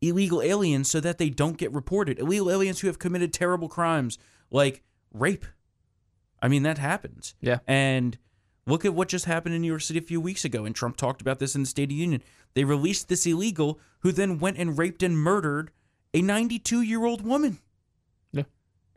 illegal 0.00 0.40
aliens 0.40 0.88
so 0.88 1.00
that 1.00 1.18
they 1.18 1.28
don't 1.28 1.56
get 1.56 1.72
reported. 1.72 2.18
Illegal 2.18 2.50
aliens 2.50 2.80
who 2.80 2.86
have 2.86 2.98
committed 2.98 3.32
terrible 3.32 3.68
crimes 3.68 4.18
like 4.50 4.82
rape. 5.12 5.44
I 6.42 6.48
mean, 6.48 6.62
that 6.62 6.78
happens. 6.78 7.34
Yeah. 7.40 7.58
And 7.66 8.16
look 8.70 8.84
at 8.84 8.94
what 8.94 9.08
just 9.08 9.24
happened 9.26 9.54
in 9.54 9.60
New 9.62 9.68
York 9.68 9.82
City 9.82 9.98
a 9.98 10.02
few 10.02 10.20
weeks 10.20 10.44
ago, 10.44 10.64
and 10.64 10.74
Trump 10.74 10.96
talked 10.96 11.20
about 11.20 11.38
this 11.38 11.54
in 11.54 11.62
the 11.62 11.66
State 11.66 11.84
of 11.84 11.88
the 11.90 11.94
Union. 11.96 12.22
They 12.54 12.64
released 12.64 13.08
this 13.08 13.26
illegal 13.26 13.78
who 14.00 14.12
then 14.12 14.38
went 14.38 14.56
and 14.58 14.78
raped 14.78 15.02
and 15.02 15.16
murdered 15.18 15.70
a 16.14 16.22
92 16.22 16.80
year 16.82 17.04
old 17.04 17.22
woman. 17.22 17.58
Yeah. 18.32 18.44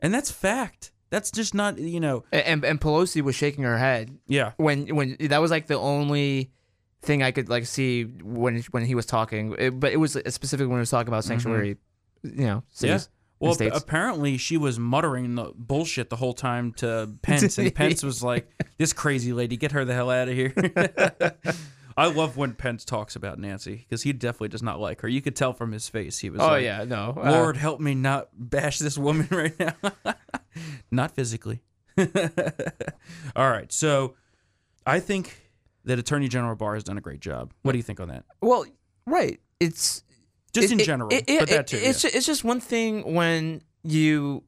And 0.00 0.12
that's 0.14 0.30
fact. 0.30 0.92
That's 1.10 1.30
just 1.30 1.54
not, 1.54 1.78
you 1.78 2.00
know, 2.00 2.24
And 2.32 2.64
and 2.64 2.80
Pelosi 2.80 3.22
was 3.22 3.36
shaking 3.36 3.62
her 3.64 3.78
head 3.78 4.18
yeah. 4.26 4.52
when 4.56 4.94
when 4.96 5.16
that 5.20 5.38
was 5.40 5.50
like 5.52 5.68
the 5.68 5.78
only 5.78 6.50
thing 7.02 7.22
I 7.22 7.30
could 7.30 7.48
like 7.48 7.66
see 7.66 8.02
when 8.04 8.62
when 8.72 8.84
he 8.84 8.94
was 8.96 9.06
talking. 9.06 9.54
It- 9.58 9.78
but 9.78 9.92
it 9.92 9.98
was 9.98 10.12
specifically 10.28 10.66
when 10.66 10.78
he 10.78 10.80
was 10.80 10.90
talking 10.90 11.08
about 11.08 11.22
sanctuary, 11.24 11.76
you 12.24 12.46
know, 12.46 12.62
cities. 12.70 13.02
Mm-hmm. 13.02 13.10
Yeah. 13.12 13.13
Well, 13.40 13.56
apparently 13.72 14.36
she 14.38 14.56
was 14.56 14.78
muttering 14.78 15.34
the 15.34 15.52
bullshit 15.56 16.08
the 16.08 16.16
whole 16.16 16.32
time 16.34 16.72
to 16.74 17.10
Pence, 17.22 17.58
and 17.58 17.74
Pence 17.74 18.02
was 18.02 18.22
like, 18.22 18.48
"This 18.78 18.92
crazy 18.92 19.32
lady, 19.32 19.56
get 19.56 19.72
her 19.72 19.84
the 19.84 19.94
hell 19.94 20.10
out 20.10 20.28
of 20.28 20.34
here." 20.34 20.54
I 21.96 22.06
love 22.06 22.36
when 22.36 22.54
Pence 22.54 22.84
talks 22.84 23.14
about 23.14 23.38
Nancy 23.38 23.76
because 23.76 24.02
he 24.02 24.12
definitely 24.12 24.48
does 24.48 24.62
not 24.62 24.80
like 24.80 25.02
her. 25.02 25.08
You 25.08 25.22
could 25.22 25.36
tell 25.36 25.52
from 25.52 25.70
his 25.72 25.88
face 25.88 26.18
he 26.18 26.30
was. 26.30 26.40
oh 26.40 26.46
like, 26.46 26.64
yeah, 26.64 26.84
no, 26.84 27.14
uh, 27.16 27.30
Lord 27.30 27.56
help 27.56 27.80
me 27.80 27.94
not 27.94 28.28
bash 28.32 28.78
this 28.78 28.98
woman 28.98 29.28
right 29.30 29.56
now. 29.58 29.74
not 30.90 31.12
physically. 31.12 31.62
All 33.36 33.50
right, 33.50 33.70
so 33.70 34.14
I 34.86 34.98
think 35.00 35.50
that 35.84 35.98
Attorney 35.98 36.28
General 36.28 36.56
Barr 36.56 36.74
has 36.74 36.84
done 36.84 36.98
a 36.98 37.00
great 37.00 37.20
job. 37.20 37.52
What 37.62 37.72
do 37.72 37.78
you 37.78 37.82
think 37.82 38.00
on 38.00 38.08
that? 38.08 38.24
Well, 38.40 38.64
right. 39.06 39.40
It's 39.60 40.02
Just 40.54 40.72
in 40.72 40.80
it- 40.80 40.84
general, 40.84 41.10
it- 41.12 41.24
it- 41.26 41.40
but 41.40 41.48
that 41.50 41.66
too. 41.66 41.76
It's 41.76 42.04
yeah. 42.04 42.10
it's 42.14 42.26
just 42.26 42.44
one 42.44 42.60
thing 42.60 43.14
when 43.14 43.62
you. 43.82 44.42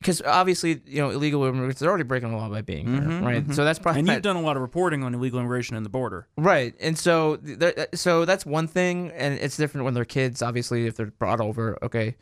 Because 0.00 0.22
obviously, 0.22 0.80
you 0.86 0.98
know, 1.02 1.10
illegal 1.10 1.42
immigrants 1.42 1.82
are 1.82 1.88
already 1.88 2.04
breaking 2.04 2.30
the 2.30 2.36
law 2.36 2.48
by 2.48 2.62
being 2.62 2.86
here, 2.86 3.00
Mhm, 3.00 3.24
right? 3.24 3.44
mhm. 3.44 3.52
So 3.52 3.64
that's 3.64 3.80
probably 3.80 3.98
and 3.98 4.08
you've 4.08 4.22
done 4.22 4.36
a 4.36 4.40
lot 4.40 4.54
of 4.54 4.62
reporting 4.62 5.02
on 5.02 5.12
illegal 5.12 5.40
immigration 5.40 5.74
and 5.74 5.84
the 5.84 5.90
border. 5.90 6.28
Right, 6.36 6.72
and 6.78 6.96
so 6.96 7.34
th- 7.38 7.74
so 7.94 8.24
that's 8.24 8.46
one 8.46 8.68
thing, 8.68 9.10
and 9.16 9.34
it's 9.40 9.56
different 9.56 9.84
when 9.86 9.94
they're 9.94 10.04
kids. 10.04 10.40
Obviously, 10.40 10.86
if 10.86 10.94
they're 10.94 11.06
brought 11.06 11.40
over, 11.40 11.76
okay, 11.82 12.14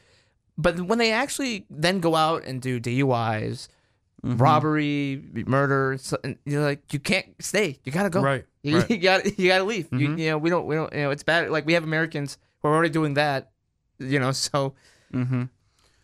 but 0.56 0.80
when 0.80 0.96
they 0.98 1.12
actually 1.12 1.66
then 1.68 2.00
go 2.00 2.14
out 2.14 2.44
and 2.44 2.62
do 2.62 2.80
DUIs, 2.80 3.68
Mm-hmm. 4.24 4.38
robbery, 4.38 5.22
murder, 5.46 5.98
so, 6.00 6.16
you're 6.46 6.62
like, 6.62 6.90
you 6.94 6.98
can't 6.98 7.26
stay. 7.40 7.78
You 7.84 7.92
gotta 7.92 8.08
go. 8.08 8.22
Right, 8.22 8.46
You, 8.62 8.78
right. 8.78 8.90
you 8.90 8.96
got 8.96 9.38
you 9.38 9.48
gotta 9.48 9.64
leave. 9.64 9.86
You, 9.92 10.08
Mhm. 10.08 10.18
you 10.18 10.30
know, 10.30 10.38
we 10.38 10.48
don't 10.48 10.66
we 10.66 10.74
don't 10.76 10.90
you 10.94 11.00
know 11.02 11.10
it's 11.10 11.22
bad. 11.22 11.50
Like 11.50 11.66
we 11.66 11.74
have 11.74 11.84
Americans 11.84 12.38
who 12.62 12.68
are 12.68 12.74
already 12.74 12.90
doing 12.90 13.14
that. 13.14 13.50
You 13.98 14.18
know, 14.20 14.32
so 14.32 14.74
Mm-hmm. 15.12 15.44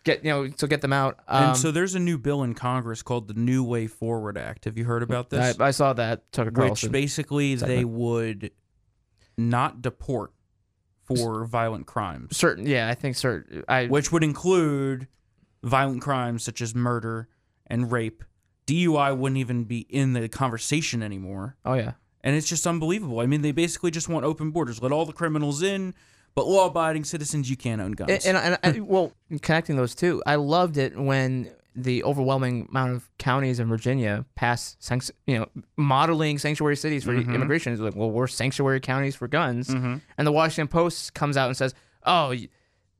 get 0.05 0.23
you 0.23 0.31
know 0.31 0.49
so 0.55 0.65
get 0.65 0.81
them 0.81 0.93
out. 0.93 1.19
Um, 1.27 1.43
and 1.49 1.57
so 1.57 1.71
there's 1.71 1.93
a 1.93 1.99
new 1.99 2.17
bill 2.17 2.41
in 2.43 2.53
Congress 2.53 3.01
called 3.03 3.27
the 3.27 3.33
New 3.33 3.63
Way 3.63 3.87
Forward 3.87 4.37
Act. 4.37 4.65
Have 4.65 4.77
you 4.77 4.85
heard 4.85 5.03
about 5.03 5.29
this? 5.29 5.59
I, 5.59 5.67
I 5.67 5.71
saw 5.71 5.93
that 5.93 6.31
Tucker 6.31 6.49
Which 6.49 6.55
Carlson. 6.55 6.91
basically 6.91 7.55
they 7.55 7.83
would 7.83 8.51
not 9.37 9.81
deport 9.81 10.31
for 11.05 11.43
violent 11.45 11.85
crimes, 11.85 12.37
certain, 12.37 12.65
yeah, 12.65 12.87
I 12.89 12.95
think 12.95 13.17
certain. 13.17 13.63
I 13.67 13.87
which 13.87 14.11
would 14.11 14.23
include 14.23 15.07
violent 15.61 16.01
crimes 16.01 16.43
such 16.43 16.61
as 16.61 16.73
murder 16.73 17.27
and 17.67 17.91
rape. 17.91 18.23
DUI 18.67 19.15
wouldn't 19.15 19.37
even 19.37 19.65
be 19.65 19.79
in 19.89 20.13
the 20.13 20.29
conversation 20.29 21.03
anymore. 21.03 21.57
oh 21.65 21.73
yeah. 21.73 21.91
And 22.23 22.37
it's 22.37 22.47
just 22.47 22.65
unbelievable. 22.65 23.19
I 23.19 23.25
mean, 23.25 23.41
they 23.41 23.51
basically 23.51 23.91
just 23.91 24.07
want 24.07 24.23
open 24.25 24.51
borders. 24.51 24.81
Let 24.81 24.93
all 24.93 25.05
the 25.05 25.11
criminals 25.11 25.61
in, 25.61 25.93
but 26.35 26.47
law 26.47 26.67
abiding 26.67 27.03
citizens, 27.03 27.49
you 27.49 27.55
can't 27.57 27.81
own 27.81 27.91
guns. 27.93 28.25
And, 28.25 28.37
and, 28.37 28.57
and 28.63 28.77
I, 28.77 28.79
well, 28.79 29.11
connecting 29.41 29.75
those 29.75 29.95
two, 29.95 30.21
I 30.25 30.35
loved 30.35 30.77
it 30.77 30.97
when 30.97 31.51
the 31.75 32.03
overwhelming 32.03 32.67
amount 32.69 32.93
of 32.93 33.09
counties 33.17 33.59
in 33.59 33.67
Virginia 33.67 34.25
passed, 34.35 34.77
you 35.25 35.39
know, 35.39 35.47
modeling 35.75 36.37
sanctuary 36.37 36.75
cities 36.75 37.03
for 37.03 37.13
Mm-hmm. 37.13 37.33
immigration. 37.33 37.73
It's 37.73 37.81
like, 37.81 37.95
well, 37.95 38.11
we're 38.11 38.27
sanctuary 38.27 38.79
counties 38.79 39.15
for 39.15 39.27
guns. 39.27 39.69
Mhm. 39.69 40.01
And 40.17 40.27
the 40.27 40.31
Washington 40.31 40.67
Post 40.67 41.13
comes 41.15 41.35
out 41.35 41.47
and 41.47 41.57
says, 41.57 41.73
oh, 42.05 42.35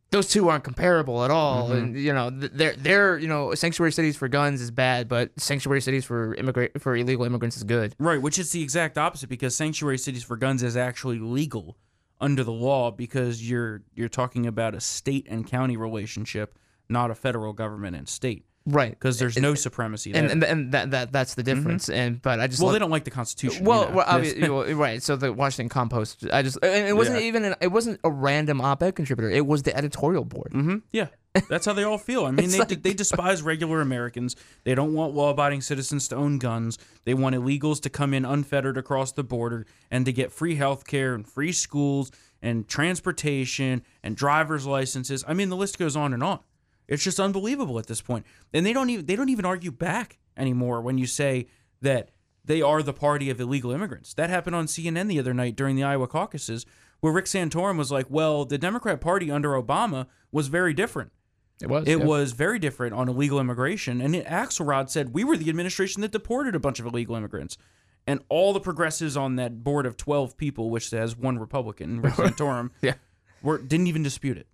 those 0.10 0.28
two 0.28 0.48
aren't 0.50 0.64
comparable 0.64 1.24
at 1.24 1.32
all. 1.32 1.70
Mm-hmm. 1.70 1.78
And 1.78 1.98
you 2.00 2.14
know, 2.14 2.30
they're 2.30 2.76
they're 2.76 3.18
you 3.18 3.28
know, 3.28 3.54
sanctuary 3.56 3.92
cities 3.92 4.16
for 4.16 4.28
guns 4.28 4.62
is 4.62 4.70
bad, 4.72 5.08
but 5.08 5.32
sanctuary 5.40 5.82
cities 5.82 6.06
for 6.06 6.36
immigrant 6.36 6.80
for 6.82 6.96
illegal 6.96 7.26
immigrants 7.26 7.58
is 7.58 7.64
good. 7.64 7.96
Right, 8.00 8.22
which 8.22 8.38
is 8.38 8.52
the 8.52 8.62
exact 8.62 8.98
opposite 8.98 9.28
because 9.30 9.56
sanctuary 9.56 9.98
cities 9.98 10.24
for 10.24 10.36
guns 10.38 10.62
is 10.64 10.78
actually 10.78 11.18
legal 11.20 11.78
under 12.24 12.44
the 12.44 12.52
law 12.54 12.90
because 12.92 13.48
you're 13.48 13.84
you're 13.94 14.10
talking 14.10 14.48
about 14.48 14.74
a 14.74 14.80
state 14.82 15.28
and 15.30 15.46
county 15.46 15.78
relationship, 15.78 16.58
not 16.90 17.12
a 17.12 17.16
federal 17.16 17.54
government 17.54 17.96
and 17.96 18.08
state. 18.10 18.46
Right. 18.66 18.92
Because 18.92 19.20
there's 19.20 19.38
no 19.38 19.56
supremacy 19.56 20.14
there. 20.14 20.24
And 20.24 20.32
and, 20.32 20.44
and 20.44 20.72
that, 20.72 20.92
that 20.92 21.12
that's 21.12 21.34
the 21.36 21.44
difference. 21.44 21.90
And 21.90 22.22
but 22.22 22.40
I 22.40 22.48
just 22.48 22.62
well, 22.62 22.68
love- 22.68 22.74
they 22.76 22.80
don't 22.80 22.92
like 22.92 23.04
the 23.04 23.12
Constitution. 23.12 23.66
Well, 23.66 23.82
you 23.84 23.90
know. 23.90 23.96
well 23.98 24.06
obviously, 24.08 24.50
well, 24.50 24.74
right. 24.76 25.04
So 25.04 25.18
the 25.18 25.34
Washington 25.34 25.68
Compost, 25.68 26.26
I 26.32 26.44
just, 26.44 26.58
and 26.64 26.88
it 26.88 26.96
wasn't 26.96 27.20
Yeah. 27.20 27.28
even, 27.28 27.44
an, 27.44 27.56
it 27.60 27.68
wasn't 27.68 28.00
a 28.06 28.10
random 28.10 28.62
op-ed 28.62 28.96
contributor. 28.96 29.30
It 29.30 29.46
was 29.46 29.64
the 29.64 29.76
editorial 29.76 30.24
board. 30.24 30.54
hmm 30.54 30.78
Yeah, 30.94 31.08
that's 31.50 31.66
how 31.66 31.74
they 31.74 31.84
all 31.84 31.98
feel. 31.98 32.26
I 32.26 32.32
mean, 32.32 32.50
they, 32.50 32.60
like- 32.60 32.84
they 32.84 32.94
despise 32.94 33.42
regular 33.42 33.82
Americans. 33.82 34.36
They 34.64 34.76
don't 34.76 34.94
want 34.94 35.14
law-abiding 35.14 35.62
citizens 35.62 36.08
to 36.10 36.16
own 36.16 36.38
guns. 36.40 36.78
They 37.06 37.14
want 37.14 37.36
illegals 37.36 37.82
to 37.82 37.90
come 37.90 38.14
in 38.14 38.26
unfettered 38.26 38.78
across 38.78 39.12
the 39.12 39.24
border 39.24 39.66
and 39.92 40.06
to 40.06 40.14
get 40.14 40.32
free 40.32 40.56
health 40.56 40.86
care 40.86 41.14
and 41.16 41.28
free 41.28 41.52
schools 41.52 42.12
and 42.42 42.68
transportation 42.68 43.84
and 44.04 44.16
driver's 44.16 44.66
licenses. 44.66 45.24
I 45.28 45.34
mean, 45.34 45.50
the 45.50 45.56
list 45.56 45.80
goes 45.80 45.96
on 45.96 46.14
and 46.14 46.24
on. 46.24 46.40
It's 46.88 47.04
just 47.04 47.20
unbelievable 47.20 47.80
at 47.80 47.88
this 47.88 48.02
point. 48.02 48.26
And 48.54 48.66
they 48.66 48.74
don't 48.74 48.90
even 48.90 49.06
they 49.06 49.16
don't 49.16 49.30
even 49.30 49.46
argue 49.46 49.72
back 49.72 50.20
anymore 50.36 50.82
when 50.82 50.98
you 50.98 51.08
say 51.08 51.48
that 51.82 52.10
they 52.46 52.62
are 52.62 52.84
the 52.84 52.94
party 52.94 53.30
of 53.30 53.40
illegal 53.40 53.72
immigrants. 53.72 54.14
That 54.14 54.30
happened 54.30 54.56
on 54.56 54.66
CNN 54.66 55.08
the 55.08 55.20
other 55.20 55.34
night 55.34 55.56
during 55.56 55.78
the 55.78 55.84
Iowa 55.84 56.08
caucuses, 56.08 56.66
where 57.00 57.14
Rick 57.14 57.26
Santorum 57.26 57.78
was 57.78 57.92
like, 57.92 58.08
"Well, 58.10 58.44
the 58.44 58.58
Democrat 58.58 59.00
Party 59.00 59.32
under 59.32 59.52
Obama 59.52 60.08
was 60.32 60.48
very 60.50 60.74
different. 60.74 61.14
It 61.62 61.70
was. 61.70 61.88
It 61.88 62.00
yeah. 62.00 62.06
was 62.06 62.32
very 62.34 62.60
different 62.60 62.94
on 62.94 63.08
illegal 63.10 63.40
immigration." 63.40 64.02
And 64.02 64.16
Axelrod 64.16 64.90
said, 64.90 65.14
"We 65.14 65.24
were 65.24 65.38
the 65.38 65.50
administration 65.50 66.02
that 66.02 66.12
deported 66.12 66.56
a 66.56 66.60
bunch 66.60 66.80
of 66.80 66.86
illegal 66.86 67.16
immigrants." 67.16 67.58
And 68.06 68.20
all 68.28 68.52
the 68.52 68.60
progressives 68.60 69.16
on 69.16 69.38
that 69.38 69.64
board 69.64 69.86
of 69.86 69.96
12 69.96 70.36
people, 70.36 70.70
which 70.70 70.90
has 70.92 71.16
one 71.16 71.40
Republican, 71.40 72.02
Rick 72.02 72.16
Santorum, 72.16 72.72
Yeah. 72.82 72.96
were, 73.42 73.58
didn't 73.60 73.88
even 73.88 74.04
dispute 74.04 74.38
it. 74.38 74.48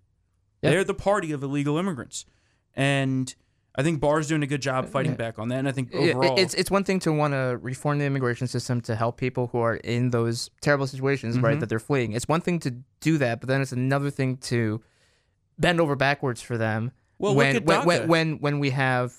Yeah. 0.62 0.70
They're 0.70 0.84
the 0.84 0.94
party 0.94 1.32
of 1.32 1.42
illegal 1.42 1.76
immigrants. 1.76 2.26
And 2.76 3.34
I 3.74 3.82
think 3.82 4.00
Barr's 4.00 4.28
doing 4.28 4.42
a 4.44 4.46
good 4.46 4.62
job 4.62 4.88
fighting 4.88 5.14
back 5.14 5.38
on 5.40 5.48
that. 5.48 5.58
And 5.58 5.68
I 5.68 5.72
think 5.72 5.92
overall, 5.94 6.38
it's 6.38 6.54
it's 6.54 6.70
one 6.70 6.84
thing 6.84 7.00
to 7.00 7.12
want 7.12 7.34
to 7.34 7.58
reform 7.60 7.98
the 7.98 8.04
immigration 8.04 8.46
system 8.46 8.80
to 8.82 8.94
help 8.94 9.16
people 9.16 9.48
who 9.48 9.58
are 9.58 9.76
in 9.76 10.10
those 10.10 10.50
terrible 10.60 10.86
situations, 10.86 11.36
right, 11.38 11.52
Mm-hmm. 11.52 11.60
that 11.60 11.68
they're 11.68 11.78
fleeing. 11.80 12.12
It's 12.12 12.28
one 12.28 12.40
thing 12.40 12.60
to 12.60 12.70
do 13.00 13.18
that, 13.18 13.40
but 13.40 13.48
then 13.48 13.60
it's 13.62 13.72
another 13.72 14.10
thing 14.10 14.36
to 14.38 14.80
bend 15.60 15.80
over 15.80 15.94
backwards 15.96 16.40
for 16.42 16.56
them. 16.58 16.90
Well, 17.18 17.34
when 17.34 17.62
when, 17.64 17.84
when 17.86 18.08
when 18.08 18.38
when 18.40 18.58
we 18.60 18.70
have 18.70 19.12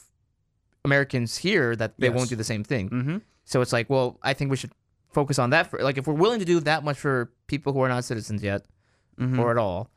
Americans 0.83 1.37
here 1.37 1.75
that 1.75 1.93
they 1.99 2.07
Yes. 2.07 2.15
won't 2.15 2.29
do 2.29 2.35
the 2.35 2.43
same 2.43 2.63
thing. 2.63 2.87
hmm 2.89 3.17
So 3.45 3.61
it's 3.61 3.71
like, 3.73 3.89
well, 3.89 4.17
I 4.23 4.33
think 4.33 4.49
we 4.51 4.57
should 4.57 4.71
focus 5.11 5.37
on 5.39 5.49
that 5.51 5.67
for 5.69 5.79
like 5.83 5.97
if 5.97 6.07
we're 6.07 6.13
willing 6.15 6.39
to 6.39 6.45
do 6.45 6.59
that 6.61 6.83
much 6.83 6.97
for 6.97 7.31
people 7.47 7.73
who 7.73 7.81
are 7.81 7.89
not 7.89 8.03
citizens 8.03 8.41
yet 8.43 8.65
Mhm. 9.19 9.37
or 9.39 9.51
at 9.51 9.57
all. 9.57 9.89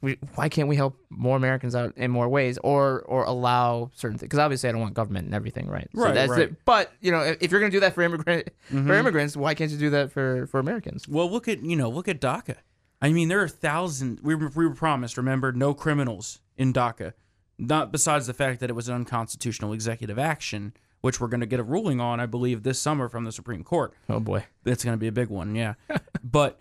We, 0.00 0.16
why 0.36 0.48
can't 0.48 0.68
we 0.68 0.76
help 0.76 0.96
more 1.10 1.36
Americans 1.36 1.74
out 1.74 1.92
in 1.96 2.12
more 2.12 2.28
ways, 2.28 2.56
or 2.62 3.00
or 3.02 3.24
allow 3.24 3.90
certain 3.96 4.16
things? 4.16 4.28
Because 4.28 4.38
obviously, 4.38 4.68
I 4.68 4.72
don't 4.72 4.80
want 4.80 4.94
government 4.94 5.24
and 5.26 5.34
everything, 5.34 5.66
right? 5.68 5.88
So 5.92 6.02
Right, 6.04 6.14
that's 6.14 6.30
right. 6.30 6.40
it. 6.42 6.64
But 6.64 6.92
you 7.00 7.10
know, 7.10 7.20
if, 7.22 7.38
if 7.42 7.50
you're 7.50 7.58
going 7.58 7.72
to 7.72 7.76
do 7.76 7.80
that 7.80 7.92
for 7.92 8.02
immigrant 8.02 8.50
Mm-hmm. 8.70 8.86
for 8.86 8.94
immigrants, 8.94 9.36
why 9.36 9.54
can't 9.54 9.72
you 9.72 9.78
do 9.78 9.90
that 9.90 10.12
for 10.12 10.46
for 10.46 10.60
Americans? 10.60 11.08
Well, 11.08 11.28
look 11.28 11.48
at 11.48 11.64
you 11.64 11.74
know 11.74 11.88
look 11.90 12.06
at 12.06 12.20
DACA. 12.20 12.56
I 13.02 13.12
mean, 13.12 13.28
there 13.28 13.42
are 13.42 13.48
thousands. 13.48 14.22
We 14.22 14.36
were, 14.36 14.48
we 14.54 14.66
were 14.66 14.74
promised. 14.74 15.16
Remember, 15.16 15.52
no 15.52 15.74
criminals 15.74 16.40
in 16.56 16.72
DACA. 16.72 17.12
Not 17.58 17.90
besides 17.92 18.26
the 18.28 18.32
fact 18.32 18.60
that 18.60 18.70
it 18.70 18.74
was 18.74 18.88
an 18.88 18.94
unconstitutional 18.94 19.72
executive 19.72 20.18
action, 20.18 20.72
which 21.00 21.20
we're 21.20 21.28
going 21.28 21.40
to 21.40 21.46
get 21.46 21.60
a 21.60 21.64
ruling 21.64 22.00
on, 22.00 22.20
I 22.20 22.26
believe, 22.26 22.62
this 22.62 22.78
summer 22.78 23.08
from 23.08 23.24
the 23.24 23.32
Supreme 23.32 23.64
Court. 23.64 23.92
Oh 24.08 24.20
boy, 24.20 24.46
That's 24.62 24.84
going 24.84 24.94
to 24.94 25.00
be 25.00 25.08
a 25.08 25.12
big 25.12 25.28
one, 25.28 25.54
yeah. 25.54 25.74
but 26.24 26.60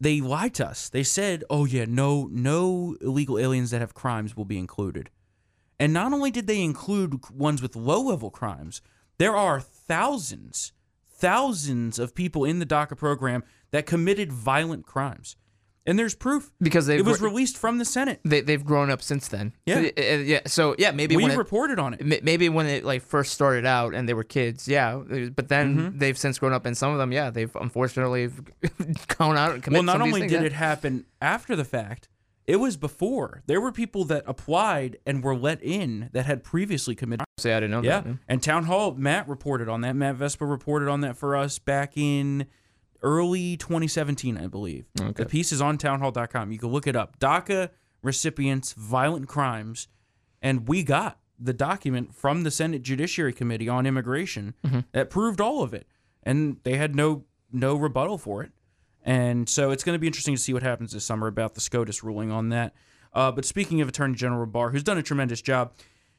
they 0.00 0.20
lied 0.20 0.54
to 0.54 0.68
us. 0.68 0.88
They 0.88 1.02
said, 1.02 1.44
"Oh 1.50 1.64
yeah, 1.64 1.86
no, 1.88 2.28
no 2.30 2.96
illegal 3.00 3.38
aliens 3.38 3.70
that 3.70 3.80
have 3.80 3.94
crimes 3.94 4.36
will 4.36 4.44
be 4.44 4.58
included." 4.58 5.10
And 5.80 5.92
not 5.92 6.12
only 6.12 6.30
did 6.30 6.46
they 6.46 6.62
include 6.62 7.30
ones 7.30 7.62
with 7.62 7.76
low-level 7.76 8.30
crimes, 8.30 8.82
there 9.18 9.36
are 9.36 9.60
thousands, 9.60 10.72
thousands 11.18 11.98
of 11.98 12.14
people 12.14 12.44
in 12.44 12.58
the 12.58 12.66
DACA 12.66 12.96
program 12.96 13.42
that 13.70 13.86
committed 13.86 14.32
violent 14.32 14.86
crimes, 14.86 15.36
and 15.86 15.98
there's 15.98 16.14
proof. 16.14 16.50
because 16.60 16.86
they 16.86 16.98
It 16.98 17.04
was 17.04 17.20
released 17.20 17.56
from 17.56 17.78
the 17.78 17.84
Senate. 17.84 18.20
they 18.24 18.40
they've 18.40 18.64
grown 18.64 18.90
up 18.90 19.02
since 19.02 19.28
then. 19.28 19.52
Yeah. 19.66 19.76
Uh, 19.96 20.00
uh, 20.00 20.02
yeah. 20.18 20.40
So 20.46 20.74
yeah, 20.78 20.90
maybe 20.90 21.16
we 21.16 21.22
when 21.24 21.32
it, 21.32 21.38
reported 21.38 21.78
on 21.78 21.94
it. 21.94 22.24
maybe 22.24 22.48
when 22.48 22.66
it 22.66 22.84
like 22.84 23.02
first 23.02 23.32
started 23.32 23.64
out 23.66 23.94
and 23.94 24.08
they 24.08 24.14
were 24.14 24.24
kids, 24.24 24.68
yeah. 24.68 24.96
But 25.34 25.48
then 25.48 25.76
Mm-hmm. 25.76 25.98
they've 25.98 26.16
since 26.18 26.38
grown 26.38 26.52
up, 26.52 26.66
and 26.66 26.76
some 26.76 26.92
of 26.92 26.98
them, 26.98 27.10
yeah, 27.12 27.30
they've 27.30 27.54
unfortunately 27.56 28.28
gone 29.18 29.36
out 29.36 29.52
and 29.54 29.62
committed 29.62 29.86
Well, 29.86 29.94
not 29.96 30.00
some 30.00 30.00
of 30.02 30.06
these 30.06 30.14
only 30.14 30.20
things, 30.20 30.32
did 30.32 30.40
yeah. 30.42 30.46
it 30.46 30.52
happen 30.52 31.04
after 31.22 31.56
the 31.56 31.64
fact, 31.64 32.08
It 32.48 32.56
was 32.56 32.78
before. 32.78 33.42
There 33.46 33.60
were 33.60 33.70
people 33.70 34.04
that 34.06 34.24
applied 34.26 34.96
and 35.04 35.22
were 35.22 35.36
let 35.36 35.62
in 35.62 36.08
that 36.12 36.24
had 36.24 36.42
previously 36.42 36.94
committed. 36.94 37.26
Say 37.36 37.52
I 37.52 37.60
didn't 37.60 37.72
know 37.72 37.82
Yeah. 37.82 38.00
that. 38.00 38.18
And 38.26 38.42
Townhall, 38.42 38.94
Matt 38.94 39.28
reported 39.28 39.68
on 39.68 39.82
that. 39.82 39.94
Matt 39.94 40.16
Vespa 40.16 40.46
reported 40.46 40.88
on 40.88 41.02
that 41.02 41.18
for 41.18 41.36
us 41.36 41.58
back 41.58 41.92
in 41.94 42.46
early 43.02 43.58
2017, 43.58 44.38
I 44.38 44.46
believe. 44.46 44.86
Okay. 44.98 45.12
The 45.12 45.28
piece 45.28 45.52
is 45.52 45.60
on 45.60 45.76
townhall.com. 45.76 46.50
You 46.50 46.58
can 46.58 46.70
look 46.70 46.86
it 46.86 46.96
up. 46.96 47.18
DACA 47.20 47.68
recipients, 48.02 48.72
violent 48.72 49.28
crimes. 49.28 49.86
And 50.40 50.66
we 50.66 50.82
got 50.82 51.18
the 51.38 51.52
document 51.52 52.14
from 52.14 52.44
the 52.44 52.50
Senate 52.50 52.80
Judiciary 52.82 53.34
Committee 53.34 53.68
on 53.68 53.84
immigration 53.84 54.54
mm-hmm. 54.64 54.80
that 54.92 55.10
proved 55.10 55.40
all 55.40 55.62
of 55.62 55.74
it. 55.74 55.86
And 56.22 56.56
they 56.62 56.78
had 56.78 56.96
no 56.96 57.24
no 57.52 57.76
rebuttal 57.76 58.16
for 58.16 58.42
it. 58.42 58.52
And 59.08 59.48
so 59.48 59.70
it's 59.70 59.84
going 59.84 59.94
to 59.94 59.98
be 59.98 60.06
interesting 60.06 60.34
to 60.34 60.40
see 60.40 60.52
what 60.52 60.62
happens 60.62 60.92
this 60.92 61.02
summer 61.02 61.28
about 61.28 61.54
the 61.54 61.62
SCOTUS 61.62 62.04
ruling 62.04 62.30
on 62.30 62.50
that. 62.50 62.74
Uh, 63.14 63.32
but 63.32 63.46
speaking 63.46 63.80
of 63.80 63.88
Attorney 63.88 64.14
General 64.14 64.44
Barr, 64.44 64.68
who's 64.68 64.82
done 64.82 64.98
a 64.98 65.02
tremendous 65.02 65.40
job, 65.40 65.72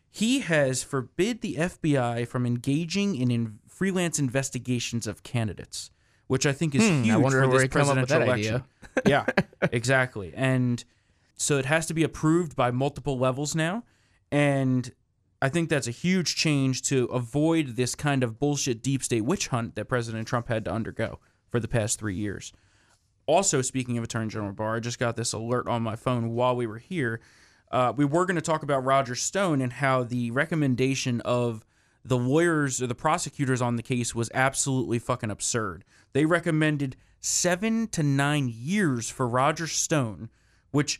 he 0.09 0.39
has 0.39 0.81
forbid 0.81 1.41
the 1.41 1.53
FBI 1.53 2.27
from 2.27 2.47
engaging 2.47 3.15
in, 3.15 3.29
in 3.29 3.59
freelance 3.67 4.17
investigations 4.17 5.05
of 5.05 5.21
candidates, 5.21 5.91
which 6.25 6.47
I 6.47 6.51
think 6.51 6.73
is 6.73 6.81
huge 6.81 7.05
Hmm, 7.05 7.11
I 7.11 7.17
wonder 7.17 7.43
for 7.43 7.47
where 7.49 7.59
this 7.59 7.61
he 7.61 7.69
came 7.69 7.81
up 7.83 7.95
with 7.95 8.09
presidential 8.09 8.21
election. 8.23 8.63
yeah, 9.05 9.27
exactly. 9.71 10.33
And 10.35 10.83
so 11.35 11.59
it 11.59 11.65
has 11.65 11.85
to 11.85 11.93
be 11.93 12.03
approved 12.03 12.55
by 12.55 12.71
multiple 12.71 13.19
levels 13.19 13.53
now. 13.53 13.83
And 14.31 14.91
I 15.43 15.49
think 15.49 15.69
that's 15.69 15.87
a 15.87 15.91
huge 15.91 16.35
change 16.35 16.81
to 16.83 17.05
avoid 17.05 17.75
this 17.75 17.93
kind 17.93 18.23
of 18.23 18.39
bullshit 18.39 18.81
deep 18.81 19.03
state 19.03 19.25
witch 19.25 19.49
hunt 19.49 19.75
that 19.75 19.85
President 19.85 20.27
Trump 20.27 20.47
had 20.47 20.65
to 20.65 20.71
undergo 20.71 21.19
for 21.51 21.59
the 21.59 21.67
past 21.67 21.99
three 21.99 22.15
years. 22.15 22.51
Also, 23.29 23.61
speaking 23.61 23.95
of 23.95 24.03
Attorney 24.03 24.27
General 24.27 24.53
Barr, 24.53 24.77
I 24.77 24.79
just 24.79 24.97
got 24.97 25.15
this 25.15 25.33
alert 25.33 25.67
on 25.67 25.83
my 25.83 25.95
phone 25.95 26.31
while 26.31 26.55
we 26.55 26.65
were 26.65 26.79
here. 26.79 27.21
Uh, 27.71 27.93
we 27.95 28.03
were 28.03 28.25
going 28.25 28.37
to 28.37 28.41
talk 28.41 28.63
about 28.63 28.83
Roger 28.83 29.13
Stone 29.13 29.61
and 29.61 29.71
how 29.71 30.01
the 30.01 30.31
recommendation 30.31 31.21
of 31.21 31.63
the 32.03 32.17
lawyers 32.17 32.81
or 32.81 32.87
the 32.87 32.95
prosecutors 32.95 33.61
on 33.61 33.75
the 33.75 33.83
case 33.83 34.15
was 34.15 34.31
absolutely 34.33 34.97
fucking 34.97 35.29
absurd. 35.29 35.85
They 36.13 36.25
recommended 36.25 36.95
seven 37.19 37.87
to 37.89 38.01
nine 38.01 38.51
years 38.51 39.11
for 39.11 39.27
Roger 39.27 39.67
Stone, 39.67 40.31
which 40.71 40.99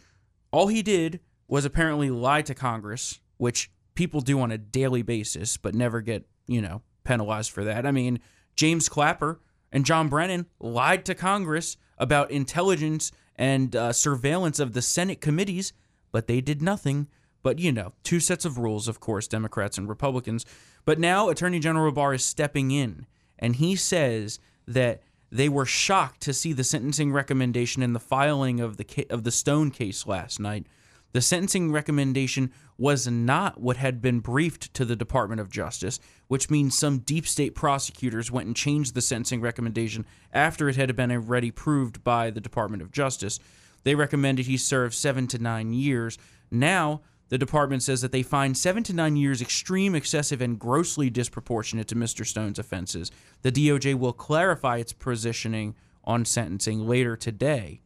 all 0.51 0.67
he 0.67 0.83
did 0.83 1.21
was 1.47 1.65
apparently 1.65 2.11
lie 2.11 2.43
to 2.43 2.53
Congress, 2.53 3.19
which 3.37 3.71
people 3.95 4.21
do 4.21 4.39
on 4.39 4.51
a 4.51 4.57
daily 4.59 5.01
basis, 5.01 5.57
but 5.57 5.73
never 5.73 5.99
get, 5.99 6.27
you 6.45 6.61
know, 6.61 6.83
penalized 7.03 7.49
for 7.49 7.63
that. 7.63 7.87
I 7.87 7.91
mean, 7.91 8.19
James 8.55 8.87
Clapper 8.87 9.39
and 9.71 9.83
John 9.83 10.09
Brennan 10.09 10.45
lied 10.59 11.05
to 11.05 11.15
Congress 11.15 11.75
about 11.99 12.31
intelligence 12.31 13.11
and 13.35 13.75
uh, 13.75 13.93
surveillance 13.93 14.59
of 14.59 14.73
the 14.73 14.81
Senate 14.81 15.21
committees, 15.21 15.73
but 16.11 16.27
they 16.27 16.41
did 16.41 16.61
nothing. 16.61 17.07
But, 17.41 17.59
you 17.59 17.71
know, 17.71 17.93
two 18.03 18.19
sets 18.19 18.43
of 18.43 18.57
rules, 18.57 18.87
of 18.87 18.99
course, 18.99 19.27
Democrats 19.27 19.77
and 19.77 19.87
Republicans. 19.87 20.45
But 20.83 20.99
now 20.99 21.29
Attorney 21.29 21.59
General 21.59 21.91
Barr 21.91 22.13
is 22.13 22.25
stepping 22.25 22.71
in, 22.71 23.05
and 23.37 23.55
he 23.55 23.75
says 23.75 24.39
that 24.67 25.01
they 25.31 25.47
were 25.47 25.65
shocked 25.65 26.21
to 26.21 26.33
see 26.33 26.53
the 26.53 26.63
sentencing 26.63 27.11
recommendation 27.11 27.83
in 27.83 27.93
the 27.93 27.99
filing 27.99 28.59
of 28.59 28.77
the 28.77 29.07
of 29.09 29.23
the 29.23 29.31
Stone 29.31 29.71
case 29.71 30.07
last 30.07 30.39
night. 30.39 30.65
The 31.11 31.21
sentencing 31.21 31.71
recommendation 31.71 32.51
was 32.77 33.07
not 33.07 33.59
what 33.59 33.77
had 33.77 34.01
been 34.01 34.19
briefed 34.19 34.73
to 34.75 34.85
the 34.85 34.95
Department 34.95 35.41
of 35.41 35.49
Justice, 35.49 35.99
which 36.27 36.49
means 36.49 36.77
some 36.77 36.99
deep 36.99 37.27
state 37.27 37.55
prosecutors 37.55 38.31
went 38.31 38.47
and 38.47 38.55
changed 38.55 38.93
the 38.93 39.01
sentencing 39.01 39.41
recommendation 39.41 40.05
after 40.31 40.69
it 40.69 40.75
had 40.75 40.95
been 40.95 41.11
already 41.11 41.51
proved 41.51 42.03
by 42.03 42.29
the 42.29 42.39
Department 42.41 42.83
of 42.83 42.91
Justice. 42.91 43.39
They 43.83 43.95
recommended 43.95 44.45
he 44.45 44.57
serve 44.57 44.93
seven 44.93 45.27
to 45.27 45.39
nine 45.39 45.73
years. 45.73 46.17
Now, 46.51 47.01
the 47.29 47.37
department 47.37 47.83
says 47.83 48.01
that 48.01 48.11
they 48.11 48.23
find 48.23 48.57
seven 48.57 48.83
to 48.83 48.93
nine 48.93 49.15
years 49.15 49.41
extreme, 49.41 49.95
excessive, 49.95 50.41
and 50.41 50.59
grossly 50.59 51.09
disproportionate 51.09 51.87
to 51.87 51.95
Mr. 51.95 52.25
Stone's 52.25 52.59
offenses. 52.59 53.11
The 53.43 53.51
DOJ 53.51 53.95
will 53.95 54.13
clarify 54.13 54.77
its 54.77 54.93
positioning 54.93 55.75
on 56.03 56.25
sentencing 56.25 56.87
later 56.87 57.15
today, 57.15 57.81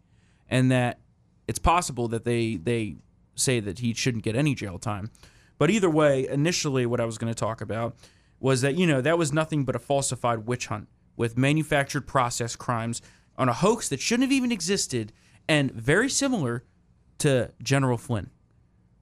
and 0.49 0.71
that 0.71 0.99
it's 1.47 1.59
possible 1.59 2.07
that 2.07 2.24
they 2.24 2.55
they 2.55 2.95
say 3.36 3.60
that 3.60 3.80
he 3.80 3.94
shouldn't 3.94 4.24
get 4.24 4.36
any 4.36 4.56
jail 4.56 4.78
time. 4.78 5.12
But 5.58 5.70
either 5.70 5.90
way, 5.90 6.28
initially, 6.28 6.86
what 6.86 7.00
I 7.00 7.06
was 7.06 7.18
going 7.18 7.34
to 7.34 7.40
talk 7.40 7.62
about 7.62 7.96
was 8.40 8.62
that 8.62 8.76
you 8.76 8.86
know 8.86 9.02
that 9.02 9.18
was 9.18 9.32
nothing 9.32 9.64
but 9.64 9.76
a 9.76 9.80
falsified 9.80 10.46
witch 10.46 10.68
hunt 10.68 10.88
with 11.16 11.38
manufactured 11.38 12.08
process 12.08 12.56
crimes 12.56 13.02
on 13.38 13.50
a 13.50 13.54
hoax 13.54 13.90
that 13.90 14.00
shouldn't 14.00 14.30
have 14.30 14.32
even 14.32 14.52
existed, 14.52 15.14
and 15.48 15.72
very 15.72 16.10
similar 16.10 16.64
to 17.20 17.52
General 17.62 17.98
Flynn. 17.98 18.30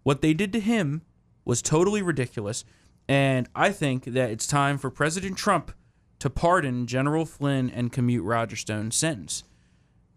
What 0.04 0.22
they 0.22 0.34
did 0.34 0.54
to 0.54 0.60
him 0.60 1.02
was 1.46 1.62
totally 1.62 2.02
ridiculous, 2.02 2.64
and 3.08 3.50
I 3.56 3.72
think 3.72 4.06
that 4.06 4.30
it's 4.30 4.48
time 4.48 4.78
for 4.78 4.90
President 4.90 5.38
Trump 5.38 5.72
to 6.20 6.30
pardon 6.30 6.86
General 6.86 7.26
Flynn 7.26 7.70
and 7.70 7.92
commute 7.92 8.24
Roger 8.24 8.56
Stone's 8.56 8.96
sentence. 8.96 9.44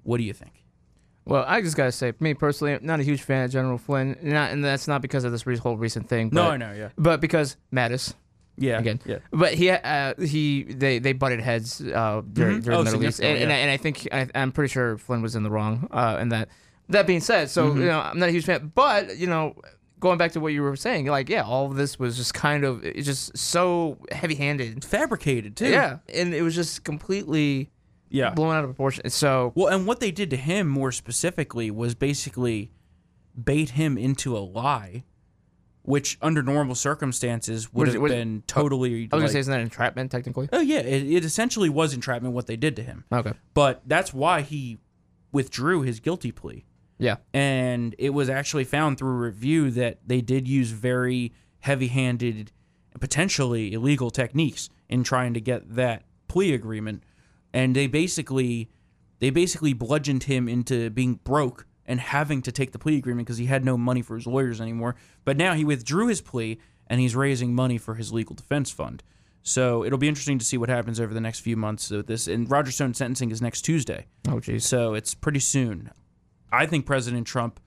What 0.02 0.18
do 0.18 0.24
you 0.24 0.34
think? 0.34 0.63
Well, 1.26 1.44
I 1.46 1.62
just 1.62 1.76
gotta 1.76 1.92
say, 1.92 2.12
me 2.20 2.34
personally, 2.34 2.74
I'm 2.74 2.84
not 2.84 3.00
a 3.00 3.02
huge 3.02 3.22
fan 3.22 3.44
of 3.44 3.50
General 3.50 3.78
Flynn, 3.78 4.16
not, 4.22 4.50
and 4.50 4.62
that's 4.64 4.86
not 4.86 5.00
because 5.02 5.24
of 5.24 5.32
this 5.32 5.46
re- 5.46 5.56
whole 5.56 5.76
recent 5.76 6.08
thing. 6.08 6.28
But, 6.28 6.34
No, 6.42 6.50
I 6.50 6.56
know, 6.58 6.72
yeah. 6.72 6.90
But 6.98 7.20
because 7.22 7.56
Mattis, 7.72 8.12
Yeah, 8.58 8.78
again. 8.78 9.00
yeah. 9.06 9.18
But 9.32 9.54
he 9.54 9.70
uh, 9.70 10.14
he 10.20 10.64
they 10.64 10.98
they 10.98 11.12
butted 11.14 11.40
heads 11.40 11.80
uh, 11.80 12.20
during, 12.30 12.60
Mhm. 12.60 12.64
during 12.64 12.78
Oh, 12.78 12.82
the 12.82 12.90
Middle 12.92 13.04
East, 13.08 13.20
and, 13.20 13.38
significantly, 13.38 13.42
and, 13.42 13.52
I, 13.52 13.56
and 13.56 13.70
I 13.70 13.76
think 13.78 14.08
I, 14.12 14.28
I'm 14.40 14.52
pretty 14.52 14.70
sure 14.72 14.98
Flynn 14.98 15.22
was 15.22 15.34
in 15.34 15.42
the 15.44 15.50
wrong. 15.50 15.88
Uh, 15.90 16.16
and 16.20 16.30
that 16.32 16.48
that 16.90 17.06
being 17.06 17.20
said, 17.20 17.48
so 17.50 17.68
Mm-hmm. 17.70 17.80
you 17.80 17.86
know 17.86 18.00
I'm 18.00 18.18
not 18.18 18.28
a 18.28 18.32
huge 18.32 18.44
fan, 18.44 18.70
but 18.74 19.16
you 19.16 19.26
know 19.26 19.54
going 20.00 20.18
back 20.18 20.32
to 20.32 20.40
what 20.40 20.52
you 20.52 20.60
were 20.62 20.76
saying, 20.76 21.06
like 21.06 21.30
yeah, 21.30 21.42
all 21.42 21.64
of 21.70 21.76
this 21.76 21.98
was 21.98 22.18
just 22.18 22.34
kind 22.34 22.62
of 22.64 22.84
it's 22.84 23.06
just 23.06 23.34
so 23.38 23.96
heavy-handed. 24.12 24.84
Fabricated 24.84 25.56
too. 25.56 25.68
Yeah, 25.70 25.98
and 26.12 26.34
it 26.34 26.42
was 26.42 26.54
just 26.54 26.84
completely 26.84 27.70
yeah. 28.14 28.30
blown 28.30 28.54
out 28.54 28.64
of 28.64 28.70
proportion. 28.70 29.08
So 29.10 29.52
Well, 29.54 29.68
and 29.68 29.86
what 29.86 30.00
they 30.00 30.10
did 30.10 30.30
to 30.30 30.36
him 30.36 30.68
more 30.68 30.92
specifically 30.92 31.70
was 31.70 31.94
basically 31.94 32.70
bait 33.42 33.70
him 33.70 33.98
into 33.98 34.36
a 34.36 34.40
lie, 34.40 35.04
which 35.82 36.16
under 36.22 36.42
normal 36.42 36.74
circumstances 36.74 37.72
would 37.74 37.88
have 37.88 37.96
it- 37.96 38.00
what 38.00 38.10
is- 38.10 38.16
been 38.16 38.42
totally. 38.46 38.90
I 38.90 38.94
was 38.94 39.02
like- 39.02 39.10
gonna 39.20 39.28
say, 39.28 39.38
isn't 39.40 39.50
that 39.52 39.60
entrapment 39.60 40.10
technically? 40.10 40.48
oh 40.52 40.60
yeah, 40.60 40.78
it, 40.80 41.02
it 41.10 41.24
essentially 41.24 41.68
was 41.68 41.92
entrapment 41.92 42.34
what 42.34 42.46
they 42.46 42.56
did 42.56 42.76
to 42.76 42.82
him. 42.82 43.04
Okay. 43.12 43.32
But 43.52 43.82
that's 43.86 44.14
why 44.14 44.40
he 44.42 44.78
withdrew 45.32 45.82
his 45.82 46.00
guilty 46.00 46.30
plea. 46.32 46.64
Yeah. 46.96 47.16
and 47.34 47.94
it 47.98 48.10
was 48.10 48.30
actually 48.30 48.62
found 48.62 48.98
through 48.98 49.16
review 49.16 49.68
that 49.72 49.98
they 50.06 50.20
did 50.20 50.46
use 50.46 50.70
very 50.70 51.32
heavy-handed 51.58 52.52
potentially 53.00 53.72
illegal 53.72 54.10
techniques 54.10 54.70
in 54.88 55.02
trying 55.02 55.34
to 55.34 55.40
get 55.40 55.74
that 55.74 56.04
plea 56.28 56.54
agreement 56.54 57.02
and 57.54 57.74
they 57.74 57.86
basically 57.86 58.68
they 59.20 59.30
basically 59.30 59.72
bludgeoned 59.72 60.24
him 60.24 60.46
into 60.48 60.90
being 60.90 61.14
broke 61.24 61.66
and 61.86 62.00
having 62.00 62.42
to 62.42 62.52
take 62.52 62.72
the 62.72 62.78
plea 62.78 62.96
agreement 62.98 63.26
because 63.26 63.38
he 63.38 63.46
had 63.46 63.64
no 63.64 63.76
money 63.78 64.02
for 64.02 64.16
his 64.16 64.26
lawyers 64.26 64.60
anymore 64.60 64.94
but 65.24 65.36
now 65.38 65.54
he 65.54 65.64
withdrew 65.64 66.08
his 66.08 66.20
plea 66.20 66.58
and 66.88 67.00
he's 67.00 67.14
raising 67.16 67.54
money 67.54 67.78
for 67.78 67.94
his 67.94 68.12
legal 68.12 68.34
defense 68.34 68.70
fund 68.70 69.02
so 69.42 69.84
it'll 69.84 69.98
be 69.98 70.08
interesting 70.08 70.38
to 70.38 70.44
see 70.44 70.56
what 70.58 70.68
happens 70.68 70.98
over 70.98 71.12
the 71.14 71.20
next 71.20 71.40
few 71.40 71.56
months 71.56 71.90
with 71.90 72.06
this 72.06 72.26
and 72.28 72.50
roger 72.50 72.70
stone 72.72 72.92
sentencing 72.94 73.30
is 73.30 73.40
next 73.40 73.62
tuesday 73.62 74.06
Oh 74.28 74.40
geez. 74.40 74.64
so 74.66 74.94
it's 74.94 75.14
pretty 75.14 75.40
soon. 75.40 75.90
I 76.52 76.66
think 76.66 76.86
President 76.86 77.26
Trump 77.26 77.58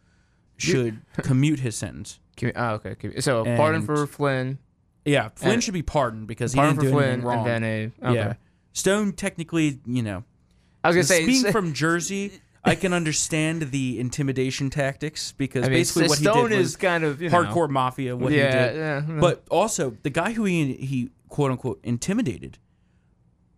should 0.58 1.02
commute 1.18 1.60
his 1.60 1.76
sentence. 1.76 2.20
Oh, 2.56 2.80
okay. 2.86 3.20
So 3.20 3.44
pardon 3.44 3.76
And- 3.82 3.86
for 3.86 4.08
Flynn, 4.08 4.60
Yeah, 5.06 5.30
Flynn 5.36 5.60
should 5.60 5.74
be 5.74 5.82
pardoned 5.84 6.28
because 6.28 6.54
he 6.54 6.60
didn't 6.62 6.80
do 6.80 6.92
Flynn, 6.92 7.04
anything 7.10 7.26
wrong. 7.26 7.48
and 7.48 7.64
then 7.64 7.64
a 7.64 8.08
okay. 8.10 8.16
Yeah, 8.16 8.34
Stone 8.78 9.14
technically, 9.14 9.80
you 9.88 10.04
know, 10.04 10.24
I 10.84 10.90
was 10.90 10.96
gonna 10.96 11.04
say 11.06 11.26
being 11.26 11.52
from 11.52 11.74
Jersey, 11.84 12.32
I 12.64 12.76
can 12.76 12.94
understand 12.94 13.72
the 13.72 14.00
intimidation 14.00 14.70
tactics 14.70 15.32
because 15.32 15.64
I 15.66 15.70
mean, 15.70 15.80
basically 15.80 16.10
what 16.10 16.20
Stone 16.20 16.36
he 16.36 16.50
did 16.50 16.58
was 16.60 16.68
is 16.70 16.76
kind 16.76 17.04
of 17.04 17.20
you 17.20 17.32
know, 17.32 17.44
hardcore 17.44 17.72
mafia. 17.72 18.16
What 18.16 18.32
yeah, 18.32 18.46
he 18.46 18.74
did, 18.74 18.78
yeah. 18.78 19.02
but 19.20 19.44
also 19.50 19.98
the 20.04 20.12
guy 20.12 20.34
who 20.34 20.44
he 20.44 20.74
he 20.76 21.10
quote 21.28 21.50
unquote 21.50 21.80
intimidated 21.84 22.60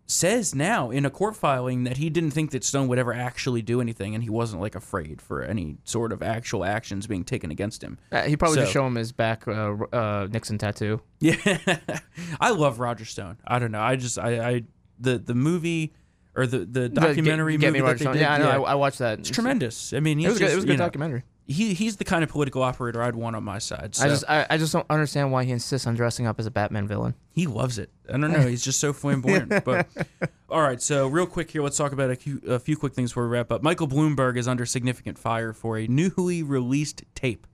says 0.08 0.56
now 0.56 0.90
in 0.90 1.06
a 1.06 1.10
court 1.10 1.36
filing 1.36 1.84
that 1.84 1.98
he 1.98 2.10
didn't 2.10 2.32
think 2.32 2.52
that 2.52 2.64
Stone 2.64 2.88
would 2.88 2.98
ever 2.98 3.14
actually 3.14 3.62
do 3.62 3.82
anything, 3.82 4.16
and 4.16 4.24
he 4.24 4.30
wasn't 4.30 4.62
like 4.62 4.74
afraid 4.74 5.22
for 5.22 5.44
any 5.44 5.80
sort 5.84 6.14
of 6.14 6.24
actual 6.24 6.64
actions 6.64 7.08
being 7.08 7.26
taken 7.26 7.52
against 7.52 7.84
him. 7.84 8.00
Uh, 8.10 8.22
he 8.22 8.38
probably 8.38 8.60
just 8.60 8.72
show 8.72 8.88
him 8.88 8.96
his 8.96 9.12
back 9.12 9.46
uh, 9.50 9.76
uh, 9.92 10.28
Nixon 10.32 10.58
tattoo. 10.58 11.02
Yeah, 11.20 11.36
I 12.40 12.52
love 12.52 12.80
Roger 12.80 13.04
Stone. 13.04 13.40
I 13.46 13.60
don't 13.60 13.72
know. 13.72 13.82
I 13.82 13.98
just 13.98 14.18
I, 14.18 14.50
I 14.50 14.64
the 15.00 15.18
the 15.18 15.34
movie 15.36 15.94
or 16.36 16.46
the 16.48 16.60
the 16.66 16.90
documentary 16.90 17.54
Get, 17.58 17.74
Get 17.74 17.82
movie 17.82 17.86
that 17.86 18.00
they 18.00 18.06
did. 18.14 18.22
Yeah, 18.22 18.34
I 18.34 18.38
know. 18.38 18.66
I, 18.66 18.72
I 18.72 18.76
watched 18.76 19.00
that. 19.00 19.20
it's 19.20 19.30
tremendous. 19.30 19.94
I 19.94 20.00
mean, 20.00 20.20
he's 20.20 20.28
It 20.28 20.30
was, 20.30 20.40
good, 20.40 20.52
it 20.52 20.56
was 20.56 20.64
a 20.64 20.68
good 20.68 20.78
know, 20.80 20.86
documentary. 20.86 21.24
he 21.48 21.74
he's 21.74 21.98
the 21.98 22.04
kind 22.04 22.24
of 22.24 22.30
political 22.30 22.62
operator 22.62 23.02
I'd 23.02 23.16
want 23.16 23.36
on 23.36 23.44
my 23.44 23.58
side. 23.58 23.96
So 23.96 24.06
I 24.06 24.08
just 24.10 24.24
I, 24.30 24.46
I 24.50 24.58
just 24.58 24.72
don't 24.72 24.86
understand 24.90 25.32
why 25.32 25.44
he 25.44 25.52
insists 25.52 25.88
on 25.88 25.96
dressing 25.96 26.28
up 26.28 26.40
as 26.40 26.46
a 26.46 26.52
Batman 26.52 26.88
villain. 26.88 27.16
he 27.32 27.48
loves 27.48 27.80
it. 27.80 27.90
I 28.08 28.14
don't 28.14 28.32
know. 28.32 28.48
He's 28.48 28.64
just 28.64 28.80
so 28.80 28.94
flamboyant. 28.94 29.52
But 29.66 29.88
all 30.50 30.62
right, 30.62 30.82
so 30.82 31.08
real 31.08 31.26
quick 31.28 31.52
here, 31.52 31.62
let's 31.64 31.78
talk 31.78 31.92
about 31.92 32.10
a 32.10 32.16
few, 32.16 32.42
a 32.48 32.60
few 32.60 32.76
quick 32.78 32.94
things 32.94 33.12
before 33.12 33.24
we 33.24 33.30
wrap 33.30 33.52
up. 33.52 33.62
Michael 33.64 33.88
Bloomberg 33.88 34.38
is 34.38 34.48
under 34.48 34.66
significant 34.66 35.18
fire 35.20 35.54
for 35.54 35.78
a 35.78 35.88
newly 35.88 36.42
released 36.44 37.04
tape, 37.16 37.46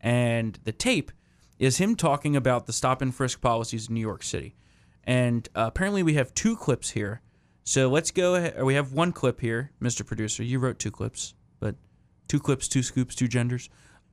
and 0.00 0.58
the 0.64 0.72
tape 0.72 1.12
is 1.58 1.78
him 1.78 1.94
talking 1.94 2.34
about 2.36 2.66
the 2.66 2.72
stop 2.72 3.02
and 3.02 3.14
frisk 3.14 3.40
policies 3.40 3.88
in 3.88 3.94
New 3.94 4.00
York 4.00 4.22
City. 4.22 4.54
And 5.04 5.48
uh, 5.54 5.64
apparently, 5.66 6.02
we 6.02 6.14
have 6.14 6.34
two 6.34 6.56
clips 6.56 6.90
here. 6.90 7.20
So 7.64 7.88
let's 7.88 8.10
go 8.10 8.34
ahead. 8.34 8.62
We 8.62 8.74
have 8.74 8.92
one 8.92 9.12
clip 9.12 9.40
here, 9.40 9.70
Mr. 9.80 10.06
Producer. 10.06 10.42
You 10.42 10.58
wrote 10.58 10.78
two 10.78 10.90
clips, 10.90 11.34
but 11.60 11.76
two 12.28 12.40
clips, 12.40 12.68
two 12.68 12.82
scoops, 12.82 13.14
two 13.14 13.28
genders. 13.28 13.68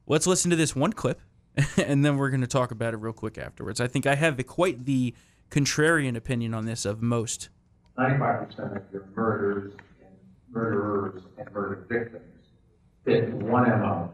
Let's 0.08 0.28
listen 0.28 0.50
to 0.52 0.58
this 0.58 0.76
one 0.76 0.94
clip, 0.94 1.20
and 1.78 2.06
then 2.06 2.18
we're 2.18 2.30
going 2.30 2.42
to 2.42 2.48
talk 2.48 2.72
about 2.72 2.94
it 2.94 2.98
real 2.98 3.14
quick 3.14 3.38
afterwards. 3.38 3.82
I 3.82 3.88
think 3.88 4.06
I 4.06 4.16
have 4.16 4.46
quite 4.48 4.86
the 4.86 5.16
contrarian 5.50 6.16
opinion 6.16 6.54
on 6.54 6.66
this 6.66 6.86
of 6.86 7.02
most. 7.02 7.50
95% 7.98 8.78
of 8.78 8.84
your 8.94 9.08
murders 9.16 9.74
and 10.00 10.16
murderers 10.52 11.24
and 11.38 11.52
murder 11.52 11.86
victims 11.90 12.24
fit 13.04 13.34
one 13.34 13.68
MO. 13.68 14.14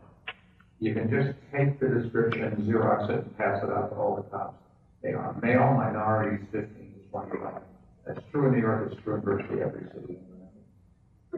You 0.80 0.93
can 0.93 1.09
just 1.09 1.38
take 1.51 1.80
the 1.80 1.88
description, 1.88 2.67
Xerox 2.67 3.09
it, 3.09 3.23
and 3.23 3.38
pass 3.38 3.63
it 3.63 3.69
out 3.69 3.89
to 3.91 3.95
all 3.95 4.15
the 4.15 4.23
cops. 4.23 4.64
They 5.06 5.14
are 5.14 5.38
male, 5.39 5.72
minorities, 5.78 6.47
15 6.51 6.66
to 6.66 7.10
25. 7.12 7.62
That's 8.08 8.20
true 8.32 8.47
in 8.47 8.53
New 8.53 8.60
York, 8.60 8.91
it's 8.91 8.99
true 9.03 9.14
in 9.14 9.22
virtually 9.22 9.62
every 9.62 9.86
city. 9.93 10.18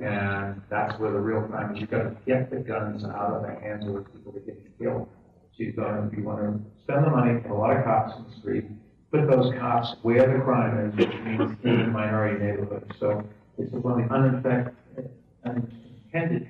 And 0.01 0.61
that's 0.70 0.97
where 1.01 1.11
the 1.11 1.20
real 1.20 1.41
crime 1.41 1.76
is. 1.76 1.82
You've 1.82 1.91
got 1.91 2.03
to 2.03 2.15
get 2.26 2.49
the 2.49 2.57
guns 2.57 3.03
out 3.03 3.34
of 3.34 3.41
the 3.41 3.59
hands 3.59 3.86
of 3.86 3.95
the 3.95 4.01
people 4.01 4.32
that 4.32 4.45
get 4.45 4.80
killed. 4.80 5.09
So 5.51 5.63
you've 5.63 5.76
got 5.76 5.89
to, 5.89 6.09
you 6.15 6.24
want 6.24 6.39
to 6.39 6.61
spend 6.84 7.07
the 7.07 7.09
money, 7.09 7.41
put 7.41 7.51
a 7.51 7.53
lot 7.53 7.76
of 7.76 7.84
cops 7.84 8.18
in 8.18 8.24
the 8.32 8.39
street, 8.39 8.65
put 9.11 9.28
those 9.28 9.53
cops 9.59 9.95
where 10.01 10.32
the 10.32 10.41
crime 10.45 10.88
is, 10.88 10.95
which 10.95 11.13
means 11.26 11.57
in 11.65 11.91
minority 11.91 12.41
neighborhoods. 12.45 12.89
So 13.01 13.22
it's 13.57 13.74
one 13.74 14.01
of 14.01 14.07
the 14.07 14.15
unintended, 14.15 14.76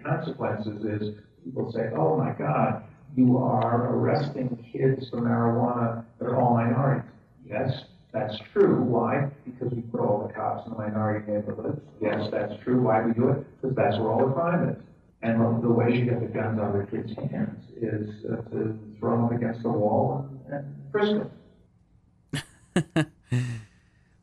consequences 0.05 0.86
is 0.86 1.15
people 1.43 1.72
say, 1.72 1.89
oh 1.97 2.15
my 2.15 2.32
God, 2.38 2.84
you 3.15 3.38
are 3.38 3.95
arresting 3.95 4.63
kids 4.72 5.09
for 5.09 5.18
marijuana 5.18 6.05
that 6.20 6.26
are 6.26 6.39
all 6.39 6.55
minorities. 6.55 7.07
Yes, 7.49 7.83
that's 8.11 8.37
true. 8.53 8.81
Why? 8.81 9.29
Because 9.45 9.73
we 9.73 9.81
put 9.81 10.01
all 10.01 10.27
the 10.27 10.33
cops 10.33 10.65
in 10.65 10.73
the 10.73 10.77
minority 10.77 11.31
neighborhoods. 11.31 11.81
Yes, 12.01 12.29
that's 12.31 12.53
true. 12.63 12.81
Why 12.81 13.05
we 13.05 13.13
do 13.13 13.29
it? 13.29 13.61
Because 13.61 13.75
that's 13.75 13.97
where 13.97 14.11
all 14.11 14.27
the 14.27 14.33
crime 14.33 14.69
is. 14.69 14.77
And 15.21 15.41
the, 15.41 15.67
the 15.67 15.73
way 15.73 15.93
you 15.93 16.05
get 16.05 16.19
the 16.19 16.27
guns 16.27 16.59
out 16.59 16.75
of 16.75 16.85
the 16.85 16.97
kids' 16.97 17.13
hands 17.31 17.63
is 17.75 18.25
uh, 18.25 18.35
to 18.49 18.79
throw 18.99 19.11
them 19.15 19.25
up 19.25 19.31
against 19.31 19.63
the 19.63 19.69
wall 19.69 20.29
and, 20.49 20.63
and 20.63 20.75
frisk 20.91 21.11
them. 22.83 23.11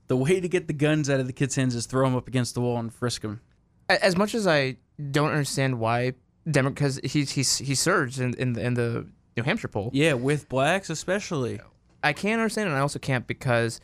The 0.06 0.16
way 0.16 0.40
to 0.40 0.48
get 0.48 0.66
the 0.66 0.74
guns 0.74 1.08
out 1.08 1.20
of 1.20 1.26
the 1.26 1.32
kids' 1.32 1.54
hands 1.54 1.74
is 1.74 1.86
throw 1.86 2.06
them 2.06 2.16
up 2.16 2.28
against 2.28 2.54
the 2.54 2.60
wall 2.60 2.78
and 2.78 2.92
frisk 2.92 3.22
them. 3.22 3.40
As 3.88 4.16
much 4.16 4.34
as 4.34 4.46
I 4.46 4.76
don't 5.10 5.30
understand 5.30 5.78
why 5.78 6.14
Democrats, 6.50 6.96
because 6.96 7.12
he's 7.12 7.30
he's 7.32 7.58
he 7.58 7.74
surged 7.74 8.20
in 8.20 8.34
in 8.34 8.52
the, 8.52 8.64
in 8.64 8.74
the 8.74 9.06
New 9.36 9.42
Hampshire 9.42 9.68
poll. 9.68 9.90
Yeah, 9.92 10.12
with 10.14 10.48
blacks 10.48 10.90
especially. 10.90 11.60
I 12.05 12.12
can't 12.12 12.40
understand, 12.40 12.68
and 12.68 12.76
I 12.76 12.80
also 12.80 12.98
can't 12.98 13.26
because 13.26 13.80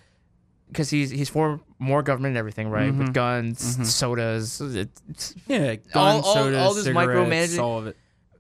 because 0.69 0.91
he's 0.91 1.11
he's 1.11 1.29
for 1.29 1.61
more 1.79 2.03
government 2.03 2.33
and 2.33 2.39
everything, 2.39 2.69
right? 2.69 2.87
With 2.87 3.01
mm-hmm. 3.01 3.13
guns, 3.13 3.75
mm-hmm. 3.75 3.85
sodas, 3.85 4.61
it's, 4.61 5.35
Yeah, 5.47 5.77
guns, 5.77 5.91
All- 5.95 6.25
all- 6.25 6.35
sodas, 6.35 6.59
all 6.59 6.75
this 6.75 6.87
micromanaging- 6.87 7.63
all 7.63 7.79
of 7.79 7.87
it. 7.89 7.97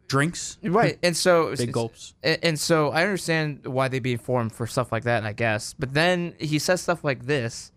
Drinks, 0.06 0.58
right. 0.64 0.98
And 1.04 1.16
so 1.16 1.54
big 1.56 1.72
gulps. 1.72 2.14
And, 2.24 2.58
so 2.58 2.90
I 2.90 3.02
understand 3.04 3.64
why 3.64 3.86
they'd 3.86 4.00
be 4.00 4.10
informed 4.10 4.52
for 4.52 4.66
stuff 4.66 4.90
like 4.90 5.04
that, 5.04 5.24
I 5.24 5.32
guess. 5.32 5.72
But 5.78 5.94
then 5.94 6.34
he 6.40 6.58
says 6.58 6.80
stuff 6.80 7.04
like 7.04 7.26
this, 7.26 7.70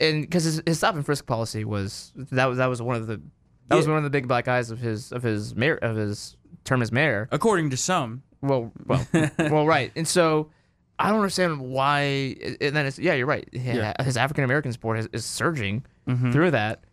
and 0.00 0.22
because 0.22 0.44
his, 0.44 0.62
his 0.64 0.78
stop 0.78 0.94
and 0.94 1.04
frisk 1.04 1.26
policy 1.26 1.66
was 1.66 2.12
that 2.16 2.46
was 2.46 2.56
that 2.56 2.66
was 2.66 2.80
one 2.80 2.96
of 2.96 3.06
the 3.06 3.20
that 3.68 3.76
was 3.76 3.86
one 3.86 3.98
of 3.98 4.04
the 4.04 4.08
big 4.08 4.26
black 4.26 4.48
eyes 4.48 4.70
of 4.70 4.78
his 4.78 5.12
of 5.12 5.22
his 5.22 5.54
mayor 5.54 5.76
of 5.76 5.96
his 5.96 6.38
term 6.64 6.80
as 6.80 6.90
mayor. 6.90 7.28
According 7.30 7.68
to 7.68 7.76
some, 7.76 8.22
Well, 8.40 8.72
well, 8.86 9.06
well, 9.38 9.66
right. 9.66 9.92
And 9.94 10.08
so 10.08 10.50
I 10.98 11.08
don't 11.08 11.18
understand 11.18 11.60
why. 11.60 12.36
And 12.60 12.74
then 12.74 12.86
it's 12.86 12.98
yeah, 12.98 13.14
you're 13.14 13.26
right. 13.26 13.48
Yeah. 13.52 13.92
His 14.02 14.16
African 14.16 14.44
American 14.44 14.72
support 14.72 14.98
is, 14.98 15.08
is 15.12 15.24
surging 15.24 15.84
mm-hmm. 16.08 16.32
through 16.32 16.52
that. 16.52 16.84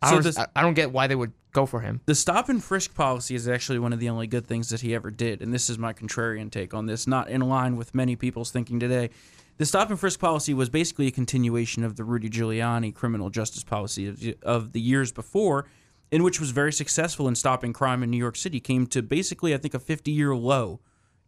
I 0.00 0.08
So 0.08 0.14
don't, 0.16 0.24
this- 0.24 0.38
I- 0.38 0.46
I 0.56 0.62
don't 0.62 0.74
get 0.74 0.90
why 0.92 1.06
they 1.06 1.14
would 1.14 1.32
go 1.52 1.66
for 1.66 1.80
him. 1.80 2.00
the 2.06 2.14
stop 2.14 2.48
and 2.48 2.64
frisk 2.64 2.94
policy 2.94 3.34
is 3.34 3.46
actually 3.46 3.78
one 3.78 3.92
of 3.92 4.00
the 4.00 4.08
only 4.08 4.26
good 4.26 4.46
things 4.46 4.70
that 4.70 4.80
he 4.80 4.94
ever 4.94 5.10
did. 5.10 5.42
And 5.42 5.52
this 5.52 5.68
is 5.68 5.76
my 5.78 5.92
contrarian 5.92 6.50
take 6.50 6.72
on 6.72 6.86
this, 6.86 7.06
not 7.06 7.28
in 7.28 7.42
line 7.42 7.76
with 7.76 7.94
many 7.94 8.16
people's 8.16 8.50
thinking 8.50 8.80
today. 8.80 9.10
The 9.58 9.66
stop 9.66 9.90
and 9.90 10.00
frisk 10.00 10.18
policy 10.18 10.54
was 10.54 10.70
basically 10.70 11.08
a 11.08 11.10
continuation 11.10 11.84
of 11.84 11.96
the 11.96 12.04
Rudy 12.04 12.30
Giuliani 12.30 12.94
criminal 12.94 13.28
justice 13.28 13.62
policy 13.64 14.08
of, 14.08 14.24
of 14.42 14.72
the 14.72 14.80
years 14.80 15.12
before, 15.12 15.66
in 16.10 16.22
which 16.22 16.40
was 16.40 16.52
very 16.52 16.72
successful 16.72 17.28
in 17.28 17.34
stopping 17.34 17.74
crime 17.74 18.02
in 18.02 18.10
New 18.10 18.16
York 18.16 18.36
City. 18.36 18.60
Came 18.60 18.86
to 18.86 19.02
basically, 19.02 19.54
I 19.54 19.58
think, 19.58 19.74
a 19.74 19.78
50 19.78 20.10
year 20.10 20.34
low 20.34 20.80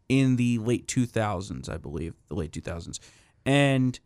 in 0.08 0.36
the 0.36 0.58
late 0.58 0.86
2000s, 0.86 1.68
I 1.68 1.76
believe, 1.76 2.14
the 2.28 2.34
late 2.34 2.52
2000s. 2.52 2.98
And 3.46 3.98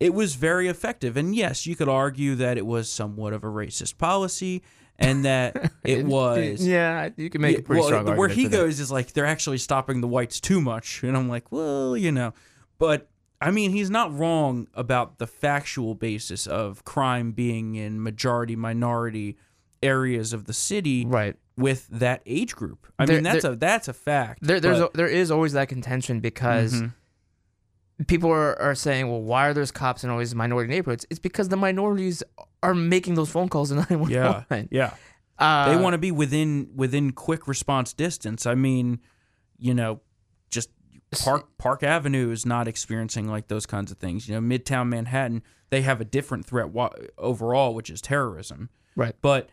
it 0.00 0.12
was 0.14 0.34
very 0.34 0.68
effective. 0.68 1.16
And 1.16 1.34
yes, 1.34 1.66
you 1.66 1.76
could 1.76 1.88
argue 1.88 2.34
that 2.36 2.58
it 2.58 2.66
was 2.66 2.90
somewhat 2.90 3.32
of 3.32 3.44
a 3.44 3.48
racist 3.48 3.98
policy 3.98 4.62
and 4.98 5.24
that 5.24 5.72
it 5.84 6.04
was. 6.06 6.66
Yeah, 6.66 7.10
you 7.16 7.30
can 7.30 7.40
make 7.40 7.52
Yeah, 7.54 7.58
a 7.60 7.62
pretty 7.62 7.80
well, 7.80 7.88
strong 7.88 8.04
Where 8.06 8.28
argument 8.28 8.32
he 8.38 8.48
goes 8.48 8.80
is 8.80 8.90
like 8.90 9.12
they're 9.12 9.26
actually 9.26 9.58
stopping 9.58 10.00
the 10.00 10.08
whites 10.08 10.40
too 10.40 10.60
much, 10.60 11.02
and 11.02 11.16
I'm 11.16 11.28
like, 11.28 11.50
well, 11.52 11.96
you 11.96 12.12
know, 12.12 12.32
but 12.78 13.08
I 13.40 13.50
mean, 13.50 13.70
he's 13.72 13.90
not 13.90 14.16
wrong 14.16 14.66
about 14.72 15.18
the 15.18 15.26
factual 15.26 15.94
basis 15.94 16.46
of 16.46 16.84
crime 16.86 17.32
being 17.32 17.74
in 17.74 18.02
majority 18.02 18.56
minority 18.56 19.36
areas 19.82 20.32
of 20.32 20.46
the 20.46 20.54
city, 20.54 21.04
Right. 21.04 21.36
With 21.56 21.88
that 21.88 22.20
age 22.26 22.54
group, 22.54 22.86
I 22.98 23.06
There- 23.06 23.16
mean, 23.16 23.24
that's 23.24 23.42
there- 23.42 23.52
a 23.52 23.56
that's 23.56 23.88
a 23.88 23.92
fact. 23.94 24.40
There, 24.42 24.60
there's 24.60 24.80
a, 24.80 24.90
there 24.94 25.08
is 25.08 25.30
always 25.30 25.52
that 25.54 25.68
contention 25.68 26.20
because 26.20 26.74
Mm-hmm. 26.74 28.04
people 28.04 28.30
are, 28.30 28.60
are 28.60 28.74
saying, 28.74 29.08
well, 29.08 29.22
why 29.22 29.48
are 29.48 29.54
there 29.54 29.64
cops 29.66 30.04
in 30.04 30.16
these 30.18 30.34
minority 30.34 30.68
neighborhoods? 30.70 31.06
It's 31.08 31.18
because 31.18 31.48
the 31.48 31.56
minorities 31.56 32.22
are 32.62 32.74
making 32.74 33.14
those 33.14 33.30
phone 33.30 33.48
calls 33.48 33.70
in 33.70 33.76
911. 33.90 34.68
yeah, 34.70 34.90
yeah. 34.90 34.94
Uh, 35.38 35.74
they 35.74 35.80
want 35.82 35.94
to 35.94 35.98
be 35.98 36.10
within 36.10 36.70
within 36.74 37.12
quick 37.12 37.46
response 37.48 37.92
distance. 37.92 38.46
I 38.46 38.54
mean, 38.54 39.00
you 39.58 39.74
know, 39.74 40.00
just 40.50 40.70
Park 41.24 41.46
Park 41.58 41.82
Avenue 41.82 42.30
is 42.30 42.44
not 42.46 42.68
experiencing 42.68 43.28
like 43.28 43.48
those 43.48 43.66
kinds 43.66 43.90
of 43.92 43.98
things. 43.98 44.28
You 44.28 44.34
know, 44.34 44.40
Midtown 44.40 44.88
Manhattan, 44.88 45.42
they 45.70 45.82
have 45.82 46.00
a 46.00 46.04
different 46.06 46.46
threat 46.46 46.70
wa- 46.70 46.92
overall, 47.18 47.74
which 47.74 47.90
is 47.90 48.00
terrorism. 48.00 48.70
Right. 48.94 49.14
But 49.20 49.50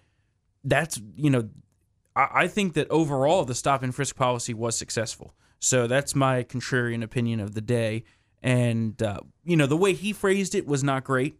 that's 0.63 1.01
you 1.17 1.29
know, 1.29 1.49
I, 2.15 2.27
I 2.33 2.47
think 2.47 2.73
that 2.73 2.89
overall 2.89 3.45
the 3.45 3.55
stop 3.55 3.83
and 3.83 3.93
frisk 3.93 4.15
policy 4.15 4.53
was 4.53 4.77
successful. 4.77 5.33
So 5.59 5.87
that's 5.87 6.13
my 6.15 6.43
contrarian 6.43 7.03
opinion 7.03 7.39
of 7.39 7.53
the 7.53 7.61
day. 7.61 8.03
And 8.41 9.01
uh, 9.01 9.19
you 9.43 9.55
know, 9.55 9.65
the 9.65 9.77
way 9.77 9.93
he 9.93 10.13
phrased 10.13 10.55
it 10.55 10.67
was 10.67 10.83
not 10.83 11.03
great. 11.03 11.39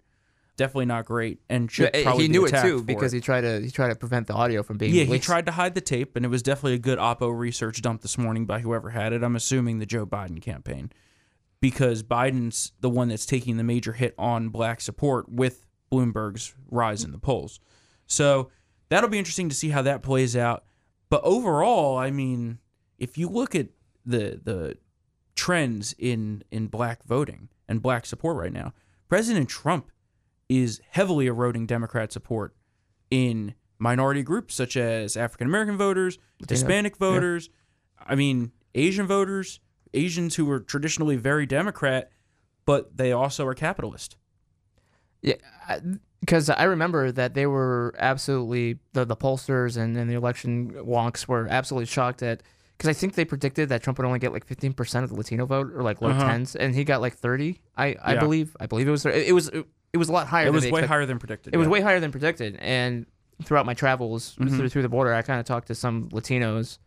Definitely 0.56 0.86
not 0.86 1.06
great, 1.06 1.40
and 1.50 1.70
should 1.70 1.90
Yeah, 1.96 2.04
probably 2.04 2.26
he 2.26 2.28
knew 2.30 2.46
it 2.46 2.54
too 2.62 2.84
because 2.84 3.12
it. 3.12 3.18
he 3.18 3.22
tried 3.22 3.42
to 3.42 3.60
he 3.60 3.72
tried 3.72 3.90
to 3.90 3.96
prevent 3.96 4.28
the 4.28 4.34
audio 4.34 4.62
from 4.62 4.78
being 4.78 4.94
Yeah, 4.94 5.06
he 5.06 5.18
tried 5.18 5.48
to 5.48 5.52
hide 5.52 5.74
the 5.74 5.82
tape, 5.82 6.16
and 6.16 6.24
it 6.24 6.28
was 6.30 6.44
definitely 6.44 6.76
a 6.76 6.78
good 6.80 7.00
Oppo 7.00 7.36
research 7.36 7.82
dump 7.82 8.04
this 8.04 8.20
morning 8.20 8.46
by 8.46 8.60
whoever 8.60 8.92
had 8.92 9.14
it. 9.14 9.24
I'm 9.24 9.36
assuming 9.36 9.80
the 9.80 9.88
Joe 9.88 10.06
Biden 10.06 10.40
campaign, 10.40 10.92
because 11.60 12.04
Biden's 12.04 12.72
the 12.82 12.90
one 12.90 13.08
that's 13.08 13.26
taking 13.26 13.58
the 13.58 13.64
major 13.64 13.94
hit 13.94 14.14
on 14.16 14.50
black 14.50 14.80
support 14.80 15.28
with 15.28 15.66
Bloomberg's 15.92 16.54
rise 16.70 17.04
in 17.04 17.12
the 17.14 17.18
polls. 17.18 17.60
So 18.06 18.52
that'll 18.94 19.10
be 19.10 19.18
interesting 19.18 19.50
to 19.50 19.56
see 19.56 19.70
how 19.70 19.82
that 19.82 20.04
plays 20.04 20.36
out. 20.36 20.66
But 21.10 21.22
overall, 21.24 21.98
I 21.98 22.12
mean, 22.12 22.60
if 23.00 23.18
you 23.18 23.28
look 23.28 23.56
at 23.56 23.68
the 24.06 24.40
the 24.44 24.78
trends 25.36 25.96
in 25.98 26.44
in 26.52 26.68
black 26.68 27.04
voting 27.04 27.50
and 27.68 27.82
black 27.82 28.06
support 28.06 28.38
right 28.38 28.54
now, 28.54 28.74
President 29.10 29.50
Trump 29.50 29.92
is 30.48 30.80
heavily 30.92 31.26
eroding 31.26 31.66
Democrat 31.66 32.12
support 32.12 32.56
in 33.10 33.56
minority 33.80 34.22
groups 34.22 34.54
such 34.54 34.78
as 34.78 35.18
African 35.18 35.48
American 35.48 35.78
voters, 35.78 36.20
Hispanic 36.48 36.98
voters, 36.98 37.50
I 38.06 38.16
mean, 38.16 38.52
Asian 38.76 39.08
voters, 39.08 39.60
Asians 39.94 40.36
who 40.36 40.46
were 40.46 40.60
traditionally 40.60 41.16
very 41.16 41.46
Democrat, 41.46 42.12
but 42.66 42.96
they 42.98 43.12
also 43.12 43.46
are 43.48 43.54
capitalist. 43.54 44.18
Yeah, 45.22 45.36
because 46.26 46.50
I 46.50 46.64
remember 46.64 47.12
that 47.12 47.34
they 47.34 47.46
were 47.46 47.94
absolutely 47.98 48.80
the 48.94 49.04
the 49.06 49.16
pollsters 49.16 49.78
and, 49.78 49.98
and 49.98 50.10
the 50.10 50.14
election 50.16 50.72
wonks 50.72 51.28
were 51.28 51.48
absolutely 51.50 51.86
shocked 51.88 52.24
at 52.24 52.42
because 52.78 52.90
I 52.90 52.94
think 52.94 53.16
they 53.16 53.26
predicted 53.26 53.70
that 53.70 53.84
Trump 53.84 53.98
would 54.00 54.06
only 54.08 54.20
get 54.20 54.32
like 54.32 54.46
fifteen 54.46 54.74
percent 54.74 55.04
of 55.04 55.10
the 55.10 55.16
Latino 55.18 55.46
vote 55.46 55.72
or 55.76 55.84
like 55.84 56.02
low 56.02 56.10
Uh-huh. 56.10 56.26
tens, 56.28 56.56
and 56.56 56.74
he 56.74 56.84
got 56.84 57.02
like 57.02 57.14
thirty. 57.16 57.62
I, 57.78 57.96
I 58.02 58.14
Yeah. 58.14 58.20
believe 58.20 58.56
I 58.60 58.66
believe 58.68 58.88
it 58.88 58.92
was 58.92 59.06
it, 59.06 59.34
was 59.34 59.50
it, 59.50 59.98
was 59.98 60.10
a 60.10 60.12
lot 60.14 60.28
higher. 60.28 60.48
It 60.48 60.54
was 60.54 60.64
way 60.64 60.70
expect- 60.70 60.88
higher 60.88 61.06
than 61.06 61.20
predicted. 61.20 61.54
It 61.54 61.58
was 61.58 61.68
way 61.68 61.82
higher 61.82 62.00
than 62.00 62.12
predicted, 62.12 62.58
and 62.62 63.06
throughout 63.44 63.66
my 63.66 63.74
travels 63.74 64.36
Mm-hmm. 64.40 64.58
through 64.58 64.70
through 64.70 64.82
the 64.84 64.90
border, 64.90 65.14
I 65.14 65.22
kind 65.22 65.40
of 65.40 65.46
talked 65.46 65.68
to 65.68 65.76
some 65.76 66.10
Latinos 66.10 66.78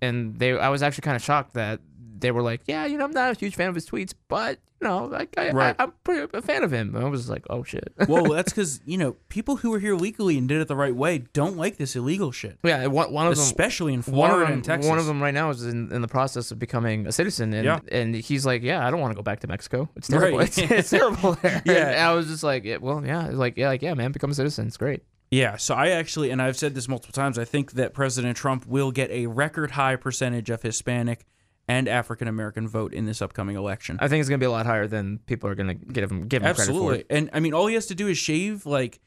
and 0.00 0.36
they 0.38 0.58
I 0.58 0.68
was 0.70 0.82
actually 0.82 1.02
kind 1.02 1.16
of 1.16 1.22
shocked 1.22 1.54
that 1.54 1.80
they 2.22 2.30
were 2.30 2.40
like, 2.42 2.62
yeah, 2.66 2.86
you 2.86 2.96
know, 2.96 3.04
I'm 3.04 3.10
not 3.12 3.36
a 3.36 3.38
huge 3.38 3.54
fan 3.54 3.68
of 3.68 3.74
his 3.74 3.86
tweets, 3.86 4.14
but 4.28 4.58
you 4.80 4.88
know, 4.88 5.04
like 5.04 5.36
I, 5.38 5.50
Right. 5.50 5.76
I, 5.78 5.84
I'm 5.84 5.92
pretty 6.02 6.26
a 6.36 6.42
fan 6.42 6.64
of 6.64 6.72
him. 6.72 6.96
And 6.96 7.04
I 7.04 7.08
was 7.08 7.28
like, 7.30 7.44
oh 7.50 7.62
shit. 7.62 7.92
well, 8.08 8.24
that's 8.32 8.52
because 8.52 8.80
you 8.86 8.96
know 8.98 9.12
people 9.28 9.56
who 9.56 9.70
were 9.70 9.78
here 9.78 9.94
legally 9.94 10.38
and 10.38 10.48
did 10.48 10.60
it 10.60 10.66
the 10.68 10.74
right 10.74 10.94
way 10.94 11.18
don't 11.32 11.56
like 11.56 11.76
this 11.76 11.94
illegal 11.94 12.32
shit, 12.32 12.58
yeah, 12.64 12.86
one, 12.86 13.12
one 13.12 13.26
of 13.26 13.36
them. 13.36 13.42
especially 13.42 13.92
in 13.94 14.00
One 14.00 14.14
Florida 14.30 14.44
them, 14.46 14.52
and 14.54 14.64
Texas. 14.64 14.88
one 14.88 14.98
of 14.98 15.06
them 15.06 15.22
right 15.22 15.34
now 15.34 15.50
is 15.50 15.64
in, 15.64 15.92
in 15.92 16.00
the 16.02 16.08
process 16.08 16.50
of 16.50 16.58
becoming 16.58 17.06
a 17.06 17.12
citizen, 17.12 17.52
and 17.52 17.64
Yeah. 17.64 17.80
and 17.92 18.14
he's 18.14 18.44
like, 18.46 18.62
yeah, 18.62 18.86
I 18.86 18.90
don't 18.90 19.00
want 19.00 19.12
to 19.12 19.16
go 19.16 19.22
back 19.22 19.40
to 19.40 19.46
Mexico. 19.46 19.88
It's 19.96 20.08
terrible. 20.08 20.38
Right. 20.38 20.48
It's, 20.48 20.58
it's 20.58 20.90
terrible 20.98 21.34
there. 21.34 21.62
Yeah. 21.64 21.88
And 21.90 22.00
I 22.00 22.14
was 22.14 22.26
just 22.28 22.42
like, 22.42 22.64
yeah, 22.64 22.78
well, 22.80 23.04
yeah, 23.04 23.28
like 23.30 23.56
yeah, 23.56 23.68
like 23.68 23.82
yeah, 23.82 23.94
man, 23.94 24.10
become 24.12 24.30
a 24.30 24.34
citizen. 24.34 24.66
It's 24.66 24.76
great. 24.76 25.02
Yeah, 25.30 25.56
so 25.56 25.74
I 25.74 25.88
actually, 25.90 26.28
and 26.30 26.42
I've 26.42 26.58
said 26.58 26.74
this 26.74 26.88
multiple 26.88 27.14
times, 27.14 27.38
I 27.38 27.46
think 27.46 27.72
that 27.72 27.94
President 27.94 28.36
Trump 28.36 28.66
will 28.66 28.90
get 28.92 29.10
a 29.10 29.28
record 29.28 29.70
high 29.70 29.96
percentage 29.96 30.50
of 30.50 30.60
Hispanic 30.60 31.24
and 31.68 31.88
African 31.88 32.28
American 32.28 32.66
vote 32.68 32.92
in 32.92 33.06
this 33.06 33.22
upcoming 33.22 33.56
election. 33.56 33.98
I 34.00 34.08
think 34.08 34.20
it's 34.20 34.28
gonna 34.28 34.38
be 34.38 34.46
a 34.46 34.50
lot 34.50 34.66
higher 34.66 34.86
than 34.86 35.18
people 35.26 35.48
are 35.48 35.54
gonna 35.54 35.74
give 35.74 36.10
him 36.10 36.28
give 36.28 36.42
him 36.42 36.48
Absolutely. 36.48 36.88
credit 36.88 37.06
for. 37.08 37.14
And 37.14 37.30
I 37.32 37.40
mean, 37.40 37.54
all 37.54 37.66
he 37.66 37.74
has 37.74 37.86
to 37.86 37.94
do 37.94 38.08
is 38.08 38.18
shave 38.18 38.66
like 38.66 39.00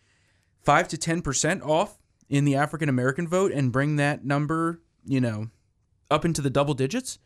five 0.64 0.88
to 0.90 0.98
10% 0.98 1.62
off 1.66 1.98
in 2.30 2.46
the 2.46 2.56
African 2.56 2.90
American 2.90 3.28
vote 3.28 3.52
and 3.52 3.72
bring 3.72 3.98
that 3.98 4.26
number, 4.26 4.82
you 5.06 5.22
know, 5.22 5.50
up 6.10 6.26
into 6.26 6.42
the 6.42 6.50
double 6.50 6.74
digits. 6.74 7.20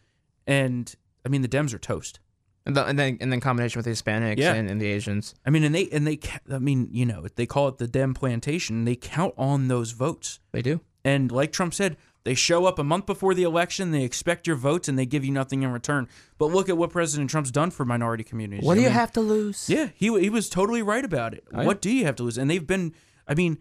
And 0.47 0.93
I 1.25 1.29
mean, 1.29 1.41
the 1.41 1.47
Dems 1.47 1.73
are 1.73 1.79
toast. 1.79 2.19
And, 2.65 2.75
the, 2.75 2.85
and 2.85 2.99
then 2.99 3.17
and 3.21 3.31
then 3.31 3.39
combination 3.39 3.79
with 3.79 3.85
the 3.85 3.91
Hispanics 3.91 4.37
Yeah. 4.37 4.53
and, 4.53 4.69
and 4.69 4.81
the 4.81 4.87
Asians. 4.87 5.33
I 5.45 5.49
mean, 5.49 5.63
and 5.63 5.73
they, 5.73 5.87
and 5.89 6.05
they, 6.05 6.19
I 6.51 6.59
mean, 6.59 6.89
you 6.91 7.05
know, 7.05 7.25
they 7.35 7.45
call 7.45 7.67
it 7.69 7.77
the 7.77 7.87
Dem 7.87 8.13
plantation. 8.13 8.85
They 8.85 8.95
count 8.95 9.33
on 9.37 9.69
those 9.69 9.91
votes. 9.91 10.39
They 10.51 10.61
do. 10.61 10.81
And 11.05 11.31
like 11.31 11.51
Trump 11.51 11.73
said, 11.73 11.97
they 12.23 12.33
show 12.33 12.65
up 12.65 12.77
a 12.79 12.83
month 12.83 13.05
before 13.05 13.33
the 13.33 13.43
election, 13.43 13.91
they 13.91 14.03
expect 14.03 14.45
your 14.45 14.55
votes, 14.57 14.87
and 14.87 14.99
they 14.99 15.05
give 15.05 15.23
you 15.23 15.31
nothing 15.31 15.63
in 15.63 15.71
return. 15.71 16.07
But 16.37 16.47
look 16.47 16.67
at 16.69 16.77
what 16.77 16.89
President 16.89 17.29
Trump's 17.29 17.51
done 17.51 17.71
for 17.71 17.85
minority 17.85 18.23
communities. 18.23 18.65
What 18.65 18.73
I 18.73 18.75
do 18.75 18.81
you 18.81 18.87
mean, 18.87 18.93
have 18.95 19.11
to 19.13 19.21
lose? 19.21 19.69
Yeah, 19.69 19.89
he 19.95 20.07
he 20.19 20.29
was 20.29 20.49
totally 20.49 20.81
right 20.81 21.03
about 21.05 21.33
it. 21.33 21.43
Yeah. 21.53 21.63
What 21.63 21.81
do 21.81 21.89
you 21.89 22.05
have 22.05 22.15
to 22.17 22.23
lose? 22.23 22.37
And 22.37 22.49
they've 22.49 22.65
been, 22.65 22.93
I 23.27 23.35
mean, 23.35 23.57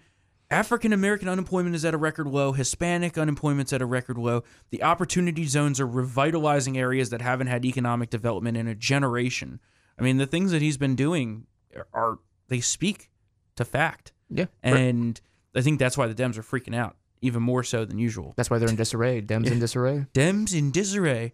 African 0.50 0.92
American 0.92 1.28
unemployment 1.28 1.76
is 1.76 1.84
at 1.84 1.94
a 1.94 1.98
record 1.98 2.26
low. 2.26 2.52
Hispanic 2.52 3.16
unemployment's 3.16 3.72
at 3.72 3.80
a 3.82 3.86
record 3.86 4.18
low. 4.18 4.42
The 4.70 4.82
opportunity 4.82 5.44
zones 5.44 5.78
are 5.78 5.86
revitalizing 5.86 6.76
areas 6.78 7.10
that 7.10 7.20
haven't 7.22 7.46
had 7.48 7.64
economic 7.64 8.10
development 8.10 8.56
in 8.56 8.66
a 8.66 8.74
generation. 8.74 9.60
I 9.98 10.02
mean, 10.02 10.16
the 10.16 10.26
things 10.26 10.50
that 10.52 10.62
he's 10.62 10.76
been 10.78 10.96
doing 10.96 11.46
are 11.92 12.18
they 12.48 12.60
speak 12.60 13.10
to 13.56 13.64
fact, 13.64 14.12
Yeah. 14.30 14.46
and 14.62 15.20
I 15.54 15.60
think 15.60 15.78
that's 15.78 15.98
why 15.98 16.06
the 16.06 16.14
Dems 16.14 16.38
are 16.38 16.42
freaking 16.42 16.74
out 16.74 16.96
even 17.20 17.42
more 17.42 17.62
so 17.62 17.84
than 17.84 17.98
usual. 17.98 18.34
That's 18.36 18.50
why 18.50 18.58
they're 18.58 18.68
in 18.68 18.76
disarray. 18.76 19.20
Dems 19.22 19.50
in 19.50 19.58
disarray. 19.58 20.06
Dems 20.14 20.54
in 20.56 20.70
disarray. 20.70 21.32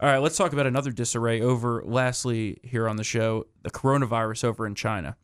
All 0.00 0.08
right, 0.08 0.18
let's 0.18 0.36
talk 0.36 0.52
about 0.52 0.66
another 0.66 0.90
disarray 0.90 1.40
over, 1.40 1.82
lastly, 1.86 2.58
here 2.62 2.88
on 2.88 2.96
the 2.96 3.04
show 3.04 3.46
the 3.62 3.70
coronavirus 3.70 4.44
over 4.44 4.66
in 4.66 4.74
China. 4.74 5.16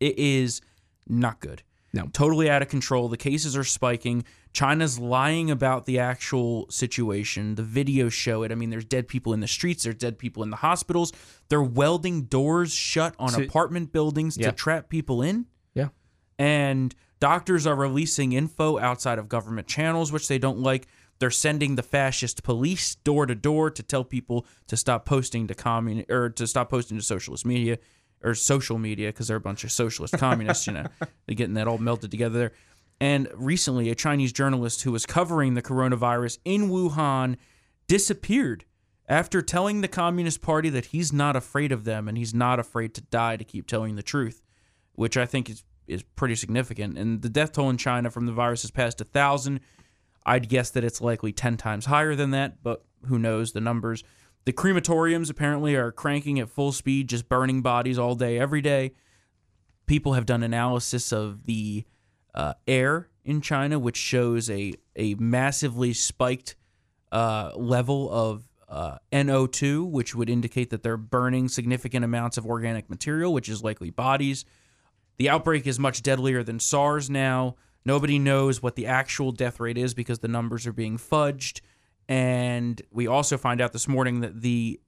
It 0.00 0.18
is 0.18 0.60
not 1.06 1.40
good. 1.40 1.62
No. 1.92 2.06
Totally 2.12 2.48
out 2.50 2.62
of 2.62 2.68
control. 2.68 3.08
The 3.08 3.16
cases 3.16 3.56
are 3.56 3.64
spiking. 3.64 4.24
China's 4.52 4.98
lying 4.98 5.50
about 5.50 5.86
the 5.86 5.98
actual 5.98 6.66
situation. 6.70 7.54
The 7.54 7.62
videos 7.62 8.12
show 8.12 8.42
it. 8.42 8.52
I 8.52 8.54
mean, 8.54 8.70
there's 8.70 8.84
dead 8.84 9.08
people 9.08 9.32
in 9.32 9.40
the 9.40 9.48
streets, 9.48 9.84
there's 9.84 9.96
dead 9.96 10.18
people 10.18 10.42
in 10.42 10.50
the 10.50 10.56
hospitals. 10.56 11.12
They're 11.48 11.62
welding 11.62 12.22
doors 12.24 12.72
shut 12.72 13.14
on 13.18 13.30
So- 13.30 13.42
apartment 13.42 13.90
buildings 13.92 14.36
Yeah. 14.36 14.50
to 14.50 14.56
trap 14.56 14.88
people 14.90 15.22
in 15.22 15.46
Yeah. 15.74 15.88
and 16.38 16.94
doctors 17.20 17.66
are 17.66 17.74
releasing 17.74 18.32
info 18.32 18.78
outside 18.78 19.18
of 19.18 19.28
government 19.28 19.66
channels 19.66 20.12
which 20.12 20.28
they 20.28 20.38
don't 20.38 20.58
like. 20.58 20.86
They're 21.18 21.30
sending 21.30 21.74
the 21.74 21.82
fascist 21.82 22.44
police 22.44 22.94
door 22.94 23.26
to 23.26 23.34
door 23.34 23.70
to 23.70 23.82
tell 23.82 24.04
people 24.04 24.46
to 24.68 24.76
stop 24.76 25.04
posting 25.04 25.48
to 25.48 25.54
commun 25.54 26.04
or 26.08 26.30
to 26.30 26.46
stop 26.46 26.70
posting 26.70 26.96
to 26.96 27.02
socialist 27.02 27.44
media 27.44 27.78
or 28.22 28.34
social 28.34 28.78
media 28.78 29.08
because 29.08 29.28
they're 29.28 29.36
a 29.36 29.40
bunch 29.40 29.64
of 29.64 29.72
socialist 29.72 30.14
communists 30.16 30.66
you 30.66 30.72
know. 30.72 30.86
They're 31.26 31.34
getting 31.34 31.54
that 31.54 31.68
all 31.68 31.78
melted 31.78 32.10
together 32.10 32.38
there. 32.38 32.52
And 33.00 33.28
recently 33.34 33.90
a 33.90 33.94
chinese 33.94 34.32
journalist 34.32 34.82
who 34.82 34.92
was 34.92 35.06
covering 35.06 35.54
the 35.54 35.62
coronavirus 35.62 36.38
in 36.44 36.68
wuhan 36.68 37.36
disappeared 37.86 38.64
after 39.08 39.40
telling 39.40 39.80
the 39.80 39.88
communist 39.88 40.42
party 40.42 40.68
that 40.68 40.86
he's 40.86 41.12
not 41.12 41.36
afraid 41.36 41.72
of 41.72 41.84
them 41.84 42.08
and 42.08 42.18
he's 42.18 42.34
not 42.34 42.58
afraid 42.58 42.94
to 42.94 43.00
die 43.02 43.36
to 43.36 43.44
keep 43.44 43.66
telling 43.66 43.94
the 43.94 44.02
truth 44.02 44.42
which 44.98 45.16
I 45.16 45.26
think 45.26 45.48
is 45.48 45.62
is 45.88 46.02
pretty 46.02 46.34
significant. 46.34 46.98
And 46.98 47.22
the 47.22 47.28
death 47.28 47.52
toll 47.52 47.70
in 47.70 47.76
China 47.76 48.10
from 48.10 48.26
the 48.26 48.32
virus 48.32 48.62
has 48.62 48.70
passed 48.70 49.00
a 49.00 49.04
thousand. 49.04 49.60
I'd 50.26 50.48
guess 50.48 50.70
that 50.70 50.84
it's 50.84 51.00
likely 51.00 51.32
ten 51.32 51.56
times 51.56 51.86
higher 51.86 52.14
than 52.14 52.30
that, 52.32 52.62
but 52.62 52.84
who 53.06 53.18
knows 53.18 53.52
the 53.52 53.60
numbers. 53.60 54.04
The 54.44 54.52
crematoriums 54.52 55.30
apparently 55.30 55.74
are 55.74 55.92
cranking 55.92 56.38
at 56.40 56.48
full 56.48 56.72
speed, 56.72 57.08
just 57.08 57.28
burning 57.28 57.60
bodies 57.60 57.98
all 57.98 58.14
day, 58.14 58.38
every 58.38 58.60
day. 58.60 58.92
People 59.86 60.14
have 60.14 60.26
done 60.26 60.42
analysis 60.42 61.12
of 61.12 61.44
the 61.44 61.84
uh, 62.34 62.54
air 62.66 63.08
in 63.24 63.40
China, 63.40 63.78
which 63.78 63.96
shows 63.96 64.48
a 64.50 64.74
a 64.96 65.14
massively 65.14 65.92
spiked 65.92 66.56
uh, 67.12 67.52
level 67.56 68.10
of 68.10 68.44
uh, 68.68 68.98
NO2, 69.12 69.90
which 69.90 70.14
would 70.14 70.28
indicate 70.28 70.70
that 70.70 70.82
they're 70.82 70.96
burning 70.96 71.48
significant 71.48 72.04
amounts 72.04 72.36
of 72.36 72.46
organic 72.46 72.90
material, 72.90 73.32
which 73.32 73.48
is 73.48 73.62
likely 73.62 73.90
bodies. 73.90 74.44
The 75.18 75.28
outbreak 75.28 75.66
is 75.66 75.78
much 75.78 76.02
deadlier 76.02 76.42
than 76.42 76.60
SARS 76.60 77.10
now. 77.10 77.56
Nobody 77.84 78.18
knows 78.18 78.62
what 78.62 78.76
the 78.76 78.86
actual 78.86 79.32
death 79.32 79.60
rate 79.60 79.78
is 79.78 79.94
because 79.94 80.20
the 80.20 80.28
numbers 80.28 80.66
are 80.66 80.72
being 80.72 80.96
fudged. 80.98 81.60
And 82.08 82.80
we 82.90 83.06
also 83.06 83.36
find 83.36 83.60
out 83.60 83.72
this 83.72 83.88
morning 83.88 84.20
that 84.20 84.40
the 84.40 84.80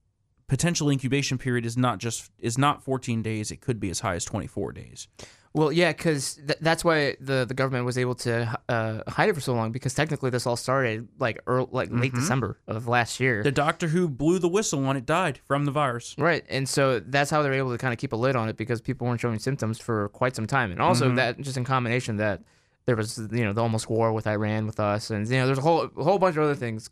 potential 0.51 0.91
incubation 0.91 1.39
period 1.39 1.65
is 1.65 1.77
not 1.77 1.99
just 1.99 2.29
is 2.41 2.59
not 2.59 2.83
14 2.83 3.23
days. 3.23 3.53
It 3.53 3.61
could 3.61 3.79
be 3.79 3.89
as 3.89 4.01
high 4.01 4.17
as 4.17 4.25
24 4.25 4.73
days. 4.73 5.07
Well, 5.53 5.71
yeah, 5.71 5.93
because 5.93 6.35
th- 6.35 6.59
that's 6.61 6.85
why 6.85 7.17
the, 7.21 7.45
the 7.47 7.55
government 7.55 7.85
was 7.85 7.97
able 7.97 8.17
to 8.17 8.59
uh, 8.69 9.03
hide 9.09 9.29
it 9.29 9.35
for 9.35 9.41
so 9.41 9.55
long. 9.55 9.71
Because 9.71 9.95
technically, 9.95 10.29
this 10.31 10.49
all 10.49 10.57
started 10.57 11.07
like 11.21 11.39
early, 11.47 11.69
like 11.71 11.91
late 11.93 12.13
December 12.13 12.59
of 12.67 12.89
last 12.89 13.21
year. 13.21 13.45
The 13.45 13.53
doctor 13.53 13.87
who 13.87 14.09
blew 14.09 14.41
the 14.41 14.49
whistle 14.49 14.85
on 14.89 14.97
it 14.97 15.07
died 15.07 15.39
from 15.45 15.67
the 15.67 15.71
virus. 15.71 16.17
Right, 16.19 16.45
and 16.49 16.69
so 16.69 16.99
that's 16.99 17.31
how 17.31 17.43
they're 17.43 17.53
able 17.53 17.71
to 17.71 17.79
kind 17.79 17.93
of 17.93 17.99
keep 18.01 18.13
a 18.13 18.17
lid 18.17 18.35
on 18.35 18.49
it 18.49 18.57
because 18.57 18.81
people 18.81 19.07
weren't 19.07 19.21
showing 19.21 19.39
symptoms 19.39 19.79
for 19.79 20.09
quite 20.09 20.35
some 20.35 20.49
time, 20.49 20.73
and 20.73 20.83
also 20.83 21.15
that 21.15 21.41
just 21.41 21.57
in 21.57 21.65
combination 21.65 22.17
that 22.17 22.43
there 22.87 22.97
was 22.97 23.19
you 23.31 23.45
know 23.45 23.53
the 23.53 23.63
almost 23.63 23.89
war 23.89 24.13
with 24.13 24.27
Iran 24.27 24.67
with 24.67 24.81
us, 24.81 25.11
and 25.11 25.29
you 25.29 25.37
know 25.37 25.47
there's 25.47 25.59
a 25.59 25.63
whole 25.63 25.89
a 25.97 26.03
whole 26.03 26.19
bunch 26.19 26.37
of 26.37 26.43
other 26.43 26.57
things 26.57 26.91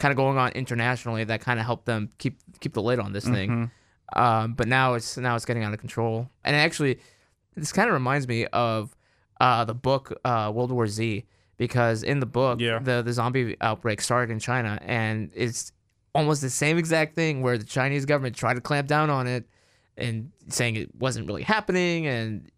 kind 0.00 0.10
of 0.10 0.16
going 0.16 0.36
on 0.38 0.50
internationally 0.52 1.22
that 1.24 1.40
kind 1.40 1.60
of 1.60 1.66
helped 1.66 1.86
them 1.86 2.10
keep 2.18 2.38
keep 2.58 2.72
the 2.74 2.82
lid 2.82 2.98
on 2.98 3.12
this 3.12 3.24
thing. 3.24 3.70
Um, 4.16 4.54
but 4.54 4.66
now 4.66 4.94
it's 4.94 5.16
now 5.16 5.36
it's 5.36 5.44
getting 5.44 5.62
out 5.62 5.72
of 5.72 5.78
control, 5.78 6.28
and 6.44 6.56
actually, 6.56 6.98
this 7.54 7.72
kind 7.72 7.88
of 7.88 7.94
reminds 7.94 8.26
me 8.26 8.46
of 8.46 8.96
uh, 9.40 9.64
the 9.64 9.74
book 9.74 10.18
uh, 10.24 10.50
World 10.52 10.72
War 10.72 10.88
Z 10.88 11.24
because 11.58 12.02
in 12.02 12.18
the 12.18 12.26
book 12.26 12.60
Yeah. 12.60 12.80
the 12.80 13.02
the 13.02 13.12
zombie 13.12 13.56
outbreak 13.60 14.00
started 14.00 14.32
in 14.32 14.40
China, 14.40 14.80
and 14.82 15.30
it's 15.34 15.70
almost 16.12 16.42
the 16.42 16.50
same 16.50 16.76
exact 16.76 17.14
thing 17.14 17.40
where 17.40 17.56
the 17.56 17.62
Chinese 17.64 18.04
government 18.04 18.34
tried 18.34 18.54
to 18.54 18.60
clamp 18.60 18.88
down 18.88 19.10
on 19.10 19.28
it 19.28 19.44
and 19.96 20.32
saying 20.48 20.74
it 20.74 20.92
wasn't 20.98 21.24
really 21.28 21.44
happening 21.44 22.08
and 22.08 22.50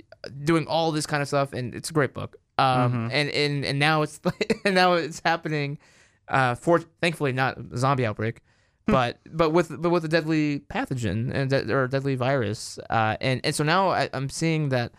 doing 0.44 0.66
all 0.66 0.90
this 0.90 1.04
kind 1.04 1.20
of 1.20 1.28
stuff 1.28 1.52
and 1.52 1.74
it's 1.74 1.90
a 1.90 1.92
great 1.92 2.14
book. 2.14 2.36
Um 2.56 3.10
and 3.12 3.28
and 3.28 3.64
and 3.66 3.78
now 3.78 4.00
it's 4.00 4.20
and 4.64 4.74
now 4.74 4.94
it's 4.94 5.20
happening 5.24 5.78
uh 6.32 6.54
for 6.56 6.80
thankfully 7.00 7.32
not 7.32 7.56
a 7.72 7.76
zombie 7.78 8.04
outbreak 8.04 8.40
but 8.86 9.20
but 9.30 9.50
with 9.50 9.68
but 9.80 9.90
with 9.90 10.04
a 10.04 10.08
deadly 10.08 10.58
pathogen 10.74 11.30
and 11.32 11.50
de- 11.50 11.72
or 11.72 11.86
deadly 11.86 12.16
virus 12.16 12.78
uh 12.90 13.16
and 13.20 13.40
and 13.44 13.54
so 13.54 13.62
now 13.62 13.90
I, 13.90 14.08
I'm 14.12 14.28
seeing 14.28 14.70
that 14.70 14.92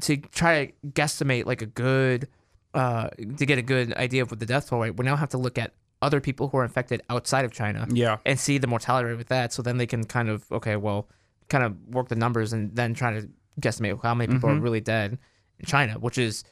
to 0.00 0.16
try 0.16 0.66
to 0.66 0.72
guesstimate 0.88 1.46
like 1.46 1.62
a 1.62 1.66
good 1.66 2.26
uh 2.74 3.08
to 3.36 3.46
get 3.46 3.58
a 3.58 3.62
good 3.62 3.92
idea 3.94 4.22
of 4.22 4.30
what 4.32 4.40
the 4.40 4.46
death 4.46 4.68
toll 4.68 4.80
rate 4.80 4.96
we 4.96 5.04
now 5.04 5.14
have 5.16 5.28
to 5.30 5.38
look 5.38 5.56
at 5.58 5.72
other 6.00 6.20
people 6.20 6.48
who 6.48 6.56
are 6.58 6.64
infected 6.64 7.00
outside 7.08 7.44
of 7.44 7.52
China 7.52 7.86
Yeah. 7.92 8.16
and 8.26 8.36
see 8.40 8.58
the 8.58 8.66
mortality 8.66 9.08
rate 9.10 9.18
with 9.18 9.28
that. 9.28 9.52
So 9.52 9.62
then 9.62 9.76
they 9.76 9.86
can 9.86 10.02
kind 10.02 10.28
of 10.28 10.50
okay, 10.50 10.74
well, 10.74 11.08
kind 11.48 11.62
of 11.62 11.76
work 11.94 12.08
the 12.08 12.16
numbers 12.16 12.52
and 12.52 12.74
then 12.74 12.92
try 12.92 13.12
to 13.20 13.28
guesstimate 13.60 14.02
how 14.02 14.12
many 14.12 14.32
people 14.32 14.50
are 14.50 14.58
really 14.58 14.80
dead 14.80 15.16
in 15.60 15.66
China, 15.66 15.92
which 16.00 16.18
is 16.18 16.42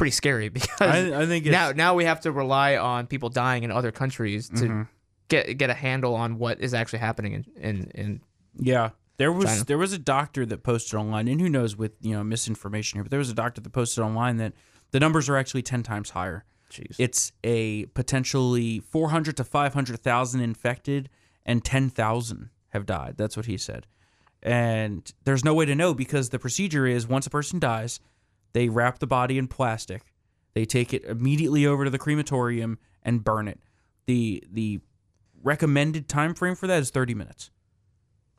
pretty 0.00 0.10
scary 0.12 0.48
because 0.60 0.80
I, 0.80 1.22
I 1.22 1.26
think 1.26 1.44
now 1.44 1.72
now 1.72 1.94
we 1.94 2.06
have 2.06 2.20
to 2.22 2.32
rely 2.32 2.78
on 2.78 3.06
people 3.06 3.28
dying 3.28 3.64
in 3.64 3.70
other 3.70 3.92
countries 3.92 4.48
to 4.48 4.54
mm-hmm. 4.54 4.82
get 5.28 5.58
get 5.58 5.68
a 5.68 5.74
handle 5.74 6.14
on 6.14 6.38
what 6.38 6.58
is 6.58 6.72
actually 6.72 7.00
happening 7.00 7.34
in 7.34 7.44
in, 7.62 7.90
in 7.94 8.20
Yeah. 8.56 8.90
There 9.18 9.30
was 9.30 9.44
China. 9.44 9.64
there 9.64 9.76
was 9.76 9.92
a 9.92 9.98
doctor 9.98 10.46
that 10.46 10.62
posted 10.62 10.98
online, 10.98 11.28
and 11.28 11.38
who 11.38 11.50
knows 11.50 11.76
with 11.76 11.92
you 12.00 12.14
know 12.14 12.24
misinformation 12.24 12.96
here, 12.96 13.04
but 13.04 13.10
there 13.10 13.18
was 13.18 13.28
a 13.28 13.34
doctor 13.34 13.60
that 13.60 13.70
posted 13.70 14.02
online 14.02 14.38
that 14.38 14.54
the 14.92 14.98
numbers 15.00 15.28
are 15.28 15.36
actually 15.36 15.60
ten 15.60 15.82
times 15.82 16.10
higher. 16.10 16.46
Jeez. 16.70 16.96
It's 16.98 17.32
a 17.44 17.84
potentially 17.86 18.80
four 18.80 19.10
hundred 19.10 19.36
to 19.36 19.44
five 19.44 19.74
hundred 19.74 20.00
thousand 20.00 20.40
infected, 20.40 21.10
and 21.44 21.62
ten 21.62 21.90
thousand 21.90 22.48
have 22.70 22.86
died. 22.86 23.16
That's 23.18 23.36
what 23.36 23.44
he 23.44 23.58
said. 23.58 23.86
And 24.42 25.12
there's 25.24 25.44
no 25.44 25.52
way 25.52 25.66
to 25.66 25.74
know 25.74 25.92
because 25.92 26.30
the 26.30 26.38
procedure 26.38 26.86
is 26.86 27.06
once 27.06 27.26
a 27.26 27.30
person 27.30 27.58
dies, 27.60 28.00
they 28.52 28.68
wrap 28.68 28.98
the 28.98 29.06
body 29.06 29.38
in 29.38 29.48
plastic, 29.48 30.02
they 30.54 30.64
take 30.64 30.92
it 30.92 31.04
immediately 31.04 31.66
over 31.66 31.84
to 31.84 31.90
the 31.90 31.98
crematorium 31.98 32.78
and 33.02 33.24
burn 33.24 33.48
it. 33.48 33.60
the 34.06 34.42
the 34.50 34.80
recommended 35.42 36.08
time 36.08 36.34
frame 36.34 36.54
for 36.54 36.66
that 36.66 36.82
is 36.82 36.90
30 36.90 37.14
minutes. 37.14 37.50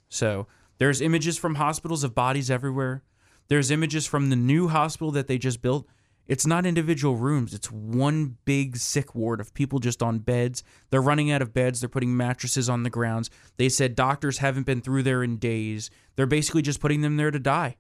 So 0.09 0.47
there's 0.77 1.01
images 1.01 1.37
from 1.37 1.55
hospitals 1.55 2.03
of 2.03 2.13
bodies 2.13 2.51
everywhere. 2.51 3.03
There's 3.47 3.71
images 3.71 4.05
from 4.05 4.29
the 4.29 4.35
new 4.35 4.67
hospital 4.67 5.11
that 5.11 5.27
they 5.27 5.37
just 5.37 5.61
built. 5.61 5.87
It's 6.27 6.45
not 6.45 6.65
individual 6.65 7.17
rooms. 7.17 7.53
It's 7.53 7.71
one 7.71 8.37
big 8.45 8.77
sick 8.77 9.15
ward 9.15 9.41
of 9.41 9.53
people 9.53 9.79
just 9.79 10.01
on 10.01 10.19
beds. 10.19 10.63
They're 10.89 11.01
running 11.01 11.31
out 11.31 11.41
of 11.41 11.53
beds. 11.53 11.81
They're 11.81 11.89
putting 11.89 12.15
mattresses 12.15 12.69
on 12.69 12.83
the 12.83 12.89
grounds. 12.89 13.29
They 13.57 13.67
said 13.67 13.95
doctors 13.95 14.37
haven't 14.37 14.65
been 14.65 14.81
through 14.81 15.03
there 15.03 15.23
in 15.23 15.37
days. 15.37 15.89
They're 16.15 16.27
basically 16.27 16.61
just 16.61 16.79
putting 16.79 17.01
them 17.01 17.17
there 17.17 17.31
to 17.31 17.39
die. 17.39 17.77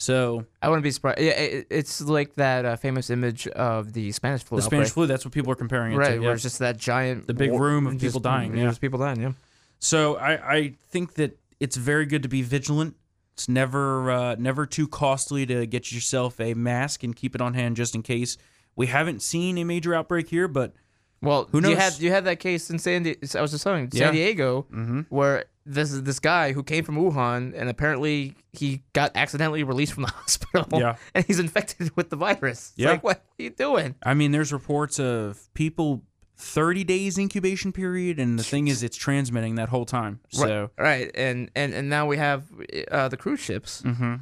So 0.00 0.44
I 0.62 0.68
wouldn't 0.68 0.84
be 0.84 0.90
surprised. 0.92 1.20
Yeah, 1.20 1.32
it, 1.32 1.66
it's 1.70 2.00
like 2.00 2.36
that 2.36 2.64
uh, 2.64 2.76
famous 2.76 3.10
image 3.10 3.48
of 3.48 3.92
the 3.92 4.12
Spanish 4.12 4.44
flu. 4.44 4.56
the 4.58 4.62
Spanish 4.62 4.90
flu, 4.90 5.06
that's 5.06 5.24
what 5.24 5.34
people 5.34 5.50
are 5.52 5.56
comparing 5.56 5.92
it 5.92 5.96
right? 5.96 6.10
to. 6.14 6.18
Where 6.20 6.28
yeah. 6.28 6.34
it's 6.34 6.42
just 6.42 6.60
that 6.60 6.78
giant, 6.78 7.26
The 7.26 7.34
big 7.34 7.50
war- 7.50 7.60
room 7.62 7.86
of 7.88 7.94
just- 7.94 8.04
people 8.04 8.20
dying, 8.20 8.56
yeah. 8.56 8.68
Just 8.68 8.80
people 8.80 9.00
dying. 9.00 9.20
Yeah. 9.20 9.32
So 9.80 10.16
I, 10.16 10.54
I 10.56 10.74
think 10.90 11.14
that 11.14 11.36
it's 11.60 11.76
very 11.76 12.06
good 12.06 12.22
to 12.22 12.28
be 12.28 12.42
vigilant. 12.42 12.94
It's 13.34 13.48
never 13.48 14.10
uh, 14.10 14.36
never 14.38 14.66
too 14.66 14.86
costly 14.88 15.46
to 15.46 15.66
get 15.66 15.92
yourself 15.92 16.40
a 16.40 16.54
mask 16.54 17.02
and 17.04 17.14
keep 17.14 17.34
it 17.34 17.40
on 17.40 17.54
hand 17.54 17.76
just 17.76 17.94
in 17.94 18.02
case. 18.02 18.36
We 18.76 18.86
haven't 18.86 19.22
seen 19.22 19.58
a 19.58 19.64
major 19.64 19.94
outbreak 19.94 20.28
here, 20.28 20.46
but 20.48 20.74
Well, 21.22 21.48
Who 21.50 21.60
knows? 21.60 21.70
You 21.70 21.76
had 21.76 21.98
you 22.00 22.10
had 22.12 22.24
that 22.26 22.38
case 22.40 22.70
in 22.70 22.78
San. 22.78 23.02
Di- 23.04 23.16
I 23.36 23.40
was 23.40 23.50
just 23.52 23.64
telling 23.64 23.82
you, 23.84 23.88
Yeah. 23.92 24.06
San 24.06 24.14
Diego, 24.14 24.62
Mm-hmm. 24.72 25.00
where 25.08 25.44
this 25.68 25.92
is 25.92 26.02
this 26.02 26.18
guy 26.18 26.52
who 26.52 26.62
came 26.62 26.82
from 26.84 26.96
Wuhan, 26.96 27.52
and 27.54 27.68
apparently 27.68 28.34
he 28.52 28.82
got 28.94 29.12
accidentally 29.14 29.62
released 29.62 29.92
from 29.92 30.04
the 30.04 30.08
hospital. 30.14 30.80
Yeah. 30.80 30.96
and 31.14 31.24
he's 31.26 31.38
infected 31.38 31.90
with 31.96 32.10
the 32.10 32.16
virus. 32.16 32.70
It's 32.70 32.78
Yeah. 32.78 32.90
like, 32.90 33.04
what 33.04 33.18
are 33.38 33.42
you 33.42 33.50
doing? 33.50 33.94
I 34.02 34.14
mean, 34.14 34.32
there's 34.32 34.52
reports 34.52 34.98
of 34.98 35.52
people 35.54 36.02
30 36.36 36.84
days 36.84 37.18
incubation 37.18 37.72
period, 37.72 38.18
and 38.18 38.38
the 38.38 38.44
thing 38.44 38.68
is, 38.68 38.82
it's 38.82 38.96
transmitting 38.96 39.56
that 39.56 39.68
whole 39.68 39.84
time. 39.84 40.20
So 40.30 40.70
right, 40.78 41.10
and 41.14 41.50
and 41.54 41.74
and 41.74 41.90
now 41.90 42.06
we 42.06 42.16
have 42.16 42.44
uh, 42.90 43.08
the 43.08 43.16
cruise 43.16 43.40
ships, 43.40 43.82
mm-hmm. 43.82 44.14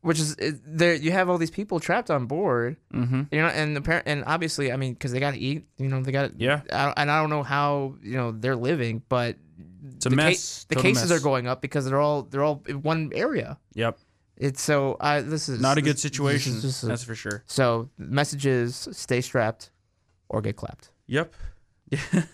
which 0.00 0.20
is 0.20 0.36
there. 0.64 0.94
You 0.94 1.10
have 1.10 1.28
all 1.28 1.36
these 1.36 1.50
people 1.50 1.80
trapped 1.80 2.10
on 2.10 2.26
board. 2.26 2.76
Mm-hmm. 2.94 3.22
You 3.32 3.40
know, 3.42 3.48
and 3.48 3.76
apparent, 3.76 4.06
and 4.06 4.22
obviously, 4.24 4.70
I 4.70 4.76
mean, 4.76 4.92
because 4.94 5.10
they 5.10 5.18
got 5.20 5.32
to 5.34 5.38
eat. 5.40 5.66
You 5.76 5.88
know, 5.88 6.00
they 6.00 6.12
got. 6.12 6.40
Yeah. 6.40 6.60
I, 6.72 6.94
and 6.96 7.10
I 7.10 7.20
don't 7.20 7.30
know 7.30 7.42
how 7.42 7.96
you 8.02 8.16
know 8.16 8.30
they're 8.30 8.56
living, 8.56 9.02
but 9.08 9.36
It's 9.96 10.06
a 10.06 10.08
the, 10.08 10.16
ca- 10.16 10.22
mess. 10.22 10.66
the 10.68 10.76
cases 10.76 11.10
mess. 11.10 11.20
are 11.20 11.22
going 11.22 11.46
up 11.46 11.60
because 11.60 11.84
they're 11.84 12.00
all 12.00 12.22
they're 12.22 12.42
all 12.42 12.62
in 12.68 12.82
one 12.82 13.10
area. 13.14 13.58
Yep. 13.74 13.98
It's 14.36 14.60
so 14.62 14.96
I 15.00 15.20
this 15.20 15.48
is 15.48 15.60
Not 15.60 15.78
a 15.78 15.82
good 15.82 15.98
situation. 15.98 16.60
this 16.60 16.82
a- 16.82 16.86
That's 16.86 17.04
for 17.04 17.14
sure. 17.14 17.44
so 17.46 17.90
messages: 17.98 18.88
stay 18.92 19.20
strapped 19.20 19.70
or 20.28 20.40
get 20.42 20.56
clapped. 20.56 20.90
Yep. 21.06 21.34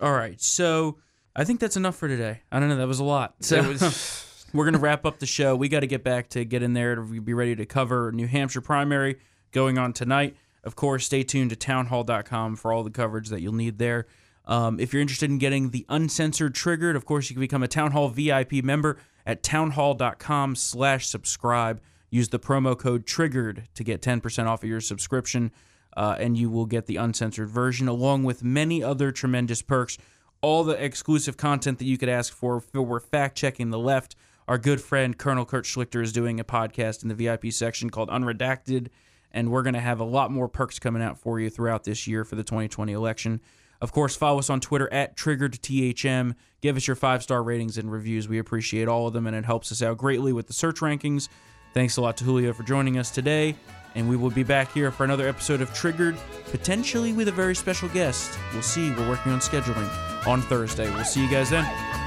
All 0.00 0.12
right. 0.12 0.40
So 0.40 0.98
I 1.36 1.44
think 1.44 1.60
that's 1.60 1.76
enough 1.76 1.96
for 1.96 2.08
today. 2.08 2.40
I 2.50 2.60
don't 2.60 2.68
know. 2.68 2.76
That 2.76 2.88
was 2.88 3.00
a 3.00 3.04
lot. 3.04 3.34
So 3.40 3.56
It 3.56 3.66
was- 3.66 4.26
we're 4.54 4.64
gonna 4.64 4.78
wrap 4.78 5.04
up 5.06 5.18
the 5.18 5.26
show. 5.26 5.54
We 5.56 5.68
got 5.68 5.80
to 5.80 5.86
get 5.86 6.02
back 6.04 6.28
to 6.30 6.44
get 6.44 6.62
in 6.62 6.72
there 6.72 6.94
to 6.96 7.02
be 7.20 7.34
ready 7.34 7.54
to 7.56 7.66
cover 7.66 8.10
New 8.12 8.26
Hampshire 8.26 8.60
primary 8.60 9.18
going 9.52 9.78
on 9.78 9.92
tonight. 9.92 10.36
Of 10.64 10.76
course, 10.76 11.06
stay 11.06 11.22
tuned 11.22 11.50
to 11.50 11.56
townhall.com 11.56 12.56
for 12.56 12.72
all 12.72 12.82
the 12.84 12.90
coverage 12.90 13.28
that 13.30 13.40
you'll 13.40 13.54
need 13.54 13.78
there. 13.78 14.06
Um, 14.50 14.80
if 14.80 14.92
you're 14.92 15.00
interested 15.00 15.30
in 15.30 15.38
getting 15.38 15.70
the 15.70 15.86
uncensored 15.88 16.56
triggered, 16.56 16.96
of 16.96 17.06
course, 17.06 17.30
you 17.30 17.34
can 17.34 17.40
become 17.40 17.62
a 17.62 17.68
Townhall 17.68 18.08
VIP 18.08 18.64
member 18.64 18.98
at 19.24 19.44
townhall.com 19.44 20.56
slash 20.56 21.06
subscribe. 21.06 21.80
Use 22.10 22.30
the 22.30 22.40
promo 22.40 22.76
code 22.76 23.06
triggered 23.06 23.68
to 23.74 23.84
get 23.84 24.02
10% 24.02 24.46
off 24.46 24.64
of 24.64 24.68
your 24.68 24.80
subscription, 24.80 25.52
uh, 25.96 26.16
and 26.18 26.36
you 26.36 26.50
will 26.50 26.66
get 26.66 26.86
the 26.86 26.96
uncensored 26.96 27.48
version 27.48 27.86
along 27.86 28.24
with 28.24 28.42
many 28.42 28.82
other 28.82 29.12
tremendous 29.12 29.62
perks. 29.62 29.96
All 30.42 30.64
the 30.64 30.82
exclusive 30.82 31.36
content 31.36 31.78
that 31.78 31.84
you 31.84 31.96
could 31.96 32.08
ask 32.08 32.32
for. 32.32 32.60
We're 32.74 32.98
fact 32.98 33.38
checking 33.38 33.70
the 33.70 33.78
left. 33.78 34.16
Our 34.48 34.58
good 34.58 34.80
friend 34.80 35.16
Colonel 35.16 35.44
Kurt 35.44 35.64
Schlichter 35.64 36.02
is 36.02 36.12
doing 36.12 36.40
a 36.40 36.44
podcast 36.44 37.04
in 37.04 37.08
the 37.08 37.14
VIP 37.14 37.52
section 37.52 37.88
called 37.88 38.08
Unredacted, 38.08 38.88
and 39.30 39.52
we're 39.52 39.62
going 39.62 39.74
to 39.74 39.80
have 39.80 40.00
a 40.00 40.04
lot 40.04 40.32
more 40.32 40.48
perks 40.48 40.80
coming 40.80 41.02
out 41.02 41.18
for 41.18 41.38
you 41.38 41.50
throughout 41.50 41.84
this 41.84 42.08
year 42.08 42.24
for 42.24 42.34
the 42.34 42.42
2020 42.42 42.92
election. 42.92 43.40
Of 43.80 43.92
course, 43.92 44.14
follow 44.14 44.38
us 44.38 44.50
on 44.50 44.60
Twitter 44.60 44.92
at 44.92 45.16
TriggeredTHM. 45.16 46.34
Give 46.60 46.76
us 46.76 46.86
your 46.86 46.96
five 46.96 47.22
star 47.22 47.42
ratings 47.42 47.78
and 47.78 47.90
reviews. 47.90 48.28
We 48.28 48.38
appreciate 48.38 48.88
all 48.88 49.06
of 49.06 49.14
them, 49.14 49.26
and 49.26 49.34
it 49.34 49.44
helps 49.44 49.72
us 49.72 49.82
out 49.82 49.96
greatly 49.98 50.32
with 50.32 50.46
the 50.46 50.52
search 50.52 50.80
rankings. 50.80 51.28
Thanks 51.72 51.96
a 51.96 52.00
lot 52.00 52.16
to 52.18 52.24
Julio 52.24 52.52
for 52.52 52.64
joining 52.64 52.98
us 52.98 53.10
today, 53.10 53.54
and 53.94 54.08
we 54.08 54.16
will 54.16 54.30
be 54.30 54.42
back 54.42 54.72
here 54.72 54.90
for 54.90 55.04
another 55.04 55.28
episode 55.28 55.60
of 55.60 55.72
Triggered, 55.72 56.16
potentially 56.46 57.12
with 57.12 57.28
a 57.28 57.32
very 57.32 57.54
special 57.54 57.88
guest. 57.90 58.38
We'll 58.52 58.62
see. 58.62 58.90
We're 58.90 59.08
working 59.08 59.32
on 59.32 59.38
scheduling 59.38 59.88
on 60.26 60.42
Thursday. 60.42 60.90
We'll 60.90 61.04
see 61.04 61.22
you 61.24 61.30
guys 61.30 61.50
then. 61.50 61.99